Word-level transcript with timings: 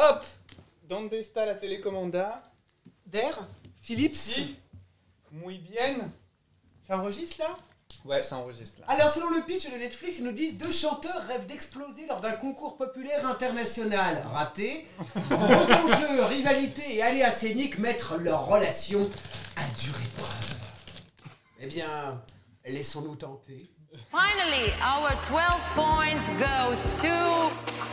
Hop 0.00 0.24
Donde 0.82 1.12
está 1.14 1.44
la 1.44 1.54
telecomanda 1.54 2.42
Der 3.04 3.32
Philips 3.82 4.16
Si 4.16 4.56
Muy 5.30 5.58
bien 5.58 6.10
Ça 6.82 6.96
enregistre 6.96 7.36
là? 7.40 7.56
Ouais, 8.04 8.22
ça 8.22 8.36
enregistre 8.38 8.80
là. 8.80 8.86
Alors, 8.88 9.10
selon 9.10 9.28
le 9.30 9.42
pitch 9.42 9.70
de 9.70 9.76
Netflix, 9.76 10.18
ils 10.18 10.24
nous 10.24 10.32
disent 10.32 10.56
deux 10.56 10.70
chanteurs 10.72 11.22
rêvent 11.28 11.46
d'exploser 11.46 12.06
lors 12.06 12.20
d'un 12.20 12.32
concours 12.32 12.76
populaire 12.76 13.26
international. 13.26 14.24
Raté. 14.26 14.86
Gros 15.28 15.72
enjeux, 15.72 16.24
rivalité 16.24 16.96
et 16.96 17.02
aléas 17.02 17.30
scéniques 17.30 17.78
mettent 17.78 18.08
leur 18.18 18.46
relation 18.46 19.00
à 19.56 19.64
dure 19.78 20.00
épreuve. 20.00 20.56
Eh 21.60 21.66
bien, 21.66 22.22
laissons-nous 22.64 23.16
tenter. 23.16 23.70
Finally, 24.10 24.72
our 24.80 25.10
12 25.28 25.42
points 25.74 26.22
go 26.38 26.74
to 27.02 27.59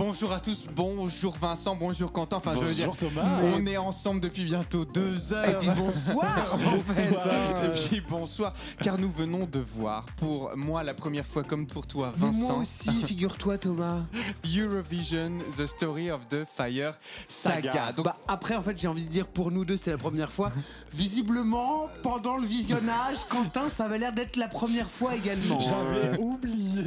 Bonjour 0.00 0.32
à 0.32 0.40
tous, 0.40 0.64
bonjour 0.74 1.36
Vincent, 1.36 1.76
bonjour 1.76 2.10
Quentin, 2.10 2.38
enfin 2.38 2.54
je 2.54 2.64
veux 2.64 2.72
dire, 2.72 2.86
Bonjour 2.86 3.10
Thomas. 3.10 3.38
on 3.42 3.66
est 3.66 3.76
ensemble 3.76 4.22
depuis 4.22 4.44
bientôt 4.44 4.86
deux 4.86 5.34
heures. 5.34 5.46
Et 5.46 5.58
puis 5.58 5.68
bonsoir, 5.76 6.54
en 6.54 6.78
fait, 6.80 7.10
Bonsoir. 7.10 7.64
Et 7.66 7.72
puis 7.74 8.00
bonsoir, 8.08 8.54
car 8.82 8.98
nous 8.98 9.12
venons 9.12 9.44
de 9.44 9.58
voir, 9.60 10.06
pour 10.16 10.56
moi 10.56 10.82
la 10.84 10.94
première 10.94 11.26
fois 11.26 11.42
comme 11.42 11.66
pour 11.66 11.86
toi 11.86 12.14
Vincent, 12.16 12.64
figure-toi 13.04 13.58
Thomas. 13.58 14.04
Eurovision, 14.46 15.32
The 15.58 15.66
Story 15.66 16.10
of 16.10 16.26
the 16.28 16.46
Fire 16.46 16.94
Saga. 17.28 17.70
Saga. 17.70 17.92
Donc, 17.92 18.06
Bah 18.06 18.16
après 18.26 18.56
en 18.56 18.62
fait 18.62 18.80
j'ai 18.80 18.88
envie 18.88 19.04
de 19.04 19.10
dire 19.10 19.26
pour 19.26 19.50
nous 19.50 19.66
deux 19.66 19.76
c'est 19.76 19.90
la 19.90 19.98
première 19.98 20.32
fois. 20.32 20.50
Visiblement 20.94 21.88
pendant 22.02 22.38
le 22.38 22.46
visionnage 22.46 23.18
Quentin 23.28 23.68
ça 23.68 23.84
avait 23.84 23.98
l'air 23.98 24.14
d'être 24.14 24.36
la 24.36 24.48
première 24.48 24.88
fois 24.88 25.14
également. 25.14 25.60
J'avais 25.60 26.18
oublié 26.18 26.84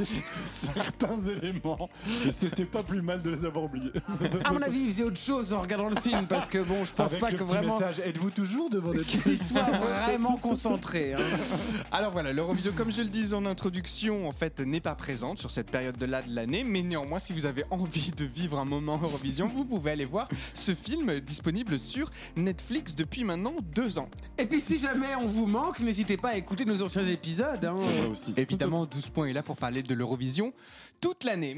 certains 0.52 1.20
éléments 1.28 1.88
et 2.26 2.32
c'était 2.32 2.64
pas 2.64 2.82
plus 2.82 3.03
mal 3.04 3.22
de 3.22 3.30
les 3.30 3.44
avoir 3.44 3.64
oubliés. 3.64 3.92
à 4.44 4.52
mon 4.52 4.62
avis 4.62 4.80
il 4.80 4.88
faisait 4.88 5.04
autre 5.04 5.18
chose 5.20 5.52
en 5.52 5.60
regardant 5.60 5.88
le 5.88 5.96
film 6.00 6.26
parce 6.26 6.48
que 6.48 6.58
bon 6.58 6.84
je 6.84 6.92
pense 6.92 7.10
Avec 7.10 7.20
pas 7.20 7.30
le 7.30 7.38
que 7.38 7.44
petit 7.44 7.52
vraiment 7.52 7.78
message, 7.78 8.00
êtes-vous 8.00 8.30
toujours 8.30 8.70
devant 8.70 8.92
des 8.92 9.04
qu'il 9.04 9.38
soit 9.42 9.62
vraiment 9.62 10.36
concentré. 10.36 11.14
hein. 11.14 11.18
Alors 11.92 12.10
voilà, 12.12 12.32
l'Eurovision, 12.32 12.72
comme 12.76 12.90
je 12.90 13.02
le 13.02 13.08
disais 13.08 13.34
en 13.34 13.46
introduction, 13.46 14.26
en 14.28 14.32
fait, 14.32 14.60
n'est 14.60 14.80
pas 14.80 14.94
présente 14.94 15.38
sur 15.38 15.50
cette 15.50 15.70
période-là 15.70 16.22
de 16.22 16.34
l'année, 16.34 16.64
mais 16.64 16.82
néanmoins, 16.82 17.18
si 17.18 17.32
vous 17.32 17.46
avez 17.46 17.64
envie 17.70 18.10
de 18.16 18.24
vivre 18.24 18.58
un 18.58 18.64
moment 18.64 18.98
Eurovision, 19.02 19.46
vous 19.48 19.64
pouvez 19.64 19.92
aller 19.92 20.04
voir 20.04 20.28
ce 20.54 20.74
film 20.74 21.20
disponible 21.20 21.78
sur 21.78 22.10
Netflix 22.36 22.94
depuis 22.94 23.24
maintenant 23.24 23.54
deux 23.74 23.98
ans. 23.98 24.08
Et 24.38 24.46
puis 24.46 24.60
si 24.60 24.78
jamais 24.78 25.14
on 25.20 25.26
vous 25.26 25.46
manque 25.46 25.80
n'hésitez 25.80 26.16
pas 26.16 26.30
à 26.30 26.36
écouter 26.36 26.64
nos 26.64 26.82
anciens 26.82 27.06
épisodes. 27.06 27.64
hein. 27.64 27.74
C'est 27.76 27.98
vrai 27.98 28.06
aussi. 28.08 28.34
Évidemment, 28.36 28.86
12 28.86 29.08
points 29.10 29.26
est 29.26 29.32
là 29.32 29.42
pour 29.42 29.56
parler 29.56 29.82
de 29.82 29.94
l'Eurovision 29.94 30.52
toute 31.00 31.24
l'année. 31.24 31.56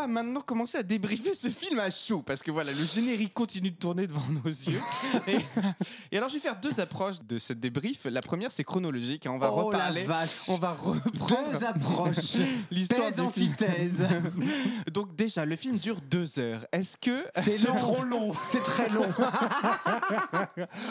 Va 0.00 0.06
maintenant 0.06 0.40
commencer 0.40 0.78
à 0.78 0.82
débriefer 0.82 1.34
ce 1.34 1.48
film 1.48 1.78
à 1.78 1.90
chaud 1.90 2.22
parce 2.24 2.42
que 2.42 2.50
voilà, 2.50 2.72
le 2.72 2.84
générique 2.84 3.34
continue 3.34 3.70
de 3.70 3.76
tourner 3.76 4.06
devant 4.06 4.22
nos 4.44 4.50
yeux. 4.50 4.80
Et, 5.26 5.38
et 6.12 6.16
alors, 6.16 6.28
je 6.28 6.34
vais 6.34 6.40
faire 6.40 6.58
deux 6.60 6.80
approches 6.80 7.20
de 7.28 7.38
cette 7.38 7.60
débrief. 7.60 8.04
La 8.04 8.20
première, 8.20 8.50
c'est 8.52 8.64
chronologique. 8.64 9.26
hein. 9.26 9.32
On 9.34 9.38
va 9.38 9.52
Oh 9.52 9.70
la 9.72 9.78
reparler. 9.78 10.04
vache. 10.04 10.48
On 10.48 10.56
va 10.56 10.72
reprendre 10.72 11.58
Deux 11.58 11.64
approches. 11.64 12.36
l'histoire 12.70 13.10
film. 13.12 13.26
antithèse. 13.26 14.06
Donc 14.92 15.14
déjà, 15.16 15.44
le 15.44 15.56
film 15.56 15.76
dure 15.78 16.00
deux 16.10 16.38
heures. 16.38 16.66
Est-ce 16.72 16.96
que 16.96 17.24
C'est 17.36 17.58
long. 17.66 17.76
trop 17.76 18.02
long? 18.04 18.32
C'est 18.34 18.62
très 18.62 18.88
long. 18.88 19.06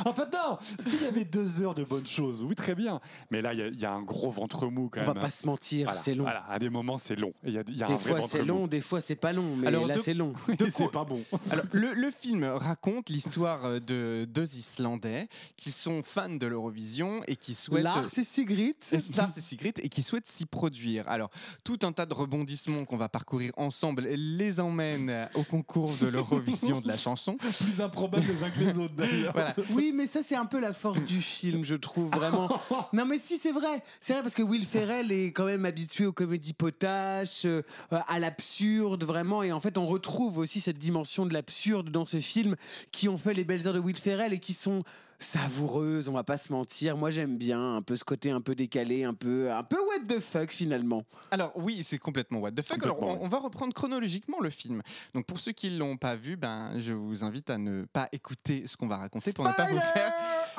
En 0.05 0.13
fait, 0.13 0.31
non, 0.33 0.57
s'il 0.79 1.01
y 1.01 1.05
avait 1.05 1.25
deux 1.25 1.61
heures 1.61 1.75
de 1.75 1.83
bonnes 1.83 2.05
choses, 2.05 2.43
oui, 2.43 2.55
très 2.55 2.75
bien. 2.75 2.99
Mais 3.31 3.41
là, 3.41 3.53
il 3.53 3.59
y 3.59 3.63
a- 3.63 3.67
il 3.67 3.79
y, 3.79 3.85
a 3.85 3.91
un 3.91 4.01
gros 4.01 4.31
ventre 4.31 4.67
mou 4.67 4.89
quand 4.91 4.99
On 5.01 5.03
même. 5.05 5.13
va 5.13 5.19
pas 5.19 5.27
hein. 5.27 5.29
se 5.29 5.45
mentir, 5.45 5.85
Voilà, 5.85 5.99
c'est 5.99 6.13
long. 6.15 6.23
Voilà, 6.23 6.45
à 6.49 6.59
des 6.59 6.69
moments, 6.69 6.97
c'est 6.97 7.15
long. 7.15 7.33
Il 7.43 7.53
y 7.53 7.57
a, 7.57 7.61
y 7.61 7.83
Des 7.87 7.97
fois 7.97 8.21
c'est 8.21 8.43
long, 8.43 8.67
des 8.67 8.81
fois 8.81 8.98
c'est 9.01 9.15
pas 9.15 9.33
long, 9.33 9.55
mais 9.55 9.67
Alors, 9.67 9.85
là 9.87 9.95
de- 9.95 10.01
c'est 10.01 10.13
long. 10.13 10.33
Oui, 10.47 10.55
De 10.57 10.65
c'est 10.65 10.71
quoi- 10.83 10.91
pas 10.91 11.03
bon. 11.05 11.23
Alors, 11.51 11.65
le, 11.71 11.93
le 11.93 12.11
film 12.11 12.43
raconte 12.43 13.09
l'histoire 13.09 13.65
euh, 13.65 13.79
de 13.79 14.25
deux 14.25 14.55
Islandais 14.55 15.27
qui 15.57 15.71
sont 15.71 16.01
fans 16.03 16.29
de 16.29 16.45
l'Eurovision 16.47 17.21
et 17.27 17.35
qui 17.35 17.53
souhaitent. 17.55 17.83
Lars 17.83 18.05
et 18.17 18.23
Sigrid. 18.23 18.75
Et 18.91 18.97
Lars 19.15 19.31
et 19.37 19.41
Sigrid 19.41 19.79
et 19.81 19.89
qui 19.89 20.03
souhaitent 20.03 20.27
s'y 20.27 20.45
produire. 20.45 21.07
Alors, 21.07 21.29
tout 21.63 21.79
un 21.83 21.91
tas 21.91 22.05
de 22.05 22.13
rebondissements 22.13 22.85
qu'on 22.85 22.97
va 22.97 23.09
parcourir 23.09 23.51
ensemble 23.57 24.03
les 24.07 24.59
emmène 24.59 25.29
au 25.35 25.43
concours 25.43 25.93
de 26.01 26.07
l'Eurovision 26.07 26.81
de 26.81 26.87
la 26.87 26.97
chanson. 26.97 27.37
Plus 27.37 27.81
improbable 27.81 28.25
les 28.27 28.43
uns 28.43 28.49
que 28.49 28.59
les 28.59 28.77
autres 28.77 28.95
d'ailleurs. 28.95 29.33
Voilà. 29.33 29.55
Oui, 29.71 29.91
mais 29.95 30.05
ça 30.05 30.21
c'est 30.21 30.35
un 30.35 30.45
peu 30.45 30.59
la 30.59 30.73
force 30.73 31.01
du 31.03 31.21
film, 31.21 31.63
je 31.63 31.75
trouve 31.75 32.09
vraiment. 32.09 32.49
Non, 32.93 33.05
mais 33.05 33.17
si 33.17 33.37
c'est 33.37 33.51
vrai, 33.51 33.83
c'est 33.99 34.13
vrai 34.13 34.21
parce 34.21 34.33
que 34.35 34.43
Will 34.43 34.65
Ferrell 34.65 35.11
est 35.11 35.27
quand 35.31 35.45
même 35.45 35.65
habitué 35.65 36.05
aux 36.05 36.13
comédies 36.13 36.53
potaches, 36.53 37.45
euh, 37.45 37.61
à 37.91 38.19
l'absurde 38.19 38.88
vraiment, 38.97 39.43
et 39.43 39.51
en 39.51 39.59
fait 39.59 39.77
on 39.77 39.85
retrouve 39.85 40.37
aussi 40.37 40.59
cette 40.61 40.77
dimension 40.77 41.25
de 41.25 41.33
l'absurde 41.33 41.89
dans 41.89 42.05
ce 42.05 42.19
film 42.19 42.55
qui 42.91 43.09
ont 43.09 43.17
fait 43.17 43.33
les 43.33 43.43
belles 43.43 43.67
heures 43.67 43.73
de 43.73 43.79
Will 43.79 43.97
Ferrell 43.97 44.33
et 44.33 44.39
qui 44.39 44.53
sont 44.53 44.83
savoureuses. 45.19 46.07
On 46.07 46.13
va 46.13 46.23
pas 46.23 46.37
se 46.37 46.51
mentir, 46.51 46.97
moi 46.97 47.11
j'aime 47.11 47.37
bien 47.37 47.75
un 47.75 47.81
peu 47.81 47.95
ce 47.95 48.03
côté 48.03 48.31
un 48.31 48.41
peu 48.41 48.55
décalé, 48.55 49.03
un 49.03 49.13
peu 49.13 49.51
un 49.51 49.63
peu 49.63 49.77
what 49.77 50.05
the 50.07 50.19
fuck 50.19 50.51
finalement. 50.51 51.03
Alors 51.31 51.51
oui, 51.55 51.83
c'est 51.83 51.97
complètement 51.97 52.39
what 52.39 52.51
the 52.51 52.61
fuck. 52.61 52.81
Alors 52.83 53.01
on 53.01 53.27
va 53.27 53.39
reprendre 53.39 53.73
chronologiquement 53.73 54.39
le 54.39 54.49
film. 54.49 54.81
Donc 55.13 55.25
pour 55.25 55.39
ceux 55.39 55.51
qui 55.51 55.69
l'ont 55.71 55.97
pas 55.97 56.15
vu, 56.15 56.35
ben 56.37 56.79
je 56.79 56.93
vous 56.93 57.23
invite 57.23 57.49
à 57.49 57.57
ne 57.57 57.83
pas 57.83 58.07
écouter 58.11 58.63
ce 58.65 58.77
qu'on 58.77 58.87
va 58.87 58.97
raconter 58.97 59.33
pour 59.33 59.45
ne 59.45 59.53
pas 59.53 59.65
vous 59.65 59.79
faire 59.79 60.13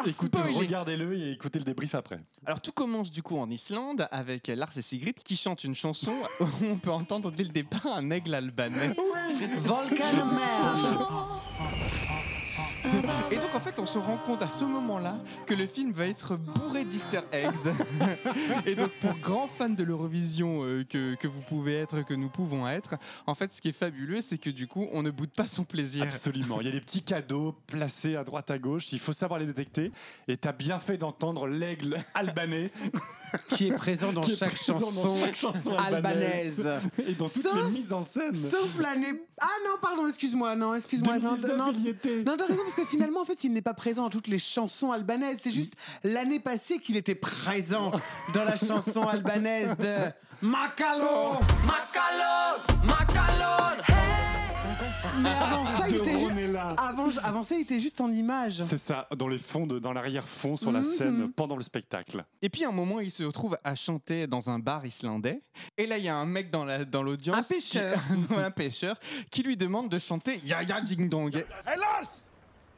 Écoutez, 0.07 0.39
spoiler. 0.39 0.57
regardez-le 0.57 1.15
et 1.19 1.33
écoutez 1.33 1.59
le 1.59 1.65
débrief 1.65 1.95
après. 1.95 2.21
Alors 2.47 2.61
tout 2.61 2.73
commence 2.73 3.11
du 3.11 3.23
coup 3.23 3.39
en 3.39 3.51
Islande 3.51 4.09
avec 4.11 4.49
Lars 4.49 4.77
et 4.77 4.83
Sigrid 4.83 5.15
qui 5.23 5.37
chantent 5.37 5.65
une 5.65 5.75
chanson 5.75 6.13
où 6.41 6.47
on 6.65 6.77
peut 6.77 6.91
entendre 6.91 7.31
dès 7.31 7.45
le 7.45 7.51
départ 7.51 7.87
un 7.87 8.11
aigle 8.11 8.35
albanais. 8.35 8.95
Et 13.31 13.37
donc 13.37 13.55
en 13.55 13.61
fait 13.61 13.79
on 13.79 13.87
se 13.87 13.99
rend 13.99 14.17
compte 14.17 14.43
à 14.43 14.49
ce 14.49 14.65
moment-là 14.65 15.17
que 15.47 15.55
le 15.55 15.67
film 15.67 15.93
va 15.93 16.07
être 16.07 16.37
bourré 16.37 16.85
d'easter 16.85 17.21
eggs. 17.33 17.73
Et 18.67 18.75
donc 18.75 18.91
pour 19.01 19.15
grands 19.19 19.47
fans 19.47 19.69
de 19.69 19.85
l'Eurovision 19.85 20.65
euh, 20.65 20.85
que, 20.85 21.15
que 21.15 21.29
vous 21.29 21.41
pouvez 21.41 21.77
être, 21.77 22.03
que 22.03 22.15
nous 22.15 22.29
pouvons 22.29 22.67
être, 22.69 22.95
en 23.27 23.35
fait 23.35 23.53
ce 23.53 23.61
qui 23.61 23.69
est 23.69 23.73
fabuleux 23.73 24.21
c'est 24.21 24.39
que 24.39 24.51
du 24.51 24.67
coup 24.67 24.89
on 24.93 25.03
ne 25.03 25.11
boude 25.11 25.31
pas 25.31 25.47
son 25.47 25.65
plaisir. 25.65 26.03
Absolument. 26.03 26.61
Il 26.61 26.67
y 26.67 26.71
a 26.71 26.73
des 26.73 26.81
petits 26.81 27.03
cadeaux 27.03 27.55
placés 27.67 28.17
à 28.17 28.25
droite 28.25 28.51
à 28.51 28.59
gauche. 28.59 28.93
Il 28.93 28.99
faut 28.99 29.13
savoir 29.13 29.39
les 29.39 29.47
détecter. 29.47 29.93
Et 30.27 30.37
t'as 30.37 30.53
bien 30.53 30.79
fait 30.79 30.97
d'entendre 30.97 31.47
l'aigle 31.47 31.99
albanais 32.15 32.71
qui 33.51 33.69
est 33.69 33.73
présent 33.75 34.13
dans 34.13 34.23
est 34.23 34.35
chaque 34.37 34.53
présent 34.55 34.81
dans 34.81 34.87
chanson 34.87 35.17
chaque 35.25 35.37
chanson 35.37 35.77
albanaise. 35.77 36.69
et 37.07 37.15
dans 37.15 37.29
toutes 37.29 37.43
Sauf- 37.43 37.65
les 37.67 37.71
mises 37.71 37.93
en 37.93 38.03
scène. 38.03 38.35
Sauf 38.35 38.79
l'année. 38.81 39.23
Ah 39.41 39.47
non, 39.65 39.77
pardon, 39.81 40.07
excuse-moi, 40.09 40.55
non, 40.57 40.75
excuse-moi. 40.75 41.19
Non, 41.19 41.35
2019, 41.37 41.57
non, 41.57 41.73
non, 42.33 42.37
t'as 42.37 42.45
raison, 42.47 42.63
parce 42.63 42.75
que 42.75 42.80
finalement, 42.87 43.21
en 43.21 43.25
fait, 43.25 43.45
il 43.45 43.53
n'est 43.53 43.63
pas 43.63 43.75
présent 43.75 44.03
dans 44.05 44.11
toutes 44.11 44.29
les 44.29 44.39
chansons 44.39 44.93
albanaises. 44.93 45.41
C'est 45.43 45.51
juste 45.51 45.75
l'année 46.05 46.41
passée 46.41 46.79
qu'il 46.79 46.97
était 46.97 47.15
présent 47.15 47.91
dans 48.35 48.45
la 48.45 48.57
chanson 48.57 49.03
albanaise 49.07 49.77
de 49.79 49.95
Macalo. 50.43 51.33
Macalon, 51.67 52.85
Macalon, 52.85 53.83
Mais 55.23 55.29
avant 55.31 55.65
ça, 55.67 55.89
il 55.89 55.97
était, 55.97 56.19
ju- 56.19 56.25
Ronella. 56.27 56.67
avant, 56.79 57.09
avant 57.23 57.43
ça, 57.43 57.55
il 57.55 57.61
était 57.63 57.79
juste 57.79 58.01
en 58.01 58.11
image. 58.11 58.63
C'est 58.63 58.79
ça, 58.79 59.07
dans 59.17 59.29
les 59.29 59.37
fonds, 59.39 59.67
de- 59.67 59.79
dans 59.79 59.93
l'arrière-fond, 59.93 60.57
sur 60.57 60.73
la 60.73 60.81
Mhm. 60.81 60.93
scène, 60.93 61.33
pendant 61.33 61.57
le 61.57 61.63
spectacle. 61.63 62.25
Et 62.41 62.49
puis 62.49 62.65
à 62.65 62.69
un 62.69 62.73
moment 62.73 63.01
il 63.01 63.11
se 63.11 63.23
retrouve 63.25 63.59
à 63.63 63.75
chanter 63.75 64.27
dans 64.27 64.49
un 64.49 64.59
bar 64.59 64.87
islandais. 64.87 65.43
Et 65.77 65.87
là 65.87 65.99
il 65.99 66.05
y 66.05 66.09
a 66.09 66.17
un 66.17 66.25
mec 66.25 66.51
dans 66.51 66.65
la- 66.65 66.85
dans 66.87 67.03
l'audience. 67.03 67.37
Un 67.37 67.43
pêcheur. 67.55 67.99
qui- 68.29 68.35
un 68.35 68.51
pêcheur 68.51 68.99
qui 69.31 69.43
lui 69.43 69.57
demande 69.59 69.91
de 69.91 69.99
chanter 69.99 70.41
Ya 70.45 70.63
Ya 70.63 70.81
Ding 70.81 71.09
Dong. 71.11 71.35
Hey 71.37 71.79
Lars, 71.79 72.23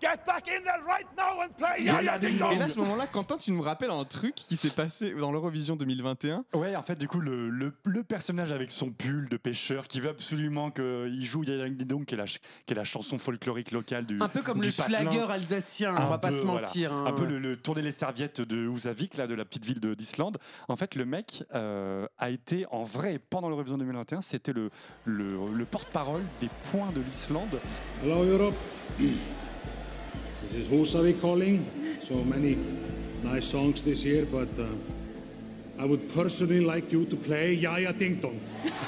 get 0.02 0.19
back 0.26 0.49
in 0.49 0.62
there 0.64 0.82
right 0.87 1.06
now 1.16 1.43
and 1.43 1.50
play 1.56 1.84
Ya 1.84 2.02
Ya 2.02 2.19
Ding 2.19 2.34
Et 2.52 2.58
là, 2.58 2.64
à 2.64 2.69
ce 2.69 2.78
moment-là, 2.81 3.06
Quentin, 3.06 3.37
tu 3.38 3.52
nous 3.52 3.62
rappelles 3.62 3.90
un 3.90 4.04
truc 4.04 4.34
qui 4.34 4.56
s'est 4.56 4.70
passé 4.70 5.12
dans 5.14 5.31
l'Eurovision 5.32 5.76
2021. 5.76 6.44
Ouais, 6.54 6.75
en 6.76 6.82
fait, 6.82 6.96
du 6.96 7.06
coup, 7.08 7.20
le, 7.20 7.49
le- 7.49 7.72
le 7.84 8.02
personnage 8.02 8.52
avec 8.52 8.70
son 8.70 8.90
pull 8.90 9.28
de 9.28 9.37
pêcheur 9.37 9.87
qui 9.87 10.00
veut 10.00 10.10
absolument 10.10 10.70
qu'il 10.70 11.25
joue 11.25 11.44
Yalang 11.44 11.75
Didong, 11.76 12.04
qui 12.04 12.14
est, 12.14 12.19
la, 12.19 12.26
qui 12.26 12.40
est 12.69 12.75
la 12.75 12.84
chanson 12.84 13.19
folklorique 13.19 13.70
locale 13.70 14.04
du. 14.04 14.19
Un 14.20 14.28
peu 14.28 14.43
comme 14.43 14.60
le 14.60 14.69
patelin. 14.69 14.99
schlager 15.00 15.20
alsacien, 15.31 15.94
on 15.94 15.99
Un 15.99 16.08
va 16.08 16.19
pas 16.19 16.31
se 16.32 16.44
voilà. 16.44 16.62
mentir. 16.62 16.93
hein. 16.93 17.05
Un 17.06 17.12
peu 17.12 17.25
le, 17.25 17.38
le 17.38 17.56
tourner 17.56 17.82
les 17.82 17.93
serviettes 17.93 18.40
de 18.40 18.69
Husavik, 18.69 19.16
là, 19.16 19.26
de 19.26 19.34
la 19.34 19.44
petite 19.44 19.64
ville 19.64 19.81
de- 19.81 19.94
d'Islande. 19.94 20.38
En 20.69 20.76
fait, 20.76 20.94
le 20.96 21.05
mec 21.05 21.44
euh, 21.55 22.06
a 22.19 22.31
été 22.31 22.66
en 22.70 22.82
vrai, 22.82 23.20
pendant 23.31 23.48
l'Eurovision 23.48 23.78
2021, 23.78 24.20
c'était 24.20 24.52
le, 24.52 24.70
le, 25.05 25.37
le 25.52 25.64
porte-parole 25.64 26.22
des 26.40 26.48
points 26.70 26.90
de 26.94 27.00
l'Islande. 27.00 27.60
Hello, 28.02 28.22
Europe. 28.25 28.55
This 30.48 30.54
is 30.54 30.68
Husavik 30.68 31.20
calling. 31.20 31.64
So 32.00 32.12
so 32.12 32.24
many 32.24 32.58
nice 33.22 33.46
songs 33.46 33.80
this 33.82 34.04
year, 34.04 34.26
but 34.26 34.48
uh, 34.58 34.66
I 35.78 35.86
would 35.86 36.12
personally 36.12 36.60
like 36.60 36.92
you 36.92 37.06
to 37.06 37.16
play 37.16 37.54
Yaya 37.54 37.92
Ding 37.92 38.16
Dong. 38.16 38.40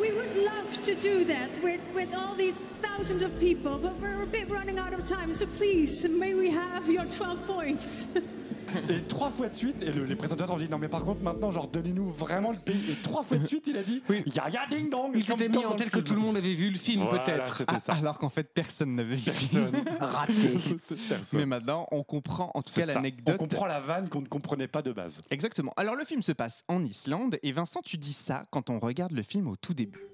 We 0.00 0.12
would 0.12 0.36
love 0.36 0.82
to 0.82 0.94
do 0.94 1.24
that 1.24 1.50
with, 1.62 1.80
with 1.94 2.14
all 2.14 2.34
these 2.34 2.60
thousands 2.80 3.22
of 3.22 3.40
people, 3.40 3.78
but 3.78 3.98
we're 3.98 4.22
a 4.22 4.26
bit 4.26 4.48
running 4.48 4.78
out 4.78 4.92
of 4.92 5.04
time. 5.04 5.32
So 5.32 5.46
please, 5.46 6.06
may 6.08 6.34
we 6.34 6.50
have 6.50 6.88
your 6.88 7.06
12 7.06 7.46
points? 7.46 8.06
Et 8.90 9.02
trois 9.02 9.30
fois 9.30 9.48
de 9.48 9.54
suite, 9.54 9.82
et 9.82 9.92
le- 9.92 10.04
les 10.04 10.16
présentateurs 10.16 10.54
ont 10.54 10.58
dit 10.58 10.68
non 10.68 10.78
mais 10.78 10.88
par 10.88 11.04
contre 11.04 11.20
maintenant 11.22 11.50
genre 11.50 11.68
donnez-nous 11.68 12.10
vraiment 12.10 12.50
le 12.52 12.58
pays. 12.58 12.90
Et 12.90 12.94
trois 13.02 13.22
fois 13.22 13.38
de 13.38 13.46
suite 13.46 13.66
il 13.68 13.76
a 13.76 13.82
dit 13.82 14.02
Oui. 14.08 14.22
ya 14.34 14.48
ya 14.50 14.66
ding 14.68 14.90
dong. 14.90 15.12
Il 15.14 15.24
s'était 15.24 15.48
mis 15.48 15.64
en 15.64 15.74
tête 15.74 15.86
le 15.86 16.00
que 16.00 16.06
tout 16.06 16.14
le 16.14 16.20
monde 16.20 16.36
avait 16.36 16.54
vu 16.54 16.68
le 16.70 16.76
film, 16.78 17.02
Voilà, 17.04 17.22
peut-être. 17.22 17.56
C'était 17.58 17.74
Ah, 17.76 17.80
ça. 17.80 17.92
alors 17.94 18.18
qu'en 18.18 18.28
fait, 18.28 18.44
personne 18.52 18.94
n'avait 18.94 19.16
vu. 19.16 19.24
Personne. 19.24 19.72
Raté. 20.00 20.54
Personne. 21.08 21.40
Mais 21.40 21.46
maintenant, 21.46 21.86
on 21.90 22.02
comprend 22.02 22.50
en 22.54 22.62
tout 22.62 22.70
C'est 22.72 22.80
cas 22.82 22.86
ça. 22.88 22.94
l'anecdote. 22.94 23.36
On 23.36 23.44
comprend 23.44 23.66
la 23.66 23.80
vanne 23.80 24.08
qu'on 24.08 24.20
ne 24.20 24.26
comprenait 24.28 24.68
pas 24.68 24.82
de 24.82 24.92
base. 24.92 25.20
Exactement. 25.30 25.72
Alors, 25.76 25.94
le 25.96 26.04
film 26.04 26.22
se 26.22 26.32
passe 26.32 26.64
en 26.68 26.82
Islande. 26.84 27.38
Et 27.42 27.52
Vincent, 27.52 27.80
tu 27.84 27.96
dis 27.98 28.12
ça 28.12 28.44
quand 28.50 28.70
on 28.70 28.78
regarde 28.78 29.12
le 29.12 29.22
film 29.22 29.48
au 29.48 29.56
tout 29.56 29.74
début. 29.74 30.06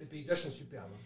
Les 0.00 0.06
paysages 0.06 0.42
sont 0.42 0.50
superbes. 0.50 0.90
hein. 0.94 0.98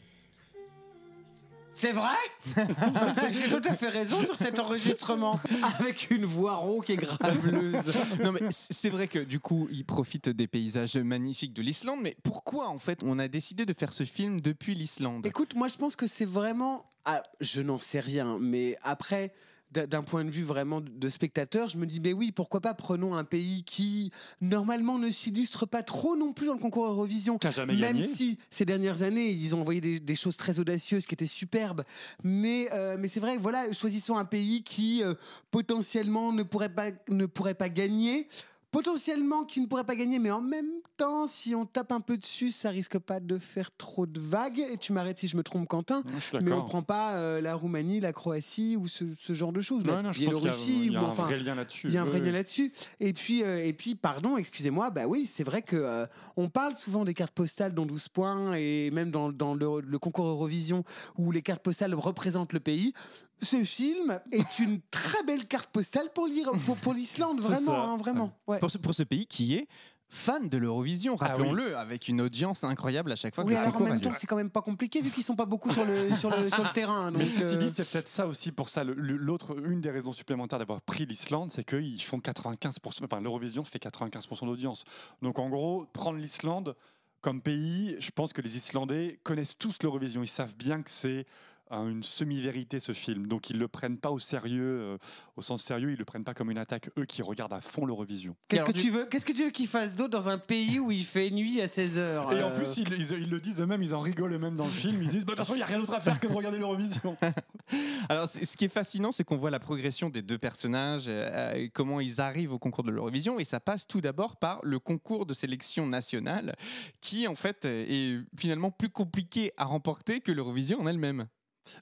C'est 1.79 1.93
vrai? 1.93 2.17
J'ai 3.31 3.49
tout 3.49 3.63
à 3.65 3.77
fait 3.77 3.89
raison 3.89 4.21
sur 4.25 4.35
cet 4.35 4.59
enregistrement. 4.59 5.39
Avec 5.79 6.11
une 6.11 6.25
voix 6.25 6.57
rauque 6.57 6.91
et 6.91 6.97
graveleuse. 6.97 7.95
non, 8.25 8.33
mais 8.33 8.41
c'est 8.51 8.91
vrai 8.91 9.07
que 9.07 9.21
du 9.21 9.39
coup, 9.39 9.69
il 9.71 9.85
profite 9.85 10.29
des 10.29 10.49
paysages 10.49 10.97
magnifiques 10.97 11.53
de 11.53 11.63
l'Islande. 11.63 12.01
Mais 12.03 12.17
pourquoi, 12.25 12.69
en 12.69 12.81
fait, 12.81 13.05
on 13.05 13.21
a 13.21 13.29
décidé 13.29 13.65
de 13.65 13.73
faire 13.73 13.93
ce 13.93 14.03
film 14.03 14.41
depuis 14.41 14.75
l'Islande? 14.75 15.25
Écoute, 15.25 15.55
moi 15.55 15.69
je 15.69 15.77
pense 15.77 15.95
que 15.95 16.09
c'est 16.09 16.25
vraiment. 16.25 16.85
Ah, 17.05 17.23
je 17.41 17.63
n'en 17.63 17.79
sais 17.79 18.01
rien, 18.01 18.39
mais 18.41 18.77
après. 18.83 19.33
D'un- 19.73 20.03
point 20.03 20.25
de 20.25 20.31
vue 20.31 20.43
vraiment 20.43 20.81
de 20.81 21.09
spectateur, 21.09 21.69
je 21.69 21.77
me 21.77 21.87
dis, 21.87 22.01
mais 22.01 22.13
oui, 22.13 22.33
pourquoi 22.33 22.61
pas 22.61 22.75
prenons 22.75 23.15
un 23.15 23.25
pays 23.25 23.65
qui, 23.65 24.11
normalement, 24.41 24.99
ne 24.99 25.11
s'illustre 25.11 25.67
pas 25.67 25.83
trop 25.83 26.17
non 26.17 26.33
plus 26.33 26.47
dans 26.47 26.55
le 26.55 26.59
concours 26.59 26.87
Eurovision. 26.87 27.39
Jamais 27.51 27.75
Même 27.77 27.97
gagné. 27.99 28.03
si 28.07 28.39
ces 28.51 28.65
dernières 28.65 29.03
années, 29.03 29.31
ils 29.31 29.55
ont 29.55 29.61
envoyé 29.61 29.81
des, 29.81 30.01
des 30.01 30.15
choses 30.15 30.37
très 30.37 30.59
audacieuses 30.59 31.05
qui 31.07 31.15
étaient 31.15 31.27
superbes. 31.27 31.83
Mais, 32.25 32.69
euh, 32.73 32.97
mais 32.99 33.09
c'est 33.09 33.21
vrai, 33.21 33.37
voilà, 33.37 33.71
choisissons 33.73 34.17
un 34.17 34.25
pays 34.25 34.63
qui 34.63 35.03
euh, 35.03 35.15
potentiellement 35.51 36.33
ne 36.33 36.43
pourrait, 36.43 36.69
pas, 36.73 36.91
ne 37.09 37.27
pourrait 37.27 37.55
pas 37.55 37.69
gagner. 37.69 38.29
Potentiellement 38.71 39.45
qui 39.45 39.61
ne 39.63 39.67
pourrait 39.67 39.85
pas 39.85 39.97
gagner, 39.97 40.19
mais 40.19 40.31
en 40.31 40.43
même 40.43 40.69
temps, 40.99 41.27
si 41.27 41.55
on 41.55 41.65
tape 41.65 41.91
un 41.91 42.01
peu 42.01 42.19
dessus, 42.19 42.51
ça 42.51 42.69
risque 42.69 42.99
pas 42.99 43.19
de 43.19 43.39
faire 43.39 43.75
trop 43.75 44.05
de 44.05 44.21
vagues. 44.21 44.59
Et 44.71 44.77
tu 44.77 44.93
m'arrêtes 44.93 45.17
si 45.19 45.27
je 45.27 45.39
me 45.39 45.43
trompe, 45.43 45.67
Quentin. 45.67 46.03
Je 46.15 46.19
suis 46.21 46.39
Mais 46.43 46.53
on 46.53 46.65
prend 46.67 46.83
pas 46.83 47.15
euh, 47.15 47.41
la 47.41 47.55
Roumanie, 47.55 47.99
la 47.99 48.13
Croatie 48.13 48.77
ou 48.77 48.87
ce, 48.87 49.05
ce 49.19 49.33
genre 49.33 49.53
de 49.55 49.63
choses. 49.63 49.85
Non, 49.87 49.97
je 49.97 50.03
pense 50.03 50.17
qu'il 50.17 50.25
y 50.25 50.27
a- 50.27 50.31
Biélorussie, 50.31 50.87
il 50.87 50.93
y 50.93 50.97
a 50.97 51.01
ou 51.01 51.05
un 51.07 51.09
enfin, 51.09 51.23
vrai 51.23 51.39
lien 51.39 51.55
là-dessus. 51.55 51.87
il 51.89 51.95
y 51.95 51.97
a 51.97 52.03
un 52.03 52.05
vrai 52.05 52.21
oui. 52.21 52.27
lien 52.27 52.33
là-dessus. 52.33 52.73
Et 53.01 53.15
puis, 53.15 53.43
euh, 53.43 53.65
et 53.65 53.73
puis, 53.73 53.95
pardon, 53.95 54.37
excusez-moi, 54.37 54.91
bah 54.91 55.07
oui, 55.07 55.25
c'est 55.25 55.45
vrai 55.45 55.63
que 55.63 55.77
euh, 55.77 56.07
on 56.37 56.51
parle 56.51 56.75
souvent 56.75 57.07
des 57.07 57.15
cartes 57.15 57.33
postales 57.33 57.73
dans 57.73 57.87
12 57.87 58.09
points 58.09 58.53
et 58.55 58.91
même 58.91 59.11
dans, 59.11 59.33
dans 59.33 59.55
le, 59.55 59.81
le 59.81 59.99
concours 59.99 60.27
Eurovision 60.27 60.85
où 61.17 61.31
les 61.33 61.41
cartes 61.41 61.63
postales 61.63 61.95
représentent 61.95 62.53
le 62.53 62.61
pays. 62.61 62.93
Ce 63.41 63.63
film 63.65 64.21
est 64.33 64.59
une 64.59 64.81
très 64.91 65.23
belle 65.23 65.47
carte 65.47 65.71
postale 65.71 66.11
pour 66.15 66.27
l'Ir- 66.27 66.53
pour, 66.67 66.77
pour 66.77 66.93
l'Islande, 66.95 67.41
vraiment, 67.41 67.93
hein, 67.93 67.97
vraiment. 67.97 68.33
Ouais. 68.47 68.59
pour 68.59 68.71
ce, 68.71 68.79
pour 68.79 68.95
ce 68.95 69.03
pays 69.05 69.27
qui 69.27 69.55
est 69.55 69.69
fan 70.11 70.49
de 70.49 70.57
l'Eurovision, 70.57 71.17
Ah 71.21 71.25
oui. 71.25 71.31
rappelons-le, 71.33 71.77
avec 71.77 72.09
une 72.09 72.23
audience 72.23 72.65
incroyable 72.65 73.13
à 73.13 73.17
chaque 73.17 73.35
fois 73.35 73.45
que 73.45 73.49
Oui, 73.51 73.55
alors 73.55 73.77
en 73.77 73.81
même 73.81 74.01
temps, 74.01 74.11
c'est 74.15 74.27
quand 74.27 74.37
même 74.37 74.49
pas 74.51 74.63
compliqué 74.63 75.03
vu 75.03 75.11
qu'ils 75.11 75.23
sont 75.23 75.37
pas 75.37 75.45
beaucoup 75.45 75.71
sur 75.71 75.85
le, 75.85 76.15
sur 76.15 76.31
le, 76.31 76.49
sur 76.49 76.65
le 76.65 76.73
terrain. 76.73 77.11
Mais 77.11 77.27
ceci 77.27 77.43
euh, 77.43 77.57
dit, 77.57 77.69
c'est 77.69 77.85
peut-être 77.89 78.09
ça 78.09 78.27
aussi 78.27 78.51
pour 78.51 78.71
ça. 78.71 78.85
L'autre, 78.85 79.57
une 79.67 79.83
des 79.83 79.91
raisons 79.91 80.15
supplémentaires 80.15 80.59
d'avoir 80.59 80.81
pris 80.81 81.05
l'Islande, 81.05 81.51
c'est 81.51 81.63
qu'ils 81.63 82.03
font 82.03 82.19
95%, 82.19 83.05
enfin 83.05 83.21
l'Eurovision 83.21 83.65
fait 83.65 83.79
95% 83.83 84.47
d'audience. 84.47 84.85
Donc 85.21 85.39
en 85.39 85.51
gros, 85.51 85.85
prendre 85.93 86.19
l'Islande 86.19 86.75
comme 87.21 87.43
pays, 87.43 87.97
je 87.99 88.11
pense 88.11 88.33
que 88.33 88.41
les 88.41 88.57
Islandais 88.57 89.21
connaissent 89.25 89.59
tous 89.59 89.77
l'Eurovision. 89.83 90.23
Ils 90.23 90.29
savent 90.29 90.57
bien 90.57 90.81
que 90.83 90.91
c'est 90.91 91.27
euh, 91.73 91.89
une 91.91 92.03
semi-vérité 92.03 92.81
ce 92.81 92.93
film. 92.93 93.27
Donc 93.27 93.51
ils 93.51 93.59
le 93.59 93.69
prennent 93.69 93.99
pas 93.99 94.11
au 94.11 94.19
sérieux, 94.19 94.63
euh, 94.81 94.99
au 95.37 95.43
sens 95.43 95.63
sérieux, 95.63 95.93
ils 95.93 95.99
le 95.99 96.05
prennent 96.05 96.25
pas 96.25 96.35
comme 96.35 96.51
une 96.51 96.59
attaque. 96.59 96.91
Eux 96.99 97.05
qui 97.05 97.23
regardent 97.23 97.53
à 97.53 97.61
fond 97.61 97.87
l'Eurovision. 97.87 98.37
Qu'est-ce 98.49 98.65
que 98.65 98.73
du- 98.73 98.81
tu 98.81 98.91
veux 98.91 99.05
Qu'est-ce 99.07 99.27
que 99.27 99.33
tu 99.33 99.45
veux 99.45 99.51
qu'ils 99.51 99.67
fassent 99.69 99.95
d'autre 99.95 100.11
dans 100.11 100.29
un 100.29 100.39
pays 100.39 100.79
où 100.79 100.91
il 100.91 101.05
fait 101.05 101.31
nuit 101.31 101.61
à 101.61 101.69
16 101.69 101.99
heures 101.99 102.33
Et 102.33 102.43
en 102.43 102.49
euh, 102.51 102.57
plus, 102.59 102.77
ils, 102.79 102.93
ils- 102.95 103.23
ils 103.23 103.31
le 103.31 103.41
disent 103.41 103.61
eux-mêmes, 103.61 103.83
ils 103.83 103.95
en 103.95 104.01
rigolent 104.01 104.33
eux-mêmes 104.35 104.57
dans 104.57 104.65
le 104.67 104.71
film. 104.71 105.03
Ils 105.03 105.09
disent, 105.09 105.25
bah, 105.25 105.33
de 105.33 105.37
toute 105.37 105.47
façon, 105.47 105.55
il 105.55 105.59
n'y 105.59 105.63
a 105.63 105.67
rien 105.67 105.79
d'autre 105.79 105.95
à 105.95 106.01
faire 106.01 106.19
que 106.21 106.27
de 106.27 106.33
regarder 106.33 106.59
l'Eurovision. 106.59 107.17
Alors, 108.09 108.29
ce 108.29 108.57
qui 108.57 108.65
est 108.65 108.69
fascinant, 108.69 109.13
c'est 109.13 109.25
qu'on 109.25 109.37
voit 109.37 109.51
la 109.51 109.61
progression 109.61 110.09
des 110.09 110.23
deux 110.23 110.39
personnages, 110.39 111.05
euh, 111.09 111.53
et 111.55 111.69
comment 111.69 112.01
ils 112.01 112.21
arrivent 112.21 112.53
au 112.53 112.59
concours 112.59 112.85
de 112.85 112.91
l'Eurovision, 112.91 113.39
et 113.39 113.45
ça 113.45 113.61
passe 113.61 113.87
tout 113.87 114.01
d'abord 114.01 114.37
par 114.37 114.61
le 114.63 114.79
concours 114.79 115.27
de 115.27 115.35
sélection 115.35 115.87
nationale, 115.87 116.55
qui 117.01 117.27
en 117.29 117.35
fait 117.35 117.65
est 117.65 118.19
finalement 118.39 118.71
plus 118.71 118.89
compliqué 118.89 119.53
à 119.57 119.65
remporter 119.65 120.21
que 120.21 120.33
l'Eurovision 120.33 120.81
en 120.81 120.87
elle-même. 120.87 121.27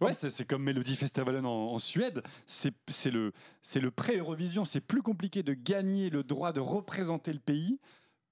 Ouais, 0.00 0.14
c'est 0.14 0.44
comme 0.44 0.62
Melody 0.62 0.96
Festivalen 0.96 1.46
en, 1.46 1.72
en 1.72 1.78
Suède. 1.78 2.22
C'est 2.46 2.72
le, 3.10 3.32
c'est 3.62 3.80
le 3.80 3.90
pré-Eurovision. 3.90 4.64
C'est 4.64 4.80
plus 4.80 5.02
compliqué 5.02 5.42
de 5.42 5.54
gagner 5.54 6.10
le 6.10 6.22
droit 6.22 6.52
de 6.52 6.60
représenter 6.60 7.32
le 7.32 7.38
pays 7.38 7.78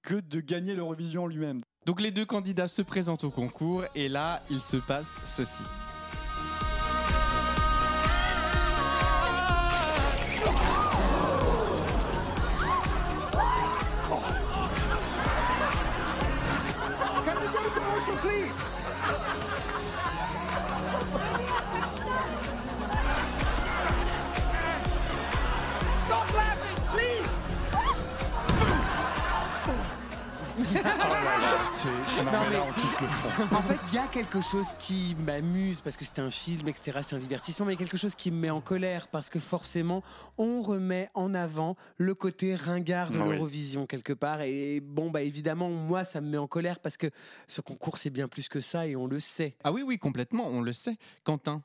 que 0.01 0.15
de 0.15 0.39
gagner 0.39 0.75
l'Eurovision 0.75 1.27
lui-même. 1.27 1.61
Donc 1.85 2.01
les 2.01 2.11
deux 2.11 2.25
candidats 2.25 2.67
se 2.67 2.81
présentent 2.81 3.23
au 3.23 3.31
concours, 3.31 3.83
et 3.95 4.09
là, 4.09 4.43
il 4.49 4.59
se 4.59 4.77
passe 4.77 5.13
ceci. 5.23 5.63
C'est- 32.15 32.23
non, 32.23 32.31
mais 32.31 32.49
mais- 32.49 32.55
là, 32.55 32.63
on 32.67 32.73
touche 32.73 33.01
le 33.01 33.07
fond. 33.07 33.55
En 33.55 33.61
fait, 33.61 33.77
il 33.89 33.95
y 33.95 33.97
a 33.97 34.07
quelque 34.07 34.39
chose 34.41 34.67
qui 34.79 35.15
m'amuse 35.25 35.81
parce 35.81 35.97
que 35.97 36.05
c'est 36.05 36.19
un 36.19 36.29
film, 36.29 36.67
etc. 36.67 36.99
C'est 37.01 37.15
un 37.15 37.19
divertissement, 37.19 37.65
mais 37.65 37.73
il 37.73 37.75
y 37.75 37.83
a 37.83 37.85
quelque 37.85 37.97
chose 37.97 38.15
qui 38.15 38.31
me 38.31 38.37
met 38.39 38.49
en 38.49 38.61
colère 38.61 39.07
parce 39.09 39.29
que 39.29 39.39
forcément, 39.39 40.01
on 40.37 40.61
remet 40.61 41.09
en 41.13 41.33
avant 41.33 41.75
le 41.97 42.13
côté 42.13 42.55
ringard 42.55 43.11
de 43.11 43.19
Ah 43.19 43.23
oui. 43.25 43.33
l'Eurovision 43.33 43.85
quelque 43.85 44.13
part. 44.13 44.41
Et 44.41 44.79
bon, 44.79 45.09
bah 45.09 45.21
évidemment, 45.23 45.69
moi, 45.69 46.03
ça 46.03 46.21
me 46.21 46.29
met 46.29 46.37
en 46.37 46.47
colère 46.47 46.79
parce 46.79 46.97
que 46.97 47.07
ce 47.47 47.61
concours, 47.61 47.97
c'est 47.97 48.09
bien 48.09 48.27
plus 48.27 48.47
que 48.47 48.61
ça 48.61 48.87
et 48.87 48.95
on 48.95 49.07
le 49.07 49.19
sait. 49.19 49.55
Ah 49.63 49.71
oui, 49.71 49.81
oui, 49.85 49.97
complètement, 49.99 50.45
on 50.47 50.61
le 50.61 50.73
sait. 50.73 50.97
Quentin, 51.23 51.61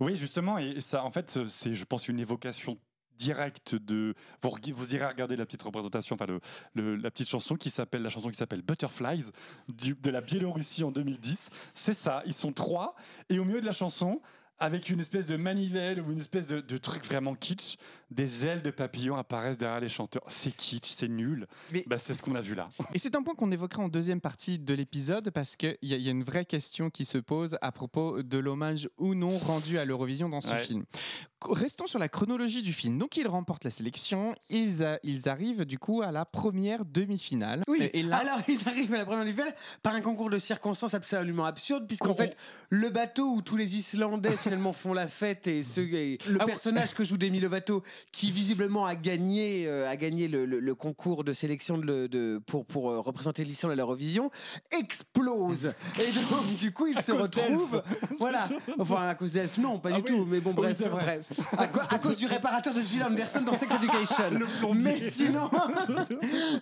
Oui, 0.00 0.16
justement, 0.16 0.58
et 0.58 0.80
ça, 0.80 1.04
en 1.04 1.10
fait, 1.10 1.38
c'est, 1.48 1.74
je 1.74 1.84
pense, 1.84 2.08
une 2.08 2.18
évocation 2.20 2.78
directe 3.16 3.74
de. 3.74 4.14
Vous, 4.42 4.94
irez 4.94 5.06
regarder 5.06 5.36
la 5.36 5.46
petite 5.46 5.62
représentation, 5.62 6.14
enfin, 6.14 6.26
le, 6.74 6.96
la 6.96 7.10
petite 7.10 7.28
chanson 7.28 7.56
qui 7.56 7.70
s'appelle, 7.70 8.02
la 8.02 8.08
chanson 8.08 8.30
qui 8.30 8.36
s'appelle 8.36 8.62
Butterflies 8.62 9.30
de 9.68 10.10
la 10.10 10.20
Biélorussie 10.20 10.84
en 10.84 10.90
2010. 10.90 11.50
C'est 11.74 11.94
ça, 11.94 12.22
ils 12.26 12.34
sont 12.34 12.52
trois, 12.52 12.94
et 13.28 13.38
au 13.38 13.44
milieu 13.44 13.60
de 13.60 13.66
la 13.66 13.72
chanson, 13.72 14.20
avec 14.64 14.90
une 14.90 15.00
espèce 15.00 15.26
de 15.26 15.36
manivelle 15.36 16.00
ou 16.00 16.10
une 16.12 16.20
espèce 16.20 16.46
de, 16.46 16.60
de 16.60 16.76
truc 16.78 17.04
vraiment 17.04 17.34
kitsch, 17.34 17.76
des 18.10 18.46
ailes 18.46 18.62
de 18.62 18.70
papillons 18.70 19.16
apparaissent 19.16 19.58
derrière 19.58 19.80
les 19.80 19.88
chanteurs. 19.88 20.22
C'est 20.28 20.54
kitsch, 20.56 20.90
c'est 20.90 21.08
nul. 21.08 21.46
Mais- 21.72 21.84
Bah, 21.86 21.98
c'est 21.98 22.14
ce 22.14 22.22
qu'on 22.22 22.34
a 22.34 22.40
vu 22.40 22.54
là. 22.54 22.68
Et 22.94 22.98
c'est 22.98 23.14
un 23.16 23.22
point 23.22 23.34
qu'on 23.34 23.50
évoquera 23.50 23.82
en 23.82 23.88
deuxième 23.88 24.20
partie 24.20 24.58
de 24.58 24.74
l'épisode 24.74 25.30
parce 25.30 25.56
qu'il 25.56 25.76
y, 25.82 25.94
y 25.96 26.08
a 26.08 26.10
une 26.10 26.22
vraie 26.24 26.44
question 26.44 26.90
qui 26.90 27.04
se 27.04 27.18
pose 27.18 27.58
à 27.60 27.72
propos 27.72 28.22
de 28.22 28.38
l'hommage 28.38 28.88
ou 28.98 29.14
non 29.14 29.30
rendu 29.36 29.78
à 29.78 29.84
l'Eurovision 29.84 30.28
dans 30.28 30.40
ce 30.40 30.50
Ouais. 30.52 30.58
film. 30.64 30.84
Restons 31.50 31.86
sur 31.86 31.98
la 31.98 32.08
chronologie 32.08 32.62
du 32.62 32.72
film. 32.72 32.96
Donc 32.98 33.16
ils 33.18 33.26
remportent 33.28 33.64
la 33.64 33.70
sélection, 33.70 34.34
ils, 34.48 34.82
a- 34.82 34.98
ils 35.02 35.28
arrivent 35.28 35.64
du 35.66 35.78
coup 35.78 36.00
à 36.00 36.10
la 36.10 36.24
première 36.24 36.84
demi-finale. 36.86 37.62
Oui, 37.68 37.90
Et- 37.92 38.02
là, 38.02 38.18
alors 38.18 38.40
ils 38.48 38.66
arrivent 38.66 38.94
à 38.94 38.98
la 38.98 39.04
première 39.04 39.26
finale 39.26 39.54
par 39.82 39.94
un 39.94 40.00
concours 40.00 40.30
de 40.30 40.38
circonstances 40.38 40.94
absolument 40.94 41.44
absurde, 41.44 41.86
puisqu'en 41.86 42.14
fait, 42.14 42.36
le 42.70 42.88
bateau 42.88 43.28
où 43.34 43.42
tous 43.42 43.56
les 43.56 43.76
Islandais 43.76 44.36
finalement 44.54 44.72
font 44.72 44.92
la 44.94 45.08
fête 45.08 45.48
et, 45.48 45.62
ce, 45.64 45.80
et 45.80 46.16
le 46.28 46.36
Ah 46.40 46.44
oui. 46.44 46.50
personnage 46.52 46.94
que 46.94 47.02
joue 47.02 47.16
Demi 47.16 47.40
Lovato, 47.40 47.82
qui 48.12 48.30
visiblement 48.30 48.86
a 48.86 48.94
gagné, 48.94 49.64
euh, 49.66 49.90
a 49.90 49.96
gagné 49.96 50.28
le, 50.28 50.46
le- 50.46 50.60
le 50.60 50.74
concours 50.76 51.24
de 51.24 51.32
sélection 51.32 51.76
de, 51.76 51.84
le- 51.84 52.08
de- 52.08 52.40
pour, 52.46 52.64
pour 52.64 52.90
euh, 52.92 53.00
représenter 53.00 53.42
l'Islande 53.44 53.72
à 53.72 53.74
l'Eurovision, 53.74 54.30
explose. 54.78 55.72
Et 55.98 56.12
donc, 56.12 56.54
du 56.56 56.72
coup, 56.72 56.86
il 56.86 57.00
se 57.02 57.10
retrouve. 57.12 57.82
Voilà. 58.18 58.48
Enfin, 58.78 59.08
à 59.08 59.14
cause 59.14 59.32
d'Elf, 59.32 59.58
non, 59.58 59.78
pas 59.78 59.90
Ah 59.92 60.00
du 60.00 60.12
oui. 60.12 60.18
tout. 60.18 60.24
Mais 60.24 60.40
bon, 60.40 60.52
bref. 60.52 60.80
à, 61.56 61.98
cause 61.98 62.18
du 62.18 62.26
réparateur 62.26 62.74
de 62.74 62.80
Gilles 62.80 63.02
Anderson 63.02 63.40
dans 63.42 63.54
Sex 63.54 63.72
Education. 63.74 64.30
mais 64.74 65.10
sinon, 65.10 65.50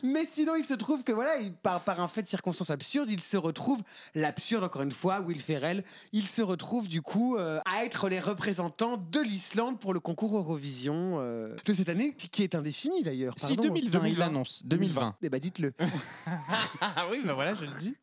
mais 0.03 0.25
sinon, 0.29 0.55
il 0.57 0.65
se 0.65 0.75
trouve 0.75 1.05
que 1.05 1.13
voilà, 1.13 1.37
il- 1.39 1.53
par, 1.53 1.83
par 1.85 2.01
un 2.01 2.09
fait 2.09 2.23
de 2.23 2.29
circonstance 2.29 2.71
absurde, 2.71 3.09
il 3.11 3.21
se 3.21 3.37
retrouve 3.37 3.81
l'absurde 4.15 4.65
encore 4.65 4.83
une 4.83 4.91
fois, 4.93 5.21
Will 5.21 5.41
Ferrell, 5.41 5.85
il 6.13 6.27
se 6.27 6.43
retrouve 6.43 6.89
du 6.89 7.03
coup 7.03 7.37
euh, 7.37 7.61
à 7.75 7.85
être 7.85 8.09
les 8.09 8.21
représentants 8.21 8.97
de 8.97 9.21
l'Islande 9.21 9.79
pour 9.79 9.95
le 9.95 10.01
concours 10.01 10.37
Eurovision 10.37 11.19
euh, 11.21 11.55
de 11.65 11.73
cette 11.73 11.89
année, 11.89 12.15
qui- 12.15 12.43
est 12.43 12.55
indéfini 12.55 13.03
d'ailleurs. 13.03 13.35
Si 13.39 13.57
pardon. 13.57 13.63
2020, 13.75 14.07
il 14.09 14.19
l'annonce. 14.19 14.63
2020. 14.65 15.17
Eh 15.23 15.29
ben 15.29 15.39
dites-le. 15.41 15.73
Ah 16.81 17.07
oui, 17.11 17.21
bah 17.25 17.35
voilà, 17.35 17.55
je 17.55 17.65
le 17.65 17.73
dis. 17.81 17.97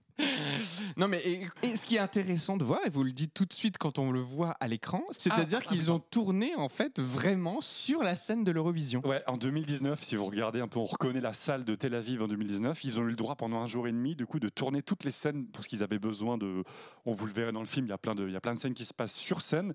Non 0.98 1.08
mais 1.08 1.20
et, 1.26 1.48
et 1.64 1.76
ce 1.76 1.86
qui 1.86 1.96
est 1.96 2.00
intéressant 2.00 2.58
de 2.58 2.64
voir, 2.64 2.80
et 2.86 2.90
vous 2.90 3.04
le 3.04 3.12
dites 3.12 3.34
tout 3.34 3.46
de 3.46 3.54
suite 3.54 3.78
quand 3.78 4.00
on 4.00 4.12
le 4.12 4.20
voit 4.20 4.52
à 4.60 4.68
l'écran, 4.68 5.02
c'est-à-dire 5.18 5.60
Ah, 5.64 5.68
qu'ils 5.68 5.92
ont 5.92 6.00
tourné 6.00 6.56
en 6.56 6.70
fait 6.70 7.00
vraiment 7.00 7.62
sur 7.62 8.04
la 8.04 8.16
scène 8.16 8.44
de 8.44 8.52
l'Eurovision. 8.52 9.02
Ouais, 9.06 9.24
en 9.28 9.38
2019, 9.38 10.04
si 10.04 10.16
vous 10.16 10.26
regardez 10.26 10.60
un 10.60 10.68
peu, 10.68 10.80
on 10.80 10.86
reconnaît 10.86 11.22
la 11.22 11.34
salle 11.34 11.64
de 11.64 11.76
Tel 11.76 11.96
Aviv 11.96 12.22
en 12.22 12.28
2019. 12.28 12.84
Ils 12.84 13.00
ont 13.00 13.04
eu 13.04 13.10
le 13.10 13.16
droit 13.16 13.36
pendant 13.36 13.60
un 13.62 13.68
jour 13.68 13.88
et 13.88 13.92
demi, 13.92 14.16
du 14.16 14.26
coup, 14.26 14.40
de 14.40 14.50
tourner 14.50 14.82
toutes 14.82 15.04
les 15.04 15.12
scènes 15.12 15.46
pour 15.48 15.64
ce 15.64 15.70
qu'ils 15.70 15.84
avaient 15.84 16.00
besoin 16.00 16.38
de. 16.38 16.64
On 17.06 17.12
vous 17.14 17.26
le 17.26 17.34
verrez 17.34 17.52
dans 17.52 17.60
le 17.62 17.66
film, 17.66 17.86
il 17.86 17.90
y 17.90 17.94
a 17.94 17.98
plein 17.98 18.16
de, 18.16 18.28
il 18.28 18.34
y 18.34 18.38
a 18.38 18.42
plein 18.42 18.54
de 18.54 18.60
scènes 18.60 18.74
qui 18.74 18.86
se 18.86 18.94
passent 18.94 19.16
sur 19.16 19.42
scène. 19.42 19.74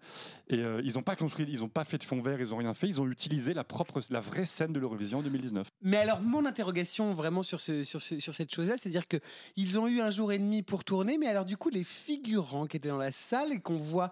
Et 0.49 0.59
euh, 0.59 0.81
ils 0.85 0.95
n'ont 0.95 1.03
pas 1.03 1.17
construit, 1.17 1.47
ils 1.49 1.61
n'ont 1.61 1.69
pas 1.69 1.85
fait 1.85 1.99
de 1.99 2.05
fond 2.05 2.21
vert, 2.21 2.41
ils 2.41 2.49
n'ont 2.51 2.59
rien 2.59 2.75
fait. 2.75 2.89
Ils 2.89 3.01
ont 3.01 3.09
utilisé 3.09 3.55
la 3.55 3.65
propre, 3.65 4.01
la 4.11 4.21
vraie 4.21 4.45
scène 4.47 4.73
de 4.73 4.79
l'Eurovision 4.81 5.19
en 5.19 5.23
2019. 5.23 5.67
Mais 5.83 5.97
alors, 5.97 6.21
mon 6.21 6.45
interrogation 6.45 7.13
vraiment 7.15 7.43
sur, 7.43 7.61
ce, 7.61 7.83
sur, 7.83 8.01
ce- 8.03 8.19
sur 8.19 8.35
cette 8.35 8.55
chose-là, 8.55 8.77
c'est-à-dire 8.77 9.09
que 9.09 9.17
ils 9.57 9.79
ont 9.79 9.87
eu 9.89 10.01
un 10.01 10.11
jour 10.11 10.33
et 10.33 10.34
pour 10.67 10.85
tourner, 10.85 11.19
mais 11.19 11.27
alors 11.27 11.45
du 11.45 11.57
coup, 11.57 11.69
les 11.71 11.85
figurants 11.85 12.67
qui 12.67 12.77
étaient 12.77 12.89
dans 12.89 12.97
la 12.99 13.13
salle 13.13 13.53
et 13.53 13.61
qu'on 13.61 13.77
voit. 13.77 14.11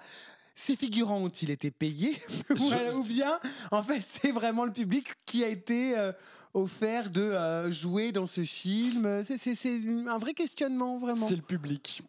Ces 0.55 0.77
figurants 0.77 1.19
ont-ils 1.23 1.51
été 1.51 1.71
payés 1.71 2.15
ou, 2.51 2.71
alors- 2.73 2.97
ou 2.99 3.03
bien, 3.03 3.41
en 3.71 3.83
fait, 3.83 4.03
c'est 4.07 4.33
vraiment 4.33 4.67
le 4.67 4.73
public 4.73 5.07
qui 5.25 5.43
a 5.45 5.49
été 5.49 5.97
euh, 5.97 6.13
offert 6.53 7.09
de 7.11 7.23
euh, 7.23 7.73
jouer 7.73 8.13
dans 8.13 8.27
ce 8.27 8.45
film 8.45 9.23
c'est 9.25 9.81
un 10.07 10.19
vrai 10.19 10.35
questionnement, 10.35 10.99
vraiment. 10.99 11.27
C'est 11.27 11.37
le 11.37 11.43
public. 11.43 12.03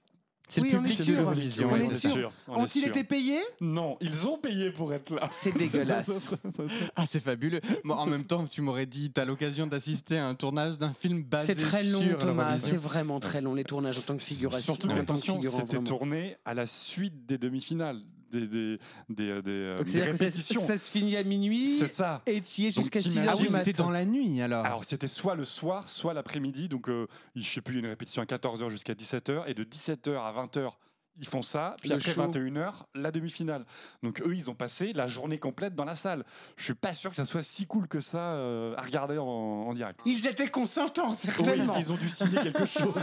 C'est 0.50 0.62
Oui, 0.62 0.72
le 0.72 0.80
public 0.80 0.98
de 0.98 1.04
sûr. 1.04 1.16
l'Eurovision. 1.18 1.70
On 1.72 1.76
est 1.78 1.90
sûr. 1.90 2.32
Ont-ils 2.48 2.86
été 2.86 3.04
payés? 3.04 3.40
Non, 3.62 3.98
ils 4.02 4.28
ont 4.28 4.38
payé 4.38 4.72
pour 4.72 4.94
être 4.94 5.16
là. 5.16 5.28
C'est 5.32 5.52
dégueulasse. 5.58 6.30
Ah, 6.96 7.06
c'est 7.06 7.20
fabuleux. 7.20 7.62
Bon, 7.84 7.96
en 7.96 8.06
même 8.06 8.24
temps, 8.24 8.46
tu 8.46 8.62
m'aurais 8.62 8.86
dit, 8.86 9.12
tu 9.12 9.20
as 9.20 9.26
l'occasion 9.26 9.66
d'assister 9.68 10.18
à 10.18 10.28
un 10.28 10.36
tournage 10.36 10.78
d'un 10.78 10.94
film 10.94 11.24
basé 11.24 11.54
C'est 11.56 11.62
très 11.62 11.84
long, 11.84 12.02
sur 12.02 12.18
Thomas. 12.18 12.58
C'est 12.58 12.78
vraiment 12.78 13.20
très 13.20 13.42
long, 13.42 13.54
les 13.56 13.64
tournages 13.64 13.98
en 13.98 14.02
tant 14.02 14.18
que 14.18 14.24
figuration. 14.24 14.74
Surtout 14.74 14.88
en 14.88 14.90
tant 14.92 14.96
que 14.96 15.00
qu'attention, 15.02 15.42
c'était 15.42 15.80
tourné 15.80 16.38
à 16.46 16.54
la 16.54 16.66
suite 16.66 17.26
des 17.26 17.38
demi-finales, 17.38 18.02
des, 18.34 18.48
des, 18.48 18.80
des, 19.10 19.30
euh, 19.30 19.42
des, 19.42 19.52
euh, 19.56 19.78
Donc, 19.78 19.86
des 19.86 19.92
c'est-à-dire 19.92 20.12
que 20.14 20.18
ça, 20.18 20.26
répétitions. 20.26 20.62
ça 20.62 20.78
se 20.78 20.92
finit 20.92 21.16
à 21.16 21.24
minuit 21.24 21.70
C'est 21.70 21.88
ça. 21.88 22.22
et 22.26 22.42
tu 22.42 22.62
y 22.62 22.66
es 22.66 22.70
Donc, 22.72 22.82
jusqu'à 22.84 23.00
6 23.02 23.10
t'imagines- 23.10 23.30
heures 23.30 23.36
Ah 23.38 23.42
oui, 23.42 23.48
du 23.48 23.52
matin. 23.54 23.66
c'était 23.66 23.78
dans 23.84 23.90
la 23.92 24.06
nuit 24.06 24.42
alors. 24.42 24.66
Alors 24.66 24.84
c'était 24.84 25.08
soit 25.08 25.36
le 25.36 25.46
soir, 25.46 25.88
soit 25.90 26.14
l'après-midi. 26.14 26.68
Donc 26.70 26.90
euh, 26.90 27.08
je 27.36 27.48
sais 27.48 27.62
plus, 27.62 27.76
il 27.76 27.78
y 27.78 27.80
a 27.82 27.86
une 27.86 27.90
répétition 27.92 28.22
à 28.22 28.26
14h 28.26 28.70
jusqu'à 28.70 28.94
17h. 28.94 29.44
Et 29.48 29.54
de 29.54 29.64
17h 29.64 30.16
à 30.18 30.32
20h, 30.46 30.72
ils 31.20 31.28
font 31.28 31.44
ça. 31.44 31.76
Puis 31.80 31.90
Le 31.90 31.96
après 31.98 32.12
show. 32.12 32.22
21h, 32.24 32.74
la 32.96 33.12
demi-finale. 33.12 33.66
Donc 34.02 34.20
eux, 34.26 34.34
ils 34.36 34.50
ont 34.50 34.56
passé 34.56 34.94
la 34.94 35.06
journée 35.06 35.38
complète 35.38 35.76
dans 35.76 35.86
la 35.86 35.94
salle. 35.96 36.24
Je 36.58 36.64
suis 36.64 36.74
pas 36.74 36.94
sûr 36.94 37.12
que 37.12 37.16
ça 37.16 37.26
soit 37.26 37.44
si 37.44 37.68
cool 37.68 37.88
que 37.88 38.02
ça 38.02 38.18
euh, 38.34 38.74
à 38.78 38.82
regarder 38.82 39.20
en, 39.20 39.26
en 39.28 39.74
direct. 39.74 40.00
Ils 40.06 40.26
étaient 40.26 40.48
consentants, 40.50 41.12
Oui, 41.12 41.16
certainement. 41.16 41.76
ils 41.78 41.92
ont 41.92 41.98
dû 41.98 42.10
signer 42.10 42.40
quelque 42.42 42.66
chose. 42.66 42.94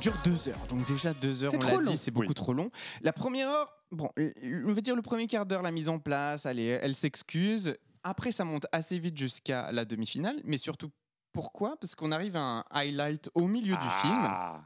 Dure 0.00 0.14
deux 0.24 0.48
heures, 0.48 0.66
donc 0.68 0.86
déjà 0.86 1.12
deux 1.14 1.44
heures, 1.44 1.52
on 1.54 1.58
l'a 1.58 1.72
long. 1.82 1.90
dit, 1.90 1.96
c'est 1.96 2.10
beaucoup 2.10 2.28
Oui. 2.28 2.34
trop 2.34 2.52
long. 2.52 2.70
La 3.02 3.12
première 3.12 3.48
heure, 3.48 3.72
bon, 3.92 4.08
on 4.16 4.72
va 4.72 4.80
dire 4.80 4.96
le 4.96 5.02
premier 5.02 5.26
quart 5.26 5.46
d'heure, 5.46 5.62
la 5.62 5.70
mise 5.72 5.88
en 5.88 5.98
place, 5.98 6.46
elle, 6.46 6.58
est- 6.58 6.80
elle 6.82 6.94
s'excuse. 6.94 7.76
Après, 8.02 8.32
ça 8.32 8.44
monte 8.44 8.66
assez 8.72 8.98
vite 8.98 9.16
jusqu'à 9.16 9.72
la 9.72 9.84
demi-finale, 9.84 10.40
mais 10.44 10.56
surtout 10.58 10.90
pourquoi? 11.32 11.76
Parce 11.78 11.94
qu'on 11.94 12.12
arrive 12.12 12.36
à 12.36 12.40
un 12.40 12.64
highlight 12.70 13.30
au 13.34 13.46
milieu 13.46 13.76
du 13.76 13.88
film, 14.00 14.18
Ah. 14.24 14.62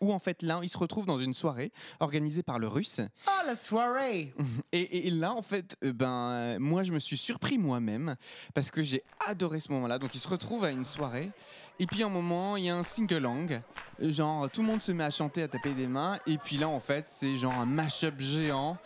où 0.00 0.12
en 0.12 0.18
fait 0.18 0.42
là, 0.42 0.58
il 0.62 0.68
se 0.68 0.76
retrouve 0.76 1.06
dans 1.06 1.18
une 1.18 1.32
soirée 1.32 1.72
organisée 2.00 2.42
par 2.42 2.58
le 2.58 2.66
Russe. 2.68 3.00
Ah, 3.26 3.44
la 3.46 3.54
soirée 3.54 4.34
Et, 4.72 4.80
et- 4.80 5.06
et 5.06 5.10
là, 5.10 5.32
en 5.32 5.42
fait, 5.42 5.76
euh, 5.84 5.92
ben, 5.92 6.58
moi, 6.58 6.82
je 6.82 6.92
me 6.92 6.98
suis 6.98 7.16
surpris 7.16 7.56
moi-même 7.56 8.16
parce 8.52 8.70
que 8.70 8.82
j'ai 8.82 9.02
adoré 9.26 9.60
ce 9.60 9.70
moment-là. 9.72 9.98
Donc, 9.98 10.14
il 10.14 10.18
se 10.18 10.28
retrouve 10.28 10.64
à 10.64 10.70
une 10.70 10.84
soirée. 10.84 11.30
Et 11.78 11.86
puis, 11.86 12.02
à 12.02 12.06
un 12.06 12.10
moment, 12.10 12.56
il 12.56 12.64
y 12.64 12.70
a 12.70 12.76
un 12.76 12.82
sing-along. 12.82 13.60
Genre, 14.00 14.50
tout 14.50 14.62
le 14.62 14.66
monde 14.66 14.80
se 14.82 14.92
met 14.92 15.04
à 15.04 15.10
chanter, 15.10 15.42
à 15.42 15.48
taper 15.48 15.72
des 15.74 15.86
mains. 15.88 16.18
Et 16.26 16.38
puis 16.38 16.56
là, 16.56 16.68
en 16.68 16.80
fait, 16.80 17.06
c'est 17.06 17.36
genre 17.36 17.52
un 17.54 17.66
mash-up 17.66 18.14
géant. 18.18 18.76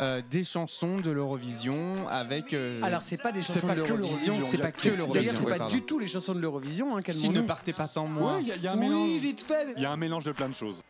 euh, 0.00 0.22
des 0.30 0.44
chansons 0.44 0.96
de 0.98 1.10
l'Eurovision 1.10 2.08
avec. 2.08 2.54
euh, 2.54 2.80
Alors, 2.82 3.00
c'est 3.02 3.20
pas 3.20 3.32
des 3.32 3.42
chansons 3.42 3.66
pas 3.66 3.74
de 3.74 3.82
que 3.82 3.92
l'Eurovision. 3.92 4.38
c'est 4.44 4.56
pas 4.58 4.72
que 4.72 4.88
l'Eurovision. 4.88 5.12
D'ailleurs, 5.12 5.34
c'est 5.36 5.44
ouais, 5.44 5.50
pas 5.52 5.58
pardon. 5.58 5.74
du 5.74 5.82
tout 5.82 5.98
les 5.98 6.06
chansons 6.06 6.34
de 6.34 6.40
l'Eurovision. 6.40 6.96
Hein, 6.96 7.02
S'il 7.10 7.32
ne 7.32 7.42
partait 7.42 7.74
pas 7.74 7.86
sans 7.86 8.06
moi. 8.06 8.36
Ouais, 8.36 8.42
il 8.42 8.48
y, 8.48 8.52
a- 8.52 8.56
il 8.56 8.62
y 8.62 8.66
a 8.68 8.72
un 8.72 8.78
Oui, 8.78 8.88
mélange. 8.88 9.20
vite 9.20 9.42
fait. 9.42 9.66
Il 9.76 9.82
y 9.82 9.86
a 9.86 9.90
un 9.90 9.96
mélange 9.98 10.24
de 10.24 10.32
plein 10.32 10.48
de 10.48 10.54
choses. 10.54 10.82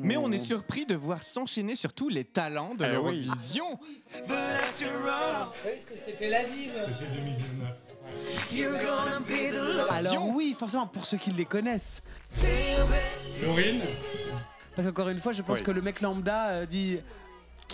Mais 0.00 0.16
on 0.16 0.30
est 0.30 0.38
surpris 0.38 0.86
de 0.86 0.94
voir 0.94 1.22
s'enchaîner 1.24 1.74
sur 1.74 1.92
tous 1.92 2.08
les 2.08 2.24
talents 2.24 2.74
de 2.76 2.84
Eh 2.84 2.96
oui. 2.96 3.24
l'Eurovision. 3.24 3.78
Est-ce 4.14 5.86
que 5.86 5.94
c'était 5.94 6.12
Tel 6.12 6.34
Aviv 6.34 6.72
Alors 9.90 10.28
oui, 10.34 10.54
forcément, 10.58 10.86
pour 10.86 11.04
ceux 11.04 11.16
qui 11.16 11.30
les 11.32 11.44
connaissent. 11.44 12.02
Laurine 13.42 13.80
Parce 14.76 14.86
qu'encore 14.88 15.08
une 15.08 15.18
fois, 15.18 15.32
je 15.32 15.42
pense 15.42 15.58
Oui. 15.58 15.64
que 15.64 15.70
le 15.72 15.82
mec 15.82 16.00
lambda 16.00 16.48
euh, 16.50 16.66
dit 16.66 17.00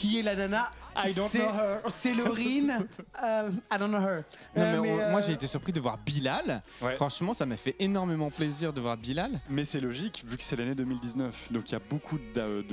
qui 0.08 0.18
est 0.18 0.22
la 0.22 0.34
nana 0.34 0.70
I 0.96 1.12
don't 1.12 1.28
C'est- 1.28 1.38
know 1.38 1.48
her. 1.48 1.80
C'est 1.88 2.14
Laurine. 2.14 2.86
Euh, 3.22 3.48
I 3.72 3.78
don't 3.78 3.88
know 3.88 3.98
her. 4.00 4.22
Non, 4.56 4.62
Euh, 4.62 4.80
mais 4.82 4.90
on- 4.90 5.00
euh, 5.00 5.10
Moi, 5.10 5.20
j'ai 5.22 5.32
été 5.32 5.46
surpris 5.46 5.72
de 5.72 5.80
voir 5.80 5.98
Bilal. 5.98 6.62
Ouais. 6.82 6.94
Franchement, 6.96 7.32
ça 7.32 7.46
m'a 7.46 7.56
fait 7.56 7.74
énormément 7.78 8.30
plaisir 8.30 8.72
de 8.72 8.80
voir 8.80 8.96
Bilal. 8.96 9.40
Mais 9.48 9.64
c'est 9.64 9.80
logique 9.80 10.22
vu 10.26 10.36
que 10.36 10.42
c'est 10.42 10.56
l'année 10.56 10.74
2019. 10.74 11.52
Donc 11.52 11.70
il 11.70 11.72
y 11.72 11.76
a 11.76 11.80
beaucoup 11.90 12.18
de, 12.34 12.64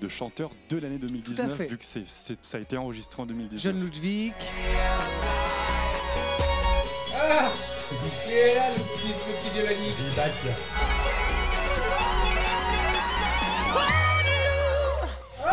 de 0.00 0.08
chanteurs 0.08 0.50
de 0.68 0.78
l'année 0.78 0.98
2019 0.98 1.56
fait. 1.56 1.66
vu 1.66 1.78
que 1.78 1.84
ça 1.84 2.56
a 2.58 2.60
été 2.60 2.76
enregistré 2.76 3.22
en 3.22 3.26
2019. 3.26 3.62
John 3.62 3.80
Ludwig. 3.82 4.34
Ah 7.14 7.52
Qui 8.24 8.32
est 8.32 8.54
là, 8.54 8.68
le 8.76 8.82
petit, 8.82 9.08
le 9.08 9.14
petit 9.14 9.50
violoniste 9.54 11.09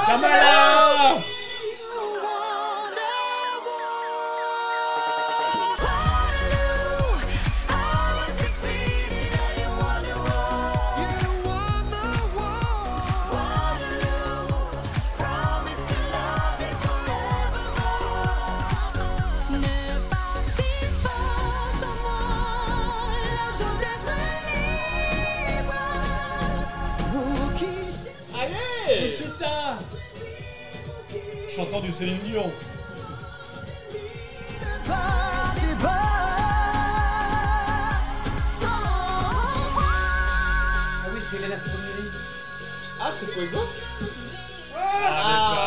Kamala 0.08 0.88
Allez 28.40 29.18
Putain 29.18 29.97
Chantant 31.58 31.80
du 31.80 31.92
Céline 31.92 32.20
Dion. 32.20 32.54
Ah 34.88 35.56
oui, 41.12 41.20
c'est 41.28 41.38
Hélène 41.38 41.58
Fournier. 41.58 42.12
Ah, 43.02 43.10
c'est 43.12 43.26
Fuego. 43.32 43.58
Ah, 44.76 45.67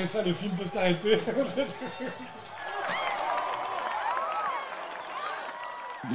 Après 0.00 0.06
ça, 0.06 0.22
le 0.22 0.32
film 0.32 0.52
peut 0.56 0.64
s'arrêter. 0.64 1.18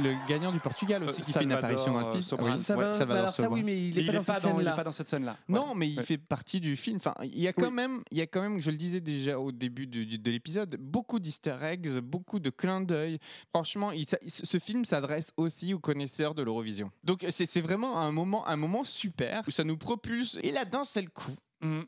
Le 0.02 0.26
gagnant 0.28 0.50
du 0.50 0.58
Portugal 0.58 1.04
aussi 1.04 1.20
qui 1.20 1.32
fait 1.32 1.44
une 1.44 1.52
apparition 1.52 1.92
dans 1.92 2.00
le 2.00 2.10
film. 2.10 2.20
Sobral. 2.22 2.54
Oui, 2.54 2.58
Ça 2.58 2.74
va- 2.74 2.88
ouais, 2.88 2.94
Salvador 2.94 3.22
alors 3.22 3.34
ça, 3.34 3.48
oui, 3.48 3.62
mais 3.62 3.78
il 3.80 3.96
est 3.96 4.02
il 4.02 4.06
pas 4.08 4.12
dans 4.14 4.22
cette 4.24 4.34
pas 4.34 4.40
dans, 4.40 4.56
scène-là. 4.56 4.72
pas 4.72 4.84
dans 4.84 4.92
cette 4.92 5.08
scène-là. 5.08 5.36
Non, 5.48 5.68
Ouais. 5.68 5.74
mais 5.76 5.88
il 5.90 5.96
Ouais. 5.98 6.02
fait 6.04 6.18
partie 6.18 6.58
du 6.58 6.74
film. 6.74 6.96
Enfin, 6.96 7.14
il 7.22 7.38
y 7.38 7.46
a 7.46 7.52
quand 7.52 7.70
même, 7.70 8.02
il 8.10 8.18
y 8.18 8.20
a 8.20 8.26
quand 8.26 8.42
même, 8.42 8.60
je 8.60 8.72
le 8.72 8.76
disais 8.76 9.00
déjà 9.00 9.38
au 9.38 9.52
début 9.52 9.86
du- 9.86 10.04
du- 10.04 10.18
de 10.18 10.30
l'épisode, 10.32 10.76
beaucoup 10.80 11.20
d'Easter 11.20 11.56
eggs, 11.62 11.98
beaucoup 12.00 12.40
de 12.40 12.50
clins 12.50 12.80
d'œil. 12.80 13.20
Franchement, 13.54 13.92
il 13.92 14.06
ce 14.26 14.58
film 14.58 14.84
s'adresse 14.84 15.30
aussi 15.36 15.72
aux 15.72 15.78
connaisseurs 15.78 16.34
de 16.34 16.42
l'Eurovision. 16.42 16.90
Donc 17.04 17.24
c'est 17.30 17.46
c'est 17.46 17.60
vraiment 17.60 18.00
un 18.00 18.10
moment, 18.10 18.44
un 18.48 18.56
moment 18.56 18.82
super 18.82 19.44
où 19.46 19.52
ça 19.52 19.62
nous 19.62 19.76
propulse. 19.78 20.36
Et 20.42 20.50
là, 20.50 20.64
d'un 20.64 20.84
seul 20.84 21.08
coup, 21.10 21.30
Mm. 21.62 21.82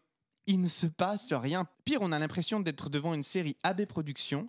Il 0.49 0.61
ne 0.61 0.67
se 0.69 0.87
passe 0.87 1.33
rien. 1.33 1.67
Pire, 1.85 1.99
on 2.03 2.11
a 2.11 2.19
l'impression 2.19 2.59
d'être 2.59 2.91
devant 2.91 3.15
une 3.15 3.23
série 3.23 3.57
AB 3.63 3.85
Productions. 3.85 4.49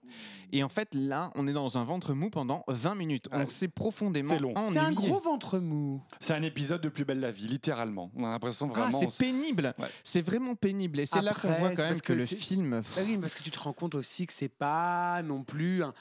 Et 0.51 0.63
en 0.63 0.70
fait, 0.70 0.89
là, 0.94 1.32
on 1.36 1.48
est 1.48 1.53
dans 1.53 1.77
un 1.77 1.84
ventre 1.84 2.13
mou 2.13 2.29
pendant 2.29 2.63
20 2.68 2.96
minutes. 2.96 3.27
On 3.32 3.39
Ouais. 3.39 3.48
s'est 3.48 3.68
profondément 3.68 4.34
C'est 4.34 4.39
long. 4.39 4.53
ennuyé. 4.56 4.74
C'est 4.74 4.79
un 4.79 4.91
gros 4.94 5.20
ventre 5.20 5.60
mou. 5.60 6.01
C'est 6.20 6.34
un 6.34 6.41
épisode 6.41 6.82
de 6.82 6.89
Plus 6.89 7.06
belle 7.06 7.20
la 7.20 7.32
vie, 7.32 7.48
littéralement. 7.48 8.12
On 8.15 8.25
a 8.25 8.29
l'impression 8.32 8.72
Ah, 8.74 8.79
vraiment. 8.79 9.00
c'est 9.10 9.18
pénible. 9.25 9.74
Ouais. 9.77 9.88
C'est 10.03 10.22
vraiment 10.22 10.56
pénible. 10.56 11.00
Et 11.01 11.06
c'est 11.06 11.22
là 11.22 11.34
qu'on 11.34 11.48
voit 11.50 11.70
c'est 11.70 11.75
quand 11.75 11.84
même 11.84 11.89
parce 11.89 12.01
que, 12.01 12.13
que 12.13 12.20
le 12.20 12.25
film. 12.25 12.82
Bah 12.96 13.01
oui, 13.06 13.18
parce 13.18 13.36
que 13.36 13.44
tu 13.44 13.51
te 13.51 13.60
rends 13.60 13.74
compte 13.74 13.96
aussi 13.96 14.25
que 14.25 14.34
c'est 14.34 14.48
pas 14.50 15.22
non 15.22 15.44
plus 15.44 15.84
un, 15.84 15.94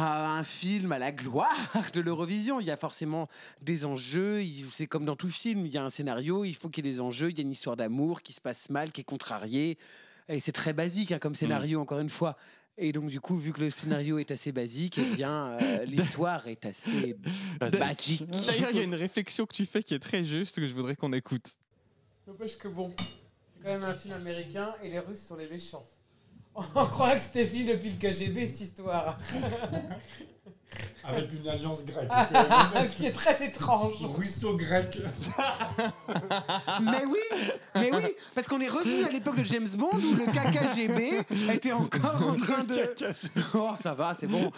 un 0.00 0.44
film 0.44 0.92
à 0.92 0.98
la 0.98 1.12
gloire 1.12 1.48
de 1.92 2.00
l'Eurovision. 2.00 2.60
Il 2.60 2.66
y 2.66 2.70
a 2.70 2.76
forcément 2.76 3.28
des 3.62 3.84
enjeux. 3.84 4.42
C'est 4.72 4.86
comme 4.86 5.04
dans 5.04 5.16
tout 5.16 5.28
film. 5.28 5.66
Il 5.66 5.72
y 5.72 5.78
a 5.78 5.84
un 5.84 5.90
scénario, 5.90 6.44
il 6.44 6.54
faut 6.54 6.68
qu'il 6.68 6.84
y 6.84 6.88
ait 6.88 6.92
des 6.92 7.00
enjeux. 7.00 7.30
Il 7.30 7.36
y 7.36 7.40
a 7.40 7.42
une 7.42 7.52
histoire 7.52 7.76
d'amour 7.76 8.22
qui 8.22 8.32
se 8.32 8.40
passe 8.40 8.70
mal, 8.70 8.92
qui 8.92 9.02
est 9.02 9.04
contrariée. 9.04 9.78
Et 10.28 10.40
c'est 10.40 10.52
très 10.52 10.72
basique 10.72 11.12
hein, 11.12 11.18
comme 11.18 11.34
scénario, 11.34 11.80
encore 11.80 12.00
une 12.00 12.10
fois. 12.10 12.36
Et 12.80 12.92
donc, 12.92 13.10
du 13.10 13.20
coup, 13.20 13.36
vu 13.36 13.52
que 13.52 13.60
le 13.60 13.70
scénario 13.70 14.18
est 14.18 14.30
assez 14.30 14.52
basique, 14.52 14.98
eh 14.98 15.16
bien, 15.16 15.58
euh, 15.60 15.84
l'histoire 15.86 16.46
est 16.46 16.64
assez 16.64 17.16
basique. 17.58 18.24
D'ailleurs, 18.46 18.70
il 18.70 18.76
y 18.76 18.80
a 18.80 18.84
une 18.84 18.94
réflexion 18.94 19.46
que 19.46 19.54
tu 19.54 19.66
fais 19.66 19.82
qui 19.82 19.94
est 19.94 19.98
très 19.98 20.22
juste 20.22 20.56
que 20.56 20.68
je 20.68 20.74
voudrais 20.74 20.94
qu'on 20.94 21.12
écoute. 21.12 21.46
N'empêche 22.28 22.56
que 22.56 22.68
bon, 22.68 22.94
c'est 22.98 23.64
quand 23.64 23.70
même 23.70 23.84
un 23.84 23.94
film 23.94 24.14
américain 24.14 24.74
et 24.82 24.90
les 24.90 25.00
Russes 25.00 25.26
sont 25.26 25.36
les 25.36 25.48
méchants. 25.48 25.84
On 26.74 26.86
croit 26.86 27.14
que 27.14 27.20
c'était 27.20 27.46
fini 27.46 27.64
depuis 27.64 27.90
le 27.90 27.96
KGB 27.96 28.46
cette 28.46 28.60
histoire. 28.62 29.16
Avec 31.04 31.32
une 31.32 31.48
alliance 31.48 31.84
grecque. 31.86 32.10
Ce 32.90 32.96
qui 32.96 33.06
est 33.06 33.12
très 33.12 33.42
étrange. 33.46 33.94
Russo-grec. 34.02 34.98
Mais 36.82 37.04
oui, 37.06 37.38
mais 37.74 37.90
oui, 37.94 38.14
parce 38.34 38.46
qu'on 38.46 38.60
est 38.60 38.68
revenu 38.68 39.04
à 39.04 39.08
l'époque 39.08 39.36
de 39.36 39.44
James 39.44 39.68
Bond 39.76 39.90
où 39.94 40.14
le 40.14 40.26
KKGB 40.26 41.22
était 41.54 41.72
encore 41.72 42.28
en 42.28 42.36
train 42.36 42.64
de. 42.64 42.92
Oh, 43.54 43.70
ça 43.78 43.94
va, 43.94 44.12
c'est 44.12 44.26
bon. 44.26 44.52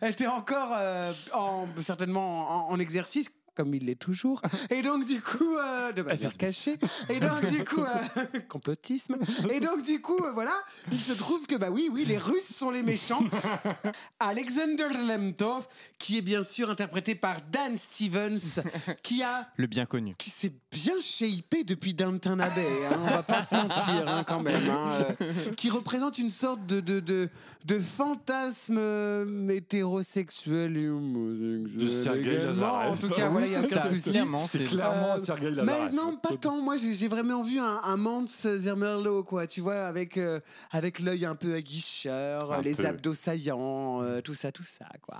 Elle 0.00 0.12
était 0.12 0.26
encore 0.26 0.70
euh, 0.78 1.12
en, 1.34 1.66
certainement 1.80 2.68
en, 2.68 2.72
en 2.72 2.78
exercice. 2.80 3.30
Comme 3.58 3.74
il 3.74 3.86
l'est 3.86 3.96
toujours. 3.96 4.40
Et 4.70 4.82
donc, 4.82 5.04
du 5.04 5.20
coup, 5.20 5.56
euh, 5.56 5.90
de 5.90 6.02
manière 6.02 6.32
cachée. 6.36 6.78
Et 7.10 7.18
donc, 7.18 7.44
du 7.48 7.64
coup, 7.64 7.82
euh, 7.82 8.38
complotisme. 8.48 9.16
Et 9.50 9.58
donc, 9.58 9.82
du 9.82 10.00
coup, 10.00 10.16
euh, 10.24 10.30
voilà, 10.30 10.54
il 10.92 11.00
se 11.00 11.12
trouve 11.12 11.44
que, 11.48 11.56
bah 11.56 11.66
oui, 11.68 11.90
oui, 11.92 12.04
les 12.04 12.18
Russes 12.18 12.54
sont 12.54 12.70
les 12.70 12.84
méchants. 12.84 13.24
Alexander 14.20 14.86
Lemtov, 15.08 15.66
qui 15.98 16.18
est 16.18 16.22
bien 16.22 16.44
sûr 16.44 16.70
interprété 16.70 17.16
par 17.16 17.40
Dan 17.50 17.76
Stevens, 17.76 18.62
qui 19.02 19.24
a 19.24 19.48
Le 19.56 19.66
bien 19.66 19.86
connu. 19.86 20.14
qui 20.16 20.30
s'est 20.30 20.52
bien 20.70 20.94
shapé 21.00 21.64
depuis 21.64 21.94
Downton 21.94 22.40
Abbey, 22.40 22.64
hein, 22.92 22.96
on 23.00 23.10
va 23.10 23.22
pas 23.24 23.42
se 23.42 23.56
mentir 23.56 24.06
hein, 24.08 24.22
quand 24.24 24.40
même, 24.40 24.70
hein, 24.70 24.88
euh, 25.20 25.50
qui 25.56 25.68
représente 25.68 26.18
une 26.18 26.30
sorte 26.30 26.64
de, 26.66 26.78
de, 26.78 27.00
de, 27.00 27.28
de 27.64 27.78
fantasme 27.80 28.78
hétérosexuel 29.50 30.76
et 30.76 30.88
homosexuel. 30.88 31.78
De 31.78 31.88
Sergueï 31.88 32.34
également. 32.34 32.50
Lazarev. 32.50 32.92
En 32.92 32.96
tout 32.96 33.08
cas, 33.08 33.28
voilà, 33.28 33.46
il 33.48 33.52
y 33.52 33.56
a 33.56 33.60
aucun 33.60 33.80
Ça, 33.80 33.88
souci. 33.88 34.10
clairement, 34.10 34.38
C'est 34.38 34.64
clairement 34.64 35.14
Euh, 35.14 35.24
Sergueï 35.24 35.50
Mais 35.50 35.64
Lazarev. 35.64 35.94
non, 35.94 36.16
pas 36.16 36.36
tant. 36.40 36.60
Moi, 36.60 36.76
j'ai 36.76 36.94
j'ai 36.94 37.08
vraiment 37.08 37.42
vu 37.42 37.58
un, 37.58 37.80
un 37.82 37.96
Mans 37.96 38.26
Zermerlo, 38.26 39.22
quoi. 39.24 39.46
Tu 39.46 39.60
vois, 39.60 39.86
avec, 39.86 40.16
euh, 40.16 40.40
avec 40.70 41.00
l'œil 41.00 41.24
un 41.26 41.34
peu 41.34 41.54
aguicheur, 41.54 42.52
Un 42.52 42.60
les 42.62 42.74
peu. 42.74 42.86
abdos 42.86 43.14
saillants, 43.14 44.02
euh, 44.02 44.20
tout 44.20 44.34
ça, 44.34 44.52
tout 44.52 44.64
ça, 44.64 44.86
quoi. 45.02 45.18